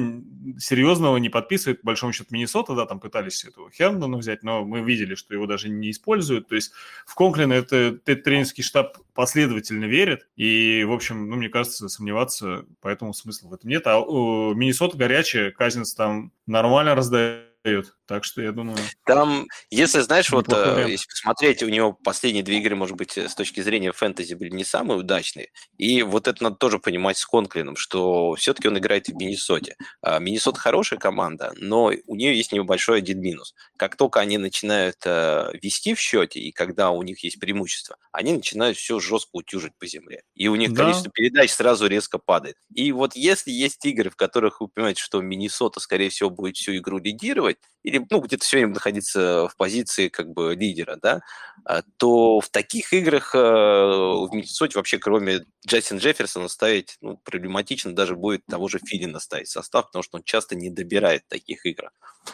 серьезного 0.58 1.18
не 1.18 1.28
подписывает, 1.28 1.82
по 1.82 1.88
большому 1.88 2.14
счету, 2.14 2.28
Миннесота, 2.32 2.74
да, 2.74 2.86
там 2.86 3.02
пытались 3.02 3.44
этого 3.44 3.70
Херндона 3.72 4.18
взять, 4.18 4.42
но 4.42 4.64
мы 4.64 4.82
видели, 4.82 5.16
что 5.16 5.34
его 5.34 5.48
даже 5.48 5.68
не 5.68 5.92
используют, 5.92 6.48
то 6.48 6.56
есть 6.56 6.72
в 7.06 7.14
Конклина 7.16 7.54
это, 7.54 8.00
этот 8.06 8.24
тренерский 8.24 8.64
штаб 8.64 8.98
последовательно 9.14 9.86
верит, 9.86 10.28
и, 10.38 10.86
в 10.86 10.94
общем, 10.94 11.30
ну, 11.30 11.36
мне 11.36 11.50
кажется, 11.50 11.90
сомневаться, 11.90 12.66
поэтому 12.80 13.14
смысла 13.14 13.50
в 13.50 13.54
этом 13.54 13.70
нет, 13.70 13.86
а 13.86 13.98
э, 14.00 14.02
Миннесота 14.02 14.98
горячая, 14.98 15.45
Казинс 15.52 15.94
там 15.94 16.32
нормально 16.46 16.96
раздает 16.96 17.46
дает. 17.66 17.98
Так 18.08 18.24
что 18.24 18.42
я 18.42 18.52
думаю... 18.52 18.78
Там, 19.06 19.48
если, 19.72 20.02
знаешь, 20.02 20.30
вот 20.30 20.52
э, 20.54 20.86
если 20.88 21.08
посмотреть, 21.08 21.64
у 21.64 21.70
него 21.70 21.94
последние 21.94 22.44
две 22.44 22.60
игры, 22.60 22.76
может 22.76 22.96
быть, 22.96 23.18
э, 23.18 23.28
с 23.28 23.34
точки 23.34 23.62
зрения 23.62 23.92
фэнтези 23.92 24.36
были 24.36 24.50
не 24.52 24.64
самые 24.64 25.00
удачные. 25.00 25.50
И 25.78 26.04
вот 26.04 26.28
это 26.28 26.44
надо 26.44 26.58
тоже 26.58 26.78
понимать 26.78 27.18
с 27.18 27.26
Конклином, 27.26 27.76
что 27.76 28.36
все-таки 28.36 28.68
он 28.68 28.78
играет 28.78 29.08
в 29.08 29.16
Миннесоте. 29.16 29.76
А 30.02 30.20
Миннесота 30.20 30.60
хорошая 30.60 31.00
команда, 31.00 31.54
но 31.58 31.92
у 32.06 32.16
нее 32.16 32.38
есть 32.38 32.52
небольшой 32.52 33.00
один 33.00 33.22
минус. 33.22 33.56
Как 33.76 33.96
только 33.96 34.20
они 34.20 34.38
начинают 34.38 34.98
э, 35.06 35.50
вести 35.62 35.96
в 35.96 36.00
счете, 36.00 36.40
и 36.40 36.52
когда 36.52 36.92
у 36.92 37.02
них 37.02 37.24
есть 37.24 37.40
преимущество, 37.40 37.98
они 38.12 38.34
начинают 38.34 38.78
все 38.78 39.00
жестко 39.00 39.30
утюжить 39.34 39.74
по 39.80 39.88
земле. 39.88 40.22
И 40.36 40.48
у 40.48 40.56
них 40.56 40.74
да. 40.74 40.84
количество 40.84 41.12
передач 41.12 41.50
сразу 41.50 41.88
резко 41.88 42.20
падает. 42.20 42.58
И 42.74 42.92
вот 42.92 43.16
если 43.16 43.50
есть 43.50 43.84
игры, 43.86 44.12
в 44.12 44.16
которых 44.16 44.62
вы 44.62 44.68
понимаете, 44.68 45.02
что 45.02 45.22
Миннесота, 45.22 45.80
скорее 45.80 46.10
всего, 46.10 46.30
будет 46.30 46.56
всю 46.56 46.76
игру 46.76 47.00
лидировать, 47.00 47.58
или 47.86 48.04
ну, 48.10 48.20
где-то 48.20 48.44
все 48.44 48.58
время 48.58 48.74
находиться 48.74 49.48
в 49.48 49.56
позиции 49.58 50.10
как 50.10 50.30
бы 50.30 50.56
лидера, 50.56 50.98
да, 51.00 51.22
а, 51.64 51.84
то 51.98 52.40
в 52.40 52.50
таких 52.50 52.92
играх 52.94 53.36
э, 53.36 53.38
в 53.38 54.30
Миннесоте 54.32 54.80
вообще 54.80 54.98
кроме 54.98 55.46
Джастина 55.68 56.00
Джефферсона 56.00 56.48
ставить 56.48 56.98
ну, 57.02 57.18
проблематично 57.24 57.94
даже 57.94 58.16
будет 58.16 58.44
того 58.48 58.68
же 58.70 58.80
Тилена 58.84 59.20
ставить 59.20 59.50
состав, 59.50 59.86
потому 59.86 60.02
что 60.02 60.18
он 60.18 60.24
часто 60.24 60.56
не 60.56 60.72
добирает 60.72 61.28
таких 61.28 61.68
игр. 61.68 61.92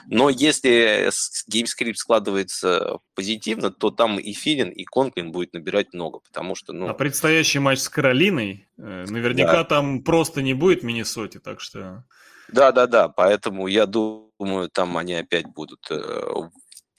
Но 0.07 0.29
если 0.29 1.09
game 1.47 1.68
script 1.68 1.99
складывается 1.99 2.99
позитивно, 3.13 3.71
то 3.71 3.91
там 3.91 4.19
и 4.19 4.31
Тилен, 4.31 4.69
и 4.69 4.85
Конклин 4.85 5.33
будет 5.33 5.53
набирать 5.53 5.93
много, 5.93 6.19
потому 6.19 6.55
что... 6.55 6.71
Ну... 6.71 6.87
А 6.87 6.93
предстоящий 6.93 7.59
матч 7.59 7.79
с 7.79 7.89
Каролиной, 7.89 8.69
э, 8.77 9.05
наверняка 9.09 9.51
да. 9.51 9.63
там 9.65 10.01
просто 10.01 10.41
не 10.41 10.53
будет 10.53 10.81
в 10.81 10.85
Миннесоте, 10.85 11.39
так 11.39 11.59
что... 11.59 12.05
Да-да-да, 12.47 13.09
поэтому 13.09 13.67
я 13.67 13.85
думаю, 13.85 14.30
там 14.73 14.97
они 14.97 15.13
опять 15.13 15.47
будут 15.47 15.87
э, 15.89 16.49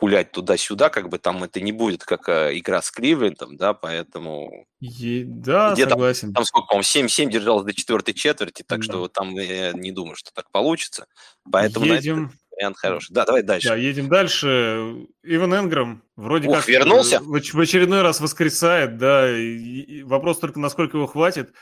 пулять 0.03 0.33
туда-сюда, 0.33 0.89
как 0.89 1.09
бы 1.09 1.19
там 1.19 1.45
это 1.45 1.61
не 1.61 1.71
будет 1.71 2.03
как 2.05 2.29
э, 2.29 2.59
игра 2.59 2.83
с 2.83 2.91
Кливлендом, 2.91 3.57
да, 3.57 3.73
поэтому... 3.73 4.67
Е- 4.81 5.25
да, 5.25 5.75
где 5.75 5.89
согласен. 5.89 6.29
Там, 6.29 6.35
там 6.35 6.45
сколько, 6.45 6.67
по-моему, 6.67 7.07
7-7 7.07 7.31
держалось 7.31 7.65
до 7.65 7.73
четвертой 7.73 8.13
четверти, 8.13 8.65
так 8.67 8.81
да. 8.81 8.85
что 8.85 9.07
там 9.07 9.37
я 9.37 9.73
не 9.73 9.93
думаю, 9.93 10.17
что 10.17 10.33
так 10.35 10.51
получится. 10.51 11.07
Поэтому 11.49 11.87
едем, 11.87 12.33
вариант 12.51 12.79
хороший. 12.79 13.13
Да, 13.13 13.25
давай 13.25 13.45
дальше. 13.45 13.69
Да, 13.69 13.77
едем 13.77 14.09
дальше. 14.09 15.07
Иван 15.23 15.55
Энграм 15.55 16.03
вроде 16.17 16.49
Ух, 16.49 16.57
как 16.57 16.69
вернулся? 16.69 17.21
В, 17.21 17.61
очередной 17.61 18.03
раз 18.03 18.21
воскресает, 18.21 18.99
да. 18.99 19.31
И, 19.31 19.83
и 19.83 20.03
вопрос 20.03 20.41
только, 20.41 20.59
насколько 20.59 20.97
его 20.97 21.07
хватит. 21.07 21.53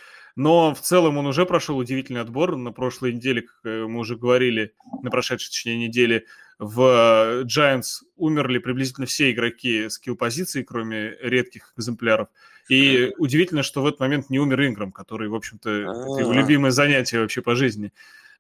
Но 0.41 0.74
в 0.74 0.80
целом 0.80 1.18
он 1.18 1.26
уже 1.26 1.45
прошел 1.45 1.76
удивительный 1.76 2.22
отбор. 2.22 2.57
На 2.57 2.72
прошлой 2.72 3.12
неделе, 3.12 3.43
как 3.43 3.57
э, 3.64 3.84
мы 3.86 4.01
уже 4.01 4.16
говорили, 4.16 4.72
на 5.03 5.11
прошедшей, 5.11 5.51
точнее, 5.51 5.76
неделе, 5.76 6.24
в 6.59 7.45
Giants 7.45 8.05
умерли 8.16 8.57
приблизительно 8.57 9.07
все 9.07 9.32
игроки 9.32 9.91
скилл-позиции, 9.91 10.62
кроме 10.62 11.14
редких 11.20 11.74
экземпляров. 11.76 12.28
И 12.70 13.12
удивительно, 13.18 13.62
что 13.62 13.82
в 13.82 13.86
этот 13.86 14.01
момент 14.01 14.30
не 14.30 14.38
умер 14.38 14.66
Инграм, 14.66 14.93
который, 14.93 15.28
в 15.28 15.34
общем-то, 15.34 15.68
это 15.68 16.20
его 16.20 16.30
А. 16.30 16.34
любимое 16.34 16.70
занятие 16.70 17.20
вообще 17.20 17.43
по 17.43 17.55
жизни. 17.55 17.93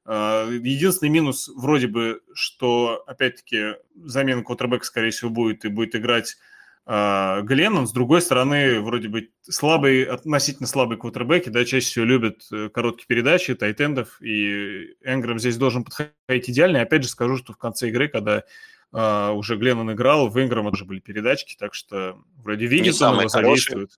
А, 0.06 0.48
Единственный 0.50 1.10
минус 1.10 1.50
вроде 1.54 1.86
бы, 1.86 2.22
что, 2.32 3.04
опять-таки, 3.06 3.74
замена 4.04 4.42
квотербека, 4.42 4.86
скорее 4.86 5.10
всего, 5.10 5.28
будет, 5.28 5.66
и 5.66 5.68
будет 5.68 5.94
играть 5.94 6.38
а, 6.86 7.42
Гленнон. 7.42 7.86
С 7.86 7.92
другой 7.92 8.22
стороны, 8.22 8.80
вроде 8.80 9.08
бы 9.08 9.30
слабые, 9.42 10.06
относительно 10.06 10.66
слабые 10.66 10.98
квотербеки, 10.98 11.48
да, 11.48 11.64
чаще 11.64 11.86
всего 11.86 12.04
любят 12.04 12.42
э, 12.52 12.68
короткие 12.68 13.06
передачи, 13.06 13.54
тайтендов, 13.54 14.20
и 14.20 14.96
Энграм 15.02 15.38
здесь 15.38 15.56
должен 15.56 15.84
подходить 15.84 16.50
идеально. 16.50 16.78
И 16.78 16.80
опять 16.80 17.02
же 17.02 17.08
скажу, 17.08 17.36
что 17.36 17.52
в 17.52 17.58
конце 17.58 17.88
игры, 17.88 18.08
когда 18.08 18.44
а, 18.92 19.32
уже 19.32 19.56
Гленнон 19.56 19.92
играл, 19.92 20.28
в 20.28 20.36
Энграма 20.36 20.70
тоже 20.70 20.84
были 20.84 20.98
передачки, 20.98 21.54
так 21.56 21.74
что 21.74 22.16
вроде 22.42 22.66
видит 22.66 22.94
он 22.94 22.98
самые 22.98 23.20
его, 23.20 23.28
задействует. 23.28 23.90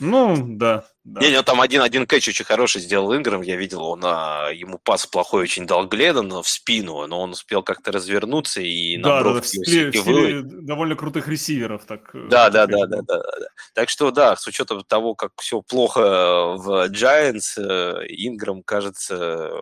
Ну, 0.00 0.36
да. 0.36 0.84
да. 1.04 1.20
Не, 1.20 1.30
не, 1.30 1.42
там 1.42 1.60
один-один 1.60 2.06
кэч 2.06 2.28
очень 2.28 2.44
хороший 2.44 2.82
сделал 2.82 3.14
Инграм. 3.16 3.40
Я 3.40 3.56
видел, 3.56 3.82
он 3.82 4.00
а, 4.04 4.50
ему 4.50 4.78
пас 4.78 5.06
плохой 5.06 5.44
очень 5.44 5.66
дал 5.66 5.86
Гледон 5.86 6.30
в 6.42 6.48
спину, 6.48 7.06
но 7.06 7.20
он 7.20 7.30
успел 7.30 7.62
как-то 7.62 7.92
развернуться 7.92 8.60
и 8.60 8.98
на 8.98 9.08
да, 9.08 9.22
да, 9.22 9.34
да, 9.34 9.40
в 9.40 9.46
стиле, 9.46 9.90
в 9.90 9.96
стиле 9.96 10.42
довольно 10.42 10.96
крутых 10.96 11.26
ресиверов. 11.28 11.84
Так, 11.86 12.10
э, 12.14 12.26
Да, 12.28 12.50
да, 12.50 12.66
да, 12.66 12.86
да, 12.86 13.00
да, 13.02 13.18
да. 13.18 13.48
Так 13.74 13.88
что 13.88 14.10
да, 14.10 14.36
с 14.36 14.46
учетом 14.46 14.82
того, 14.84 15.14
как 15.14 15.32
все 15.40 15.62
плохо 15.62 16.00
в 16.56 16.90
Giants, 16.90 17.56
э, 17.56 18.04
Инграм 18.08 18.62
кажется 18.62 19.52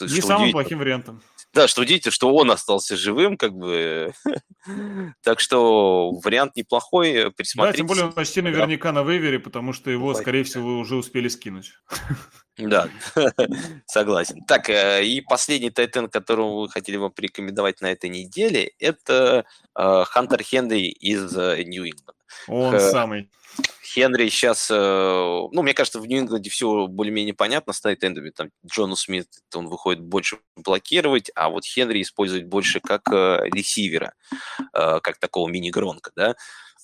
э, 0.00 0.04
Не 0.06 0.20
самым 0.22 0.50
плохим 0.50 0.78
вариантом. 0.78 1.22
Да, 1.56 1.68
что 1.68 1.80
удивительно, 1.80 2.12
что 2.12 2.34
он 2.34 2.50
остался 2.50 2.96
живым, 2.96 3.38
как 3.38 3.54
бы. 3.54 4.12
Так 5.22 5.40
что 5.40 6.10
вариант 6.22 6.56
неплохой, 6.56 7.24
Да, 7.24 7.30
присмотритесь. 7.30 7.78
тем 7.78 7.86
более 7.86 8.04
он 8.06 8.12
почти 8.12 8.42
наверняка 8.42 8.92
на 8.92 9.02
вейвере, 9.02 9.38
потому 9.38 9.72
что 9.72 9.90
его, 9.90 10.12
скорее 10.12 10.44
всего, 10.44 10.78
уже 10.78 10.96
успели 10.96 11.28
скинуть. 11.28 11.72
Да, 12.58 12.90
согласен. 13.86 14.44
Так, 14.46 14.68
э, 14.68 15.04
и 15.04 15.22
последний 15.22 15.70
тайтен, 15.70 16.10
которого 16.10 16.62
мы 16.62 16.68
хотели 16.68 16.96
вам 16.96 17.12
порекомендовать 17.12 17.80
на 17.80 17.90
этой 17.90 18.10
неделе, 18.10 18.72
это 18.78 19.46
э, 19.78 20.04
Хантер 20.04 20.42
Хенри 20.42 20.88
из 20.88 21.34
э, 21.36 21.62
Нью-Ингланда. 21.64 22.15
Он 22.48 22.74
Э, 22.74 22.80
самый. 22.90 23.30
Хенри 23.82 24.28
сейчас, 24.28 24.68
ну, 24.68 25.62
мне 25.62 25.72
кажется, 25.72 26.00
в 26.00 26.06
Нью-Ингланде 26.06 26.50
все 26.50 26.86
более-менее 26.86 27.32
понятно 27.32 27.72
с 27.72 27.80
тайтендами. 27.80 28.28
Там 28.30 28.50
Джону 28.66 28.96
Смит, 28.96 29.28
он 29.54 29.68
выходит 29.68 30.02
больше 30.02 30.38
блокировать, 30.56 31.30
а 31.34 31.48
вот 31.48 31.64
Хенри 31.64 32.02
использует 32.02 32.46
больше 32.46 32.80
как 32.80 33.08
э, 33.10 33.48
ресивера, 33.54 34.12
э, 34.74 35.00
как 35.00 35.18
такого 35.18 35.48
мини-гронка, 35.48 36.10
да. 36.14 36.34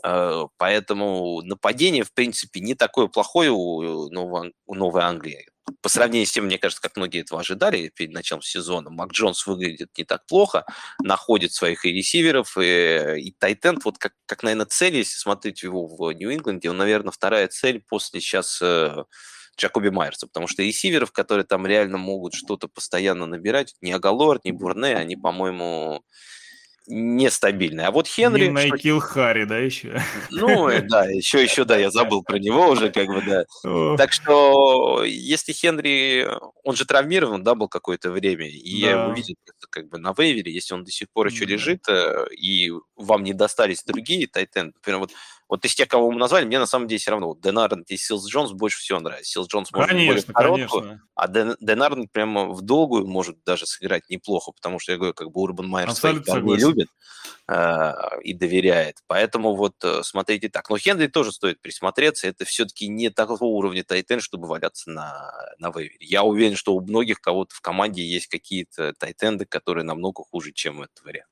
Э, 0.02 0.46
Поэтому 0.56 1.42
нападение, 1.42 2.04
в 2.04 2.14
принципе, 2.14 2.60
не 2.60 2.74
такое 2.74 3.08
плохое 3.08 3.50
у 3.50 4.08
Новой 4.08 5.02
Англии. 5.02 5.51
По 5.80 5.88
сравнению 5.88 6.26
с 6.26 6.32
тем, 6.32 6.46
мне 6.46 6.58
кажется, 6.58 6.82
как 6.82 6.96
многие 6.96 7.20
этого 7.20 7.40
ожидали 7.40 7.88
перед 7.88 8.12
началом 8.12 8.42
сезона, 8.42 8.90
Мак 8.90 9.12
Джонс 9.12 9.46
выглядит 9.46 9.90
не 9.96 10.04
так 10.04 10.26
плохо, 10.26 10.64
находит 11.02 11.52
своих 11.52 11.84
и 11.84 11.92
ресиверов, 11.92 12.56
и, 12.58 13.20
и 13.20 13.32
Тайтенд, 13.38 13.84
вот 13.84 13.98
как, 13.98 14.12
как, 14.26 14.42
наверное, 14.42 14.66
цель, 14.66 14.96
если 14.96 15.16
смотреть 15.16 15.62
его 15.62 15.86
в 15.86 16.12
Нью-Ингланде, 16.12 16.70
он, 16.70 16.78
наверное, 16.78 17.12
вторая 17.12 17.48
цель 17.48 17.80
после 17.80 18.20
сейчас 18.20 18.60
э, 18.60 19.04
Джакоби 19.56 19.90
Майерса, 19.90 20.26
потому 20.26 20.46
что 20.46 20.62
ресиверов, 20.62 21.12
которые 21.12 21.44
там 21.44 21.66
реально 21.66 21.98
могут 21.98 22.34
что-то 22.34 22.68
постоянно 22.68 23.26
набирать, 23.26 23.74
ни 23.80 23.92
Агалорд, 23.92 24.44
ни 24.44 24.50
Бурне, 24.50 24.96
они, 24.96 25.16
по-моему, 25.16 26.02
нестабильные. 26.86 27.86
А 27.86 27.90
вот 27.90 28.06
Хенри... 28.06 28.48
Не 28.48 28.56
что- 28.60 28.68
Найкил 28.68 29.00
Харри, 29.00 29.44
да, 29.44 29.58
еще? 29.58 30.00
Ну, 30.30 30.68
э, 30.68 30.80
да, 30.82 31.04
еще, 31.06 31.42
еще, 31.42 31.64
да, 31.64 31.76
я 31.76 31.90
забыл 31.90 32.22
про 32.22 32.38
него 32.38 32.68
уже, 32.68 32.90
как 32.90 33.06
бы, 33.08 33.22
да. 33.26 33.44
О, 33.64 33.96
Так 33.96 34.12
что, 34.12 35.04
если 35.04 35.52
Хенри, 35.52 36.28
он 36.64 36.74
же 36.76 36.84
травмирован, 36.84 37.42
да, 37.42 37.54
был 37.54 37.68
какое-то 37.68 38.10
время, 38.10 38.48
и 38.48 38.76
я 38.76 38.90
его 39.04 39.12
видел 39.12 39.34
как 39.70 39.88
бы 39.88 39.98
на 39.98 40.12
вейвере, 40.16 40.52
если 40.52 40.74
он 40.74 40.84
до 40.84 40.90
сих 40.90 41.08
пор 41.10 41.28
еще 41.28 41.46
Да. 41.46 41.52
лежит, 41.52 41.88
э, 41.88 42.26
и 42.36 42.72
вам 42.96 43.22
не 43.24 43.32
достались 43.32 43.84
другие 43.84 44.26
тайтен, 44.26 44.72
например, 44.74 44.98
вот, 45.00 45.10
вот 45.52 45.66
из 45.66 45.74
тех, 45.74 45.86
кого 45.86 46.10
мы 46.10 46.18
назвали, 46.18 46.46
мне 46.46 46.58
на 46.58 46.64
самом 46.64 46.88
деле 46.88 46.98
все 46.98 47.10
равно, 47.10 47.26
вот 47.26 47.40
Дэн 47.42 47.58
Арнольд 47.58 47.90
и 47.90 47.98
Силс 47.98 48.26
Джонс 48.26 48.52
больше 48.52 48.78
всего 48.78 49.00
нравится. 49.00 49.32
Силс 49.32 49.48
Джонс 49.48 49.70
может 49.70 49.90
более 49.90 50.22
короткую, 50.22 50.82
конечно. 50.82 51.02
а 51.14 51.28
Дэн, 51.28 51.56
Дэн 51.60 51.82
Арнольд 51.82 52.10
прямо 52.10 52.48
в 52.48 52.62
долгую 52.62 53.06
может 53.06 53.36
даже 53.44 53.66
сыграть 53.66 54.08
неплохо, 54.08 54.52
потому 54.52 54.78
что, 54.78 54.92
я 54.92 54.96
говорю, 54.96 55.12
как 55.12 55.30
бы 55.30 55.42
Урбан 55.42 55.68
Майер 55.68 55.92
своих 55.92 56.24
согласен. 56.24 56.68
любит 56.68 56.88
э, 57.48 57.92
и 58.22 58.32
доверяет. 58.32 59.02
Поэтому 59.06 59.54
вот 59.54 59.74
э, 59.84 60.00
смотрите 60.04 60.48
так. 60.48 60.70
Но 60.70 60.78
Хенри 60.78 61.08
тоже 61.08 61.32
стоит 61.32 61.60
присмотреться. 61.60 62.28
Это 62.28 62.46
все-таки 62.46 62.88
не 62.88 63.10
такого 63.10 63.44
уровня 63.44 63.84
тайтен, 63.84 64.22
чтобы 64.22 64.48
валяться 64.48 64.90
на, 64.90 65.34
на 65.58 65.70
вейвере. 65.70 65.98
Я 66.00 66.22
уверен, 66.22 66.56
что 66.56 66.74
у 66.74 66.80
многих 66.80 67.20
кого-то 67.20 67.54
в 67.54 67.60
команде 67.60 68.02
есть 68.02 68.28
какие-то 68.28 68.94
тайтенды, 68.94 69.44
которые 69.44 69.84
намного 69.84 70.24
хуже, 70.24 70.52
чем 70.52 70.80
этот 70.80 71.04
вариант. 71.04 71.28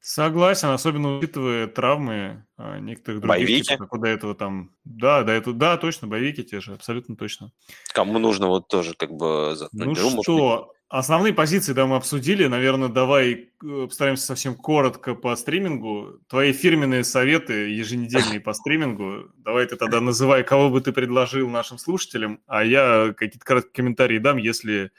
Согласен, 0.00 0.68
особенно 0.68 1.18
учитывая 1.18 1.66
травмы 1.66 2.46
а, 2.56 2.78
некоторых 2.78 3.20
других, 3.20 3.46
Боевики? 3.46 3.62
типа, 3.64 3.86
как 3.86 4.00
до 4.00 4.08
этого 4.08 4.34
там... 4.34 4.70
Да, 4.84 5.22
до 5.22 5.32
этого, 5.32 5.54
да, 5.54 5.76
точно, 5.76 6.08
боевики 6.08 6.42
те 6.42 6.60
же, 6.60 6.72
абсолютно 6.72 7.16
точно. 7.16 7.52
Кому 7.92 8.18
нужно 8.18 8.46
вот 8.48 8.68
тоже 8.68 8.94
как 8.94 9.12
бы 9.12 9.54
Ну 9.72 9.90
быть. 9.90 9.98
что, 9.98 10.72
основные 10.88 11.34
позиции, 11.34 11.74
да, 11.74 11.86
мы 11.86 11.96
обсудили. 11.96 12.46
Наверное, 12.46 12.88
давай 12.88 13.50
э, 13.62 13.86
постараемся 13.86 14.24
совсем 14.24 14.54
коротко 14.54 15.14
по 15.14 15.36
стримингу. 15.36 16.18
Твои 16.28 16.52
фирменные 16.52 17.04
советы 17.04 17.70
еженедельные 17.70 18.40
по 18.40 18.54
стримингу. 18.54 19.30
Давай 19.36 19.66
ты 19.66 19.76
тогда 19.76 20.00
называй, 20.00 20.44
кого 20.44 20.70
бы 20.70 20.80
ты 20.80 20.92
предложил 20.92 21.50
нашим 21.50 21.76
слушателям, 21.76 22.40
а 22.46 22.64
я 22.64 23.14
какие-то 23.16 23.44
короткие 23.44 23.74
комментарии 23.74 24.18
дам, 24.18 24.38
если 24.38 24.92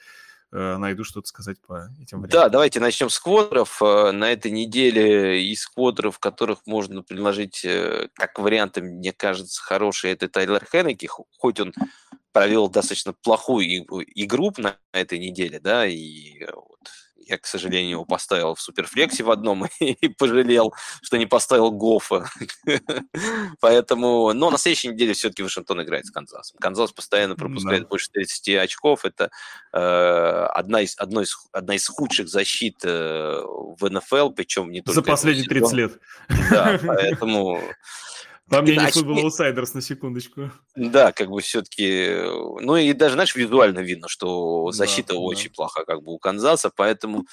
найду 0.51 1.03
что-то 1.03 1.27
сказать 1.27 1.57
по 1.65 1.89
этим 2.01 2.21
вариантам. 2.21 2.29
Да, 2.29 2.49
давайте 2.49 2.79
начнем 2.79 3.09
с 3.09 3.19
квотеров. 3.19 3.81
Э, 3.81 4.11
На 4.11 4.31
этой 4.31 4.51
неделе 4.51 5.43
из 5.45 5.65
квотеров, 5.67 6.19
которых 6.19 6.59
можно 6.65 7.03
предложить 7.03 7.63
э, 7.63 8.09
как 8.13 8.37
варианты, 8.37 8.81
мне 8.81 9.13
кажется, 9.13 9.61
хороший, 9.61 10.11
это 10.11 10.27
Тайлер 10.27 10.65
Хеннеки, 10.69 11.05
Хо- 11.05 11.25
хоть 11.37 11.59
он 11.59 11.73
провел 12.33 12.69
достаточно 12.69 13.13
плохую 13.13 13.65
игру 14.15 14.53
на 14.57 14.77
этой 14.93 15.19
неделе, 15.19 15.59
да, 15.59 15.85
и 15.85 16.43
э, 16.43 16.47
я, 17.31 17.37
к 17.37 17.45
сожалению, 17.45 17.91
его 17.91 18.05
поставил 18.05 18.55
в 18.55 18.61
суперфлексе 18.61 19.23
в 19.23 19.31
одном 19.31 19.65
и 19.79 20.07
пожалел, 20.09 20.73
что 21.01 21.17
не 21.17 21.25
поставил 21.25 21.71
Гофа. 21.71 22.29
Поэтому, 23.59 24.33
но 24.33 24.49
на 24.49 24.57
следующей 24.57 24.89
неделе 24.89 25.13
все-таки 25.13 25.43
Вашингтон 25.43 25.81
играет 25.81 26.05
с 26.05 26.11
Канзасом. 26.11 26.57
Канзас 26.59 26.91
постоянно 26.91 27.35
пропускает 27.35 27.83
Да. 27.83 27.87
больше 27.87 28.09
30 28.11 28.49
очков. 28.55 29.05
Это 29.05 29.31
э, 29.73 29.77
одна, 29.77 30.81
из, 30.81 30.97
одной 30.97 31.23
из, 31.23 31.37
одна 31.51 31.75
из 31.75 31.87
худших 31.87 32.27
защит 32.27 32.79
э, 32.83 33.41
в 33.43 33.89
НФЛ, 33.89 34.29
причем 34.29 34.69
не 34.71 34.81
только... 34.81 34.93
За 34.93 35.01
последние 35.01 35.47
30 35.47 35.69
сезона. 35.69 35.79
лет. 35.79 35.99
Да, 36.49 36.79
поэтому... 36.85 37.61
По 38.51 38.61
мнению 38.61 38.81
Иначе- 38.83 38.99
Football 38.99 39.23
Outsiders, 39.29 39.69
на 39.73 39.81
секундочку. 39.81 40.51
Да, 40.75 41.11
как 41.11 41.29
бы 41.29 41.39
все-таки, 41.41 42.09
ну 42.61 42.75
и 42.75 42.91
даже, 42.93 43.13
знаешь, 43.13 43.35
визуально 43.35 43.79
видно, 43.79 44.07
что 44.09 44.65
Да, 44.67 44.71
защита 44.73 45.13
да. 45.13 45.19
очень 45.19 45.49
плоха 45.51 45.85
как 45.85 46.03
бы 46.03 46.11
у 46.11 46.19
Канзаса, 46.19 46.69
поэтому 46.75 47.25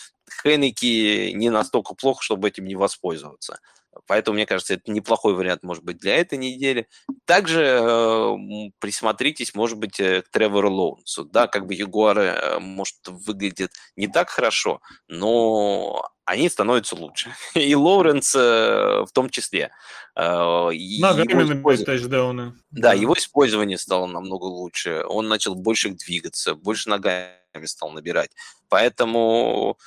Хеннеки 0.42 1.32
не 1.32 1.50
настолько 1.50 1.94
плохо, 1.94 2.22
чтобы 2.22 2.48
этим 2.48 2.66
не 2.66 2.76
воспользоваться. 2.76 3.58
Поэтому, 4.06 4.34
мне 4.36 4.46
кажется, 4.46 4.74
это 4.74 4.90
неплохой 4.90 5.34
вариант, 5.34 5.62
может 5.62 5.82
быть, 5.84 5.98
для 5.98 6.16
этой 6.16 6.38
недели. 6.38 6.88
Также 7.24 7.62
э, 7.62 8.36
присмотритесь, 8.78 9.54
может 9.54 9.78
быть, 9.78 9.98
э, 10.00 10.22
к 10.22 10.28
Тревору 10.30 10.70
Лоунсу. 10.72 11.24
Да, 11.24 11.46
как 11.46 11.66
бы 11.66 11.74
Ягуары, 11.74 12.22
э, 12.24 12.58
может, 12.58 12.96
выглядят 13.06 13.72
не 13.96 14.06
так 14.08 14.30
хорошо, 14.30 14.80
но 15.08 16.08
они 16.24 16.48
становятся 16.48 16.94
лучше. 16.96 17.34
И 17.54 17.74
Лоуренс 17.74 18.34
э, 18.34 19.04
в 19.04 19.10
том 19.12 19.30
числе. 19.30 19.70
Э, 20.14 20.70
Ногами 20.70 21.44
использование- 21.44 21.84
тачдауны. 21.84 22.54
да, 22.70 22.92
его 22.92 23.14
использование 23.14 23.78
стало 23.78 24.06
намного 24.06 24.44
лучше. 24.44 25.02
Он 25.08 25.28
начал 25.28 25.54
больше 25.54 25.90
двигаться, 25.90 26.54
больше 26.54 26.88
ногами 26.88 27.32
стал 27.64 27.90
набирать. 27.90 28.30
Поэтому 28.68 29.78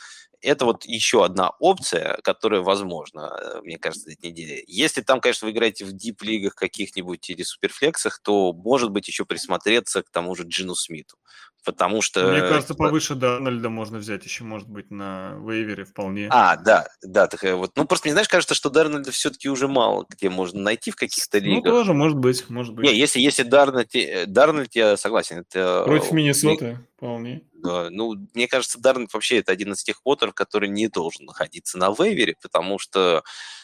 это 0.41 0.65
вот 0.65 0.85
еще 0.85 1.23
одна 1.23 1.51
опция, 1.59 2.17
которая 2.23 2.61
возможна, 2.61 3.37
э, 3.39 3.61
мне 3.61 3.77
кажется, 3.77 4.09
на 4.09 4.13
этой 4.13 4.31
неделе. 4.31 4.63
Если 4.67 5.01
там, 5.01 5.21
конечно, 5.21 5.45
вы 5.45 5.51
играете 5.51 5.85
в 5.85 5.93
дип-лигах 5.93 6.55
каких-нибудь 6.55 7.29
или 7.29 7.43
суперфлексах, 7.43 8.19
то, 8.23 8.53
может 8.53 8.91
быть, 8.91 9.07
еще 9.07 9.25
присмотреться 9.25 10.01
к 10.01 10.09
тому 10.09 10.35
же 10.35 10.43
Джину 10.43 10.75
Смиту. 10.75 11.17
Потому 11.63 12.01
что... 12.01 12.27
Мне 12.31 12.41
кажется, 12.41 12.73
повыше 12.73 13.13
Дарнольда 13.13 13.69
можно 13.69 13.99
взять 13.99 14.25
еще, 14.25 14.43
может 14.43 14.67
быть, 14.67 14.89
на 14.89 15.35
вейвере 15.45 15.85
вполне. 15.85 16.27
А, 16.31 16.55
да, 16.55 16.87
да, 17.03 17.27
такая 17.27 17.55
вот. 17.55 17.71
Ну, 17.75 17.85
просто 17.85 18.07
мне, 18.07 18.13
знаешь, 18.13 18.27
кажется, 18.27 18.55
что 18.55 18.71
Дарнольда 18.71 19.11
все-таки 19.11 19.47
уже 19.47 19.67
мало 19.67 20.05
где 20.09 20.29
можно 20.29 20.59
найти 20.59 20.89
в 20.89 20.95
каких-то 20.95 21.39
ну, 21.39 21.45
лигах. 21.45 21.65
Ну, 21.65 21.71
тоже, 21.71 21.93
может 21.93 22.17
быть, 22.17 22.49
может 22.49 22.73
быть. 22.73 22.85
Не, 22.85 22.97
если, 22.97 23.19
если 23.19 23.43
Дарнольд, 23.43 23.93
э, 23.95 24.25
Дарнольд, 24.25 24.73
я 24.73 24.97
согласен. 24.97 25.39
Это... 25.39 25.83
Против 25.85 26.11
Миннесоты, 26.11 26.79
вполне. 26.97 27.43
Да, 27.63 27.89
ну, 27.89 28.15
мне 28.33 28.47
кажется, 28.47 28.79
Дарнольд 28.79 29.13
вообще 29.13 29.39
это 29.39 29.51
один 29.51 29.73
из 29.73 29.83
тех 29.83 30.01
квотеров, 30.01 30.33
который 30.33 30.69
не 30.69 30.87
должен 30.87 31.25
находиться 31.25 31.77
на 31.77 31.91
вейвере, 31.91 32.35
потому 32.41 32.79
что 32.79 33.23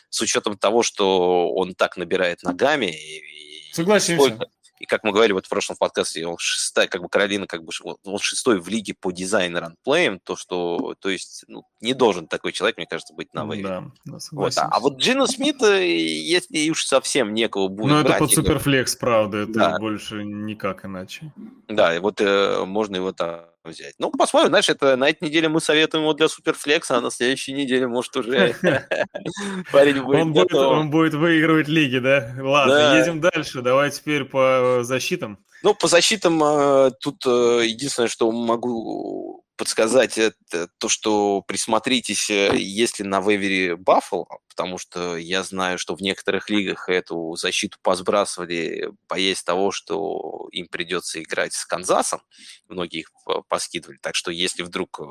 с 0.09 0.21
учетом 0.21 0.57
того, 0.57 0.83
что 0.83 1.51
он 1.53 1.75
так 1.75 1.97
набирает 1.97 2.43
ногами 2.43 2.85
и, 2.87 3.73
Согласен. 3.73 4.15
Сколько, 4.15 4.47
и 4.79 4.85
как 4.85 5.03
мы 5.03 5.11
говорили 5.11 5.33
вот 5.33 5.45
в 5.45 5.49
прошлом 5.49 5.75
подкасте, 5.77 6.25
он 6.25 6.37
шестая, 6.37 6.87
как 6.87 7.01
бы 7.01 7.09
Каролина, 7.09 7.47
как 7.47 7.63
бы 7.63 7.71
он 8.03 8.19
шестой 8.19 8.59
в 8.59 8.67
лиге 8.67 8.93
по 8.99 9.11
дизайну 9.11 9.59
ранплеем, 9.59 10.19
то 10.19 10.35
что, 10.35 10.95
то 10.99 11.09
есть, 11.09 11.45
ну, 11.47 11.63
не 11.81 11.93
должен 11.93 12.27
такой 12.27 12.51
человек, 12.51 12.77
мне 12.77 12.85
кажется, 12.85 13.13
быть 13.13 13.33
на 13.33 13.45
вейвере. 13.45 13.63
Да, 13.63 13.83
да 14.05 14.17
вот, 14.31 14.57
а, 14.57 14.69
а 14.71 14.79
вот 14.79 14.97
Джина 14.97 15.27
Смит, 15.27 15.61
если 15.61 16.69
уж 16.69 16.85
совсем 16.85 17.33
некого 17.33 17.67
будет 17.67 17.91
Ну, 17.91 17.99
это 18.01 18.13
под 18.19 18.31
суперфлекс, 18.31 18.95
правда, 18.95 19.37
это 19.39 19.53
да. 19.53 19.79
больше 19.79 20.23
никак 20.23 20.85
иначе. 20.85 21.33
Да, 21.67 21.95
и 21.95 21.99
вот 21.99 22.21
э, 22.21 22.63
можно 22.65 22.97
его 22.97 23.11
там 23.11 23.45
взять. 23.67 23.95
Ну, 23.99 24.11
посмотрим, 24.11 24.49
знаешь, 24.49 24.69
это 24.69 24.95
на 24.95 25.09
этой 25.09 25.25
неделе 25.25 25.49
мы 25.49 25.61
советуем 25.61 26.03
его 26.03 26.13
для 26.13 26.27
суперфлекса, 26.27 26.97
а 26.97 27.01
на 27.01 27.11
следующей 27.11 27.53
неделе, 27.53 27.87
может, 27.87 28.15
уже 28.15 28.55
парень 29.71 30.01
будет 30.01 30.53
Он 30.53 30.89
будет 30.89 31.13
выигрывать 31.13 31.67
лиги, 31.67 31.99
да? 31.99 32.33
Ладно, 32.39 32.97
едем 32.99 33.21
дальше. 33.21 33.61
Давай 33.61 33.91
теперь 33.91 34.25
по 34.25 34.79
защитам. 34.81 35.39
Ну, 35.63 35.73
по 35.73 35.87
защитам 35.87 36.41
э, 36.43 36.91
тут 37.01 37.25
э, 37.25 37.63
единственное, 37.65 38.09
что 38.09 38.31
могу 38.31 39.43
подсказать, 39.57 40.17
это 40.17 40.69
то, 40.77 40.87
что 40.87 41.41
присмотритесь, 41.41 42.29
э, 42.29 42.55
если 42.55 43.03
на 43.03 43.19
вейвере 43.19 43.75
Баффл, 43.75 44.23
потому 44.57 44.79
что 44.79 45.15
я 45.17 45.43
знаю, 45.43 45.77
что 45.77 45.95
в 45.95 46.01
некоторых 46.01 46.49
лигах 46.49 46.89
эту 46.89 47.35
защиту 47.35 47.77
посбрасывали, 47.83 48.89
боясь 49.07 49.43
того, 49.43 49.71
что 49.71 50.49
им 50.51 50.67
придется 50.67 51.21
играть 51.21 51.53
с 51.53 51.63
Канзасом. 51.63 52.21
Многие 52.67 53.01
их 53.01 53.11
поскидывали. 53.47 53.99
Так 54.01 54.15
что 54.15 54.31
если 54.31 54.63
вдруг 54.63 54.99
э, 54.99 55.03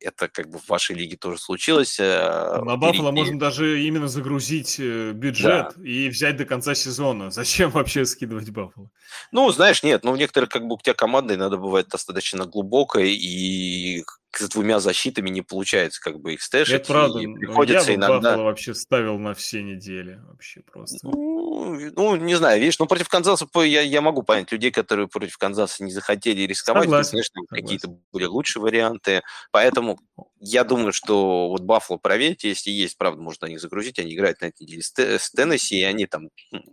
это 0.00 0.28
как 0.28 0.50
бы 0.50 0.58
в 0.58 0.68
вашей 0.68 0.96
лиге 0.96 1.16
тоже 1.16 1.38
случилось... 1.38 2.00
Э, 2.00 2.60
на 2.64 2.76
Баффало 2.76 3.12
можно 3.12 3.38
даже 3.38 3.80
именно 3.84 4.08
загрузить 4.08 4.80
бюджет 4.80 5.74
да. 5.76 5.82
и 5.84 6.08
взять 6.08 6.36
до 6.36 6.44
конца 6.44 6.74
сезона. 6.74 7.30
Зачем 7.30 7.70
вообще 7.70 8.04
скидывать 8.04 8.50
Баффало? 8.50 8.90
Ну, 9.30 9.48
знаешь, 9.52 9.84
нет, 9.84 10.02
ну 10.02 10.10
в 10.10 10.18
некоторых 10.18 10.50
как 10.50 10.66
бы 10.66 10.74
у 10.74 10.78
тебя 10.78 10.94
командой 10.94 11.36
надо 11.36 11.56
бывает 11.56 11.86
достаточно 11.88 12.46
глубокой, 12.46 13.14
и 13.14 14.02
с 14.38 14.48
двумя 14.48 14.80
защитами 14.80 15.30
не 15.30 15.42
получается 15.42 16.00
как 16.00 16.20
бы 16.20 16.34
их 16.34 16.42
стэшить. 16.42 16.74
Это 16.74 16.86
правда. 16.86 17.18
Приходится 17.20 17.92
я 17.92 17.96
бы 17.96 18.00
иногда... 18.00 18.30
Баффало 18.30 18.44
вообще 18.44 18.74
ставил 18.74 19.18
на 19.18 19.34
все 19.34 19.62
недели 19.62 20.20
вообще 20.28 20.60
просто. 20.62 20.98
Ну, 21.02 21.78
ну, 21.96 22.16
не 22.16 22.34
знаю, 22.34 22.60
видишь, 22.60 22.78
ну 22.78 22.86
против 22.86 23.08
Канзаса 23.08 23.46
я, 23.62 23.82
я 23.82 24.00
могу 24.00 24.22
понять 24.22 24.50
людей, 24.52 24.70
которые 24.70 25.08
против 25.08 25.36
Канзаса 25.38 25.84
не 25.84 25.90
захотели 25.90 26.42
рисковать. 26.42 26.84
Согласен, 26.84 27.10
конечно, 27.10 27.42
какие-то 27.48 27.88
были 28.12 28.24
лучшие 28.24 28.62
варианты. 28.62 29.22
Поэтому 29.50 29.98
я 30.40 30.64
думаю, 30.64 30.92
что 30.92 31.48
вот 31.48 31.62
Баффало 31.62 31.98
проверьте, 31.98 32.48
если 32.48 32.70
есть, 32.70 32.96
правда, 32.96 33.20
можно 33.20 33.46
на 33.46 33.50
них 33.50 33.60
загрузить, 33.60 33.98
они 33.98 34.14
играют 34.14 34.40
на 34.40 34.46
этой 34.46 34.62
неделе 34.62 34.82
с, 34.82 35.30
Теннесси, 35.30 35.80
и 35.80 35.82
они 35.82 36.06
там 36.06 36.30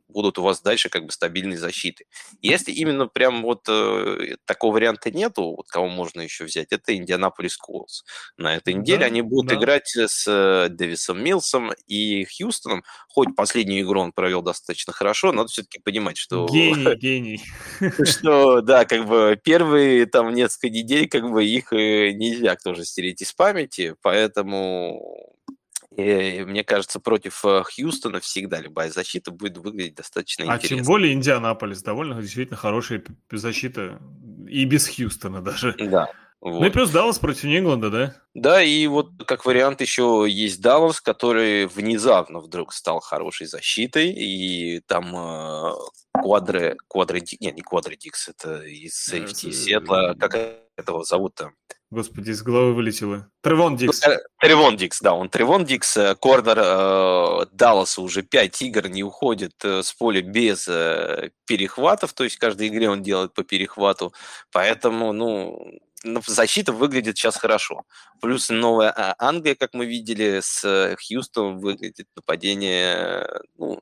будут 0.07 0.37
у 0.37 0.43
вас 0.43 0.61
дальше 0.61 0.89
как 0.89 1.05
бы 1.05 1.11
стабильной 1.11 1.57
защиты. 1.57 2.05
Если 2.41 2.71
именно 2.71 3.07
прям 3.07 3.41
вот 3.41 3.67
э, 3.67 4.37
такого 4.45 4.75
варианта 4.75 5.11
нету, 5.11 5.55
вот 5.55 5.67
кого 5.67 5.87
можно 5.87 6.21
еще 6.21 6.45
взять, 6.45 6.67
это 6.71 6.95
Индианаполис 6.95 7.57
Колс. 7.57 8.05
На 8.37 8.55
этой 8.55 8.73
неделе 8.73 8.99
да, 8.99 9.05
они 9.07 9.21
будут 9.21 9.49
да. 9.49 9.55
играть 9.55 9.95
с 9.95 10.25
э, 10.27 10.69
Дэвисом 10.69 11.23
Милсом 11.23 11.71
и 11.87 12.25
Хьюстоном. 12.25 12.83
Хоть 13.09 13.35
последнюю 13.35 13.85
игру 13.85 14.01
он 14.01 14.11
провел 14.11 14.41
достаточно 14.41 14.93
хорошо, 14.93 15.31
надо 15.31 15.49
все-таки 15.49 15.79
понимать, 15.79 16.17
что... 16.17 16.45
Гений, 16.47 16.95
гений. 16.95 17.41
Что, 18.05 18.61
да, 18.61 18.85
как 18.85 19.07
бы 19.07 19.39
первые 19.41 20.05
там 20.05 20.33
несколько 20.33 20.69
недель, 20.69 21.07
как 21.07 21.29
бы 21.29 21.43
их 21.43 21.73
э, 21.73 22.11
нельзя 22.11 22.55
тоже 22.55 22.85
стереть 22.85 23.21
из 23.21 23.33
памяти, 23.33 23.54
памяти, 23.55 23.95
поэтому 24.01 25.31
и, 25.95 26.43
мне 26.45 26.65
кажется, 26.65 26.99
против 26.99 27.45
э, 27.45 27.63
Хьюстона 27.63 28.19
всегда 28.19 28.59
любая 28.59 28.91
защита 28.91 29.31
будет 29.31 29.57
выглядеть 29.57 29.95
достаточно 29.95 30.43
а 30.43 30.57
интересно. 30.57 30.75
А 30.75 30.79
тем 30.79 30.85
более 30.85 31.13
Индианаполис 31.13 31.81
довольно 31.81 32.21
действительно 32.21 32.57
хорошая 32.57 33.01
защита 33.31 34.01
и 34.45 34.65
без 34.65 34.89
Хьюстона 34.89 35.41
даже. 35.41 35.73
Да. 35.79 36.11
Вот. 36.41 36.59
Ну 36.59 36.65
и 36.67 36.69
плюс 36.69 36.91
Даллас 36.91 37.17
против 37.17 37.45
Ингланда, 37.45 37.89
да? 37.89 38.15
Да, 38.33 38.61
и 38.61 38.85
вот 38.87 39.11
как 39.25 39.45
вариант 39.45 39.79
еще 39.79 40.25
есть 40.27 40.59
Даллас, 40.59 40.99
который 40.99 41.65
внезапно 41.65 42.39
вдруг 42.39 42.73
стал 42.73 42.99
хорошей 42.99 43.47
защитой, 43.47 44.11
и 44.11 44.81
там 44.81 45.15
э, 45.15 45.71
квадре, 46.21 46.75
квадре, 46.89 47.23
не, 47.39 47.51
не 47.51 47.61
квадредикс, 47.61 48.27
это 48.27 48.63
из 48.63 48.95
сейфти 48.95 49.51
Сетла, 49.51 50.13
как 50.19 50.35
этого 50.75 51.05
зовут-то? 51.05 51.51
Господи, 51.95 52.31
из 52.31 52.43
головы 52.43 52.73
вылетело. 52.73 53.29
Тревон 53.41 53.77
Дикс. 53.77 54.01
Ну, 54.05 54.15
Тревон 54.41 54.75
Дикс, 54.75 54.99
да, 54.99 55.13
он 55.13 55.29
Тревон 55.29 55.63
Дикс. 55.63 55.95
Э, 55.95 56.13
корнер 56.15 56.57
э, 56.59 57.45
Далласа 57.53 58.01
уже 58.01 58.21
5 58.21 58.61
игр 58.63 58.89
не 58.89 59.01
уходит 59.01 59.53
э, 59.63 59.81
с 59.81 59.93
поля 59.93 60.21
без 60.21 60.67
э, 60.67 61.29
перехватов, 61.45 62.11
то 62.11 62.25
есть 62.25 62.35
в 62.35 62.39
каждой 62.39 62.67
игре 62.67 62.89
он 62.89 63.01
делает 63.01 63.33
по 63.33 63.43
перехвату. 63.43 64.13
Поэтому, 64.51 65.13
ну, 65.13 65.79
защита 66.27 66.73
выглядит 66.73 67.17
сейчас 67.17 67.37
хорошо. 67.37 67.83
Плюс 68.19 68.49
новая 68.49 68.91
а, 68.91 69.15
Англия, 69.17 69.55
как 69.55 69.73
мы 69.73 69.85
видели, 69.85 70.41
с 70.41 70.65
э, 70.65 70.97
Хьюстоном 70.97 71.59
выглядит 71.59 72.07
нападение, 72.13 73.25
ну, 73.57 73.79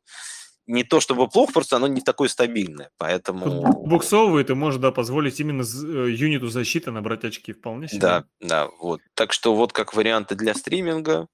не 0.68 0.84
то 0.84 1.00
чтобы 1.00 1.28
плохо, 1.28 1.54
просто 1.54 1.76
оно 1.76 1.88
не 1.88 2.02
такое 2.02 2.30
стабильное, 2.30 2.90
поэтому... 2.98 3.64
Буксовывает 3.86 4.50
и 4.50 4.54
может, 4.54 4.82
да, 4.82 4.92
позволить 4.92 5.40
именно 5.40 5.64
э, 5.64 6.12
юниту 6.12 6.48
защиты 6.48 6.92
набрать 6.92 7.26
очки 7.26 7.54
вполне 7.54 7.88
себе. 7.88 8.00
Да, 8.00 8.26
да, 8.40 8.68
вот. 8.80 9.02
Так 9.14 9.34
что 9.34 9.56
вот 9.56 9.74
как 9.74 9.94
варианты 9.94 10.36
для 10.36 10.54
стриминга. 10.54 11.28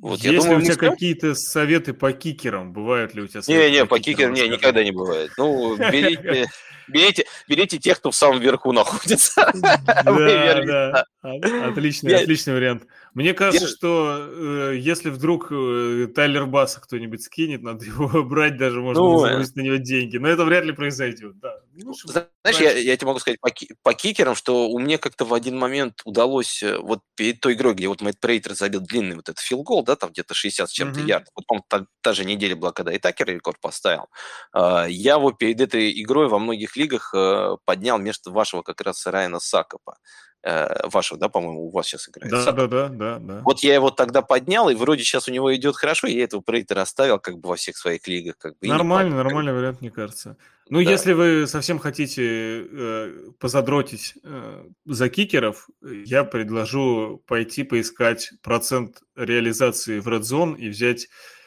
Вот, 0.00 0.20
Есть 0.20 0.24
я 0.24 0.40
думаю, 0.40 0.58
ли 0.58 0.62
у 0.62 0.64
тебя 0.64 0.74
скажем... 0.74 0.94
какие-то 0.94 1.34
советы 1.34 1.92
по 1.92 2.12
кикерам? 2.12 2.72
Бывают 2.72 3.14
ли 3.14 3.22
у 3.22 3.26
тебя 3.26 3.42
советы? 3.42 3.70
Не, 3.70 3.76
не, 3.76 3.82
по, 3.84 3.96
по 3.96 4.00
кикерам, 4.00 4.34
не, 4.34 4.48
никогда 4.48 4.82
не 4.84 4.90
бывает. 4.90 5.30
Ну, 5.38 5.76
берите, 5.92 6.48
берите, 6.88 7.26
берите 7.48 7.78
тех, 7.78 7.98
кто 7.98 8.10
в 8.10 8.16
самом 8.16 8.40
верху 8.40 8.72
находится. 8.72 9.52
Да, 9.82 10.62
да. 10.64 11.04
Отличный, 11.22 12.14
отличный 12.14 12.54
вариант. 12.54 12.84
Мне 13.14 13.34
кажется, 13.34 13.68
что 13.68 14.16
э, 14.18 14.76
если 14.78 15.10
вдруг 15.10 15.48
э, 15.50 16.08
Тайлер 16.14 16.46
Басса 16.46 16.80
кто-нибудь 16.80 17.22
скинет, 17.22 17.62
надо 17.62 17.84
его 17.84 18.22
брать, 18.24 18.56
даже 18.56 18.80
можно 18.80 19.02
ну, 19.02 19.18
загрузить 19.18 19.56
на 19.56 19.60
него 19.60 19.76
деньги. 19.76 20.16
Но 20.16 20.28
это 20.28 20.44
вряд 20.44 20.64
ли 20.64 20.72
произойдет. 20.72 21.38
Да. 21.38 21.54
Ну, 21.74 21.94
знаешь, 22.04 22.60
я, 22.60 22.72
я 22.72 22.96
тебе 22.96 23.06
могу 23.06 23.18
сказать 23.18 23.40
по, 23.40 23.50
по 23.82 23.94
кикерам, 23.94 24.34
что 24.34 24.68
у 24.68 24.78
меня 24.78 24.98
как-то 24.98 25.24
в 25.24 25.32
один 25.32 25.58
момент 25.58 26.00
удалось, 26.04 26.62
э, 26.62 26.78
вот 26.78 27.00
перед 27.14 27.40
той 27.40 27.54
игрой, 27.54 27.74
где 27.74 27.88
вот 27.88 28.00
Мэтт 28.00 28.18
Прейтер 28.18 28.54
забил 28.54 28.80
длинный 28.80 29.16
вот 29.16 29.28
этот 29.28 29.40
филгол, 29.40 29.84
да, 29.84 29.96
там 29.96 30.10
где-то 30.10 30.34
60 30.34 30.68
с 30.68 30.72
чем-то 30.72 31.00
mm-hmm. 31.00 31.06
ярд, 31.06 31.28
вот, 31.34 31.46
по 31.46 31.62
та, 31.68 31.86
та 32.00 32.12
же 32.12 32.24
неделя 32.24 32.56
была, 32.56 32.72
когда 32.72 32.92
и 32.92 32.98
Такер 32.98 33.28
рекорд 33.28 33.60
поставил, 33.60 34.08
э, 34.54 34.86
я 34.88 35.18
вот 35.18 35.38
перед 35.38 35.60
этой 35.60 36.00
игрой 36.02 36.28
во 36.28 36.38
многих 36.38 36.76
лигах 36.82 37.12
э, 37.14 37.56
поднял 37.64 37.98
вместо 37.98 38.30
вашего 38.30 38.62
как 38.62 38.80
раз 38.80 39.06
Райана 39.06 39.40
Сакопа. 39.40 39.96
Э, 40.44 40.88
вашего, 40.88 41.20
да, 41.20 41.28
по-моему, 41.28 41.66
у 41.66 41.70
вас 41.70 41.86
сейчас 41.86 42.08
играет. 42.08 42.32
Да, 42.32 42.50
да, 42.50 42.66
да, 42.66 42.88
да, 42.88 43.18
да. 43.20 43.40
Вот 43.44 43.60
я 43.60 43.74
его 43.74 43.90
тогда 43.90 44.22
поднял, 44.22 44.68
и 44.70 44.74
вроде 44.74 45.04
сейчас 45.04 45.28
у 45.28 45.32
него 45.32 45.54
идет 45.54 45.76
хорошо, 45.76 46.08
и 46.08 46.14
я 46.14 46.24
этого 46.24 46.40
прейтера 46.40 46.80
оставил 46.80 47.20
как 47.20 47.38
бы 47.38 47.50
во 47.50 47.54
всех 47.54 47.76
своих 47.76 48.08
лигах. 48.08 48.38
Как 48.38 48.58
бы, 48.58 48.66
нормальный, 48.66 49.14
нормальный 49.14 49.52
вариант, 49.52 49.80
мне 49.80 49.92
кажется. 49.92 50.36
Ну, 50.68 50.82
да. 50.82 50.90
если 50.90 51.12
вы 51.12 51.46
совсем 51.46 51.78
хотите 51.78 52.64
э, 52.64 53.30
позадротить 53.38 54.14
э, 54.24 54.64
за 54.84 55.08
кикеров, 55.08 55.68
я 55.80 56.24
предложу 56.24 57.22
пойти 57.26 57.62
поискать 57.62 58.32
процент 58.42 59.00
реализации 59.14 60.00
в 60.00 60.08
Red 60.08 60.22
Zone 60.22 60.56
и 60.56 60.70
взять 60.70 61.06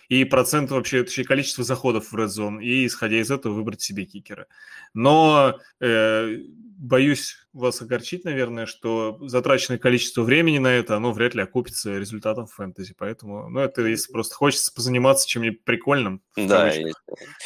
и 0.09 0.23
процент 0.25 0.71
вообще, 0.71 1.03
точнее, 1.03 1.25
количество 1.25 1.63
заходов 1.63 2.11
в 2.11 2.15
Red 2.15 2.27
Zone, 2.27 2.63
и, 2.63 2.85
исходя 2.85 3.17
из 3.17 3.31
этого, 3.31 3.53
выбрать 3.53 3.81
себе 3.81 4.05
кикера. 4.05 4.47
Но 4.93 5.59
э, 5.79 6.37
боюсь 6.77 7.37
вас 7.53 7.81
огорчить, 7.81 8.25
наверное, 8.25 8.65
что 8.65 9.17
затраченное 9.21 9.79
количество 9.79 10.23
времени 10.23 10.57
на 10.57 10.67
это, 10.67 10.97
оно 10.97 11.13
вряд 11.13 11.35
ли 11.35 11.41
окупится 11.41 11.97
результатом 11.97 12.47
фэнтези. 12.47 12.93
Поэтому, 12.97 13.49
ну, 13.49 13.61
это 13.61 13.81
если 13.83 14.11
просто 14.11 14.35
хочется 14.35 14.73
позаниматься 14.73 15.27
чем-нибудь 15.27 15.63
прикольным. 15.63 16.21
Да, 16.35 16.71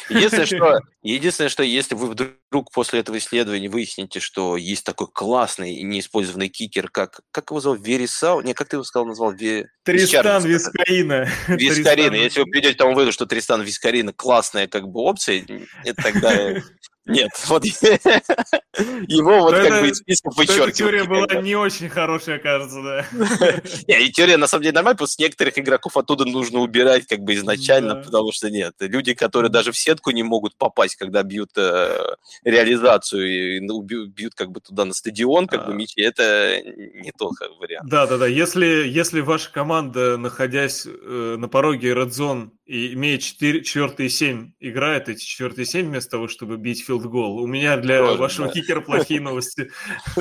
единственное 0.08 0.46
что, 0.46 0.80
единственное, 1.02 1.48
что 1.48 1.62
если 1.62 1.94
вы 1.94 2.08
вдруг 2.10 2.72
после 2.72 3.00
этого 3.00 3.18
исследования 3.18 3.68
выясните, 3.68 4.18
что 4.18 4.56
есть 4.56 4.84
такой 4.84 5.06
классный 5.12 5.74
и 5.74 5.84
неиспользованный 5.84 6.48
кикер, 6.48 6.88
как, 6.90 7.20
как 7.30 7.50
его 7.50 7.60
зовут, 7.60 7.86
Верисау? 7.86 8.40
Не, 8.40 8.52
как 8.52 8.68
ты 8.68 8.76
его 8.76 8.84
сказал, 8.84 9.06
назвал? 9.06 9.32
Ве... 9.32 9.68
Тристан 9.84 10.44
Вискарина. 10.44 11.28
Вискарина. 11.48 12.14
Если 12.16 12.40
вы 12.40 12.46
придете 12.46 12.74
к 12.74 12.78
тому 12.78 12.94
выводу, 12.94 13.12
что 13.12 13.26
Тристан 13.26 13.62
Вискарина 13.62 14.12
классная 14.12 14.66
как 14.66 14.88
бы 14.88 15.00
опция, 15.00 15.44
это 15.84 16.02
тогда 16.02 16.62
нет, 17.06 17.30
вот 17.48 17.64
его 17.64 19.40
вот 19.40 19.54
как 19.54 19.80
бы 19.80 19.88
из 19.88 19.98
списка 19.98 20.30
вычеркивают. 20.36 20.74
теория 20.74 21.04
была 21.04 21.40
не 21.40 21.56
очень 21.56 21.88
хорошая, 21.88 22.38
кажется, 22.38 22.82
да. 22.82 23.06
Не, 23.88 24.06
и 24.06 24.12
теория 24.12 24.36
на 24.36 24.46
самом 24.46 24.62
деле 24.62 24.74
нормальная, 24.74 24.98
просто 24.98 25.22
некоторых 25.22 25.58
игроков 25.58 25.96
оттуда 25.96 26.24
нужно 26.24 26.60
убирать 26.60 27.06
как 27.06 27.20
бы 27.20 27.34
изначально, 27.34 27.96
потому 27.96 28.32
что 28.32 28.50
нет, 28.50 28.74
люди, 28.80 29.14
которые 29.14 29.50
даже 29.50 29.72
в 29.72 29.78
сетку 29.78 30.10
не 30.10 30.22
могут 30.22 30.56
попасть, 30.56 30.96
когда 30.96 31.22
бьют 31.22 31.50
э, 31.56 32.14
реализацию 32.44 33.56
и 33.56 33.60
ну, 33.60 33.80
бьют 33.82 34.34
как 34.34 34.50
бы 34.50 34.60
туда 34.60 34.84
на 34.84 34.92
стадион, 34.92 35.46
как 35.46 35.66
бы 35.66 35.74
мячи, 35.74 36.00
это 36.02 36.60
не 36.62 37.12
тот 37.12 37.32
вариант. 37.58 37.88
Да, 37.88 38.06
да, 38.06 38.18
да. 38.18 38.26
Если, 38.26 38.66
если 38.86 39.20
ваша 39.20 39.50
команда, 39.50 40.16
находясь 40.16 40.86
э, 40.86 41.36
на 41.38 41.48
пороге 41.48 41.92
Red 41.92 42.10
Zone 42.10 42.50
и 42.70 42.94
имея 42.94 43.18
4, 43.18 43.64
4 43.64 44.06
и 44.06 44.08
7, 44.08 44.52
играет 44.60 45.08
эти 45.08 45.24
4 45.24 45.54
и 45.56 45.64
7 45.64 45.86
вместо 45.88 46.12
того, 46.12 46.28
чтобы 46.28 46.56
бить 46.56 46.84
филд 46.84 47.04
гол. 47.04 47.38
У 47.38 47.46
меня 47.48 47.76
для 47.76 47.98
тоже, 47.98 48.16
вашего 48.16 48.46
да. 48.46 48.52
кикера 48.52 48.80
плохие 48.80 49.20
новости. 49.20 49.72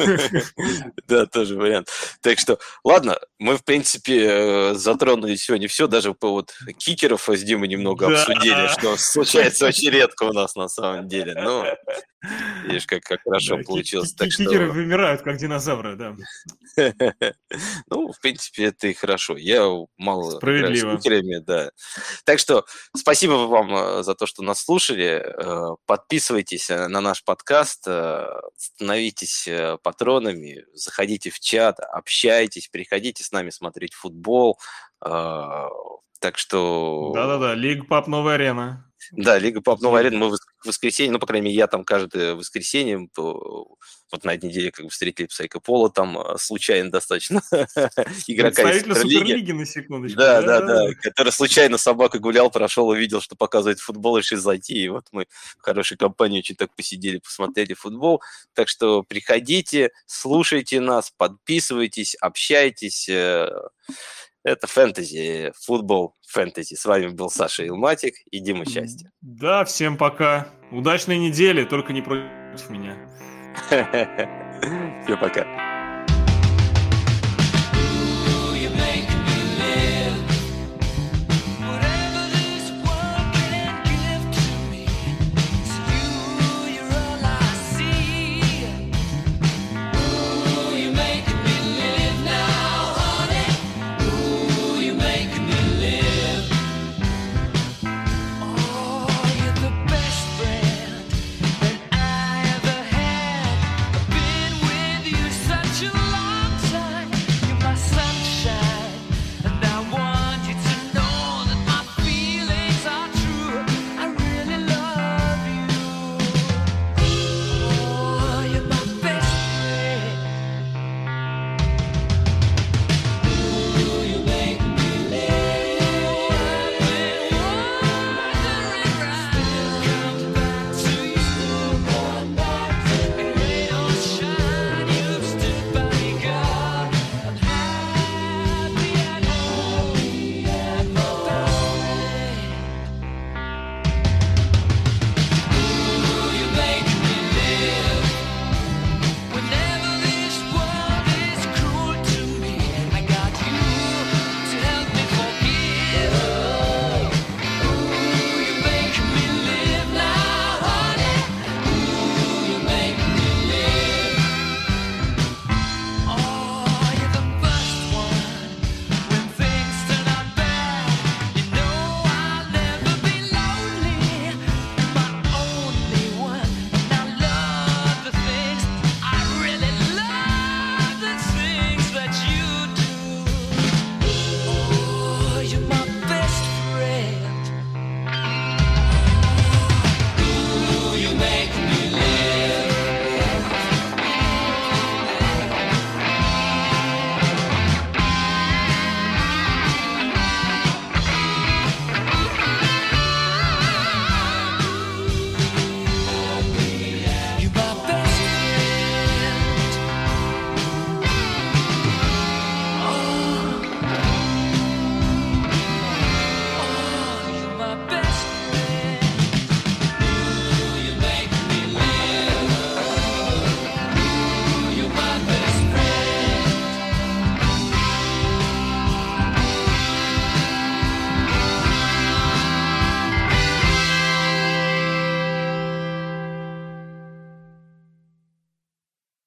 Да, 1.07 1.25
тоже 1.25 1.55
вариант. 1.55 1.89
Так 2.21 2.39
что, 2.39 2.59
ладно, 2.83 3.19
мы, 3.39 3.57
в 3.57 3.63
принципе, 3.63 4.25
э, 4.25 4.73
затронули 4.75 5.35
сегодня 5.35 5.67
все, 5.67 5.87
даже 5.87 6.13
по 6.13 6.29
вот 6.29 6.53
кикеров 6.77 7.29
с 7.29 7.43
Димой 7.43 7.67
немного 7.67 8.07
обсудили, 8.07 8.67
что 8.67 8.95
случается 8.97 9.67
очень 9.67 9.89
редко 9.89 10.23
у 10.23 10.33
нас 10.33 10.55
на 10.55 10.67
самом 10.69 11.07
деле. 11.07 11.35
Ну, 11.35 11.65
видишь, 12.65 12.85
как, 12.85 13.03
как 13.03 13.21
хорошо 13.23 13.57
да, 13.57 13.63
получилось. 13.63 14.13
Так 14.13 14.31
что... 14.31 14.43
вымирают, 14.43 15.21
как 15.21 15.37
динозавры, 15.37 15.95
да. 15.95 16.15
Ну, 17.89 18.11
в 18.11 18.19
принципе, 18.21 18.65
это 18.65 18.87
и 18.87 18.93
хорошо. 18.93 19.37
Я 19.37 19.67
мало 19.97 20.37
Справедливо. 20.37 20.99
да. 21.41 21.71
Так 22.25 22.39
что 22.39 22.65
спасибо 22.95 23.31
вам 23.47 23.75
э, 23.75 24.03
за 24.03 24.15
то, 24.15 24.25
что 24.25 24.43
нас 24.43 24.63
слушали. 24.63 25.23
Э, 25.23 25.75
подписывайтесь 25.85 26.69
на 26.69 27.01
наш 27.01 27.23
подкаст, 27.23 27.87
становитесь 28.57 29.47
патронами, 29.83 30.65
заходите 30.73 31.29
в 31.29 31.39
чат, 31.39 31.79
общайтесь, 31.79 32.67
приходите 32.67 33.23
с 33.23 33.31
нами 33.31 33.49
смотреть 33.49 33.93
футбол. 33.93 34.59
Так 36.19 36.37
что... 36.37 37.11
Да-да-да, 37.13 37.55
Лига 37.55 37.85
Пап 37.85 38.07
Новая 38.07 38.35
Арена. 38.35 38.88
Да, 39.11 39.37
Лига 39.39 39.61
Пап 39.61 39.81
Новая 39.81 40.01
Арена. 40.01 40.17
Мы 40.17 40.31
в 40.31 40.39
воскресенье, 40.65 41.11
ну, 41.11 41.19
по 41.19 41.27
крайней 41.27 41.45
мере, 41.45 41.57
я 41.57 41.67
там 41.67 41.83
каждое 41.83 42.35
воскресенье, 42.35 43.07
вот 44.11 44.23
на 44.23 44.33
этой 44.33 44.45
неделе 44.45 44.71
как 44.71 44.85
бы 44.85 44.91
встретили 44.91 45.27
Псайка 45.27 45.59
Пола, 45.59 45.89
там 45.89 46.17
а, 46.17 46.37
случайно 46.37 46.91
достаточно 46.91 47.41
игрока 48.27 48.71
из 48.71 48.81
Суперлиги. 48.81 49.51
на 49.51 49.65
секундочку. 49.65 50.17
Да, 50.17 50.41
да, 50.41 50.61
да, 50.61 50.93
который 51.01 51.31
случайно 51.31 51.77
собакой 51.77 52.19
гулял, 52.19 52.49
прошел, 52.49 52.87
увидел, 52.87 53.21
что 53.21 53.35
показывает 53.35 53.79
футбол, 53.79 54.17
решил 54.17 54.39
зайти, 54.39 54.83
и 54.83 54.89
вот 54.89 55.05
мы 55.11 55.27
в 55.57 55.61
хорошей 55.61 55.97
компании 55.97 56.39
очень 56.39 56.55
так 56.55 56.75
посидели, 56.75 57.19
посмотрели 57.19 57.73
футбол. 57.73 58.21
Так 58.53 58.67
что 58.67 59.03
приходите, 59.03 59.91
слушайте 60.07 60.79
нас, 60.79 61.11
подписывайтесь, 61.15 62.15
общайтесь. 62.15 63.09
Это 64.43 64.67
фэнтези, 64.67 65.51
футбол 65.55 66.15
фэнтези. 66.27 66.75
С 66.75 66.85
вами 66.85 67.07
был 67.07 67.29
Саша 67.29 67.67
Илматик 67.67 68.15
и 68.31 68.39
Дима 68.39 68.65
Счастье. 68.65 69.11
Да, 69.21 69.65
всем 69.65 69.97
пока. 69.97 70.47
Удачной 70.71 71.17
недели, 71.17 71.65
только 71.65 71.93
не 71.93 72.01
против 72.01 72.69
меня. 72.69 72.97
Все, 75.03 75.17
пока. 75.17 75.68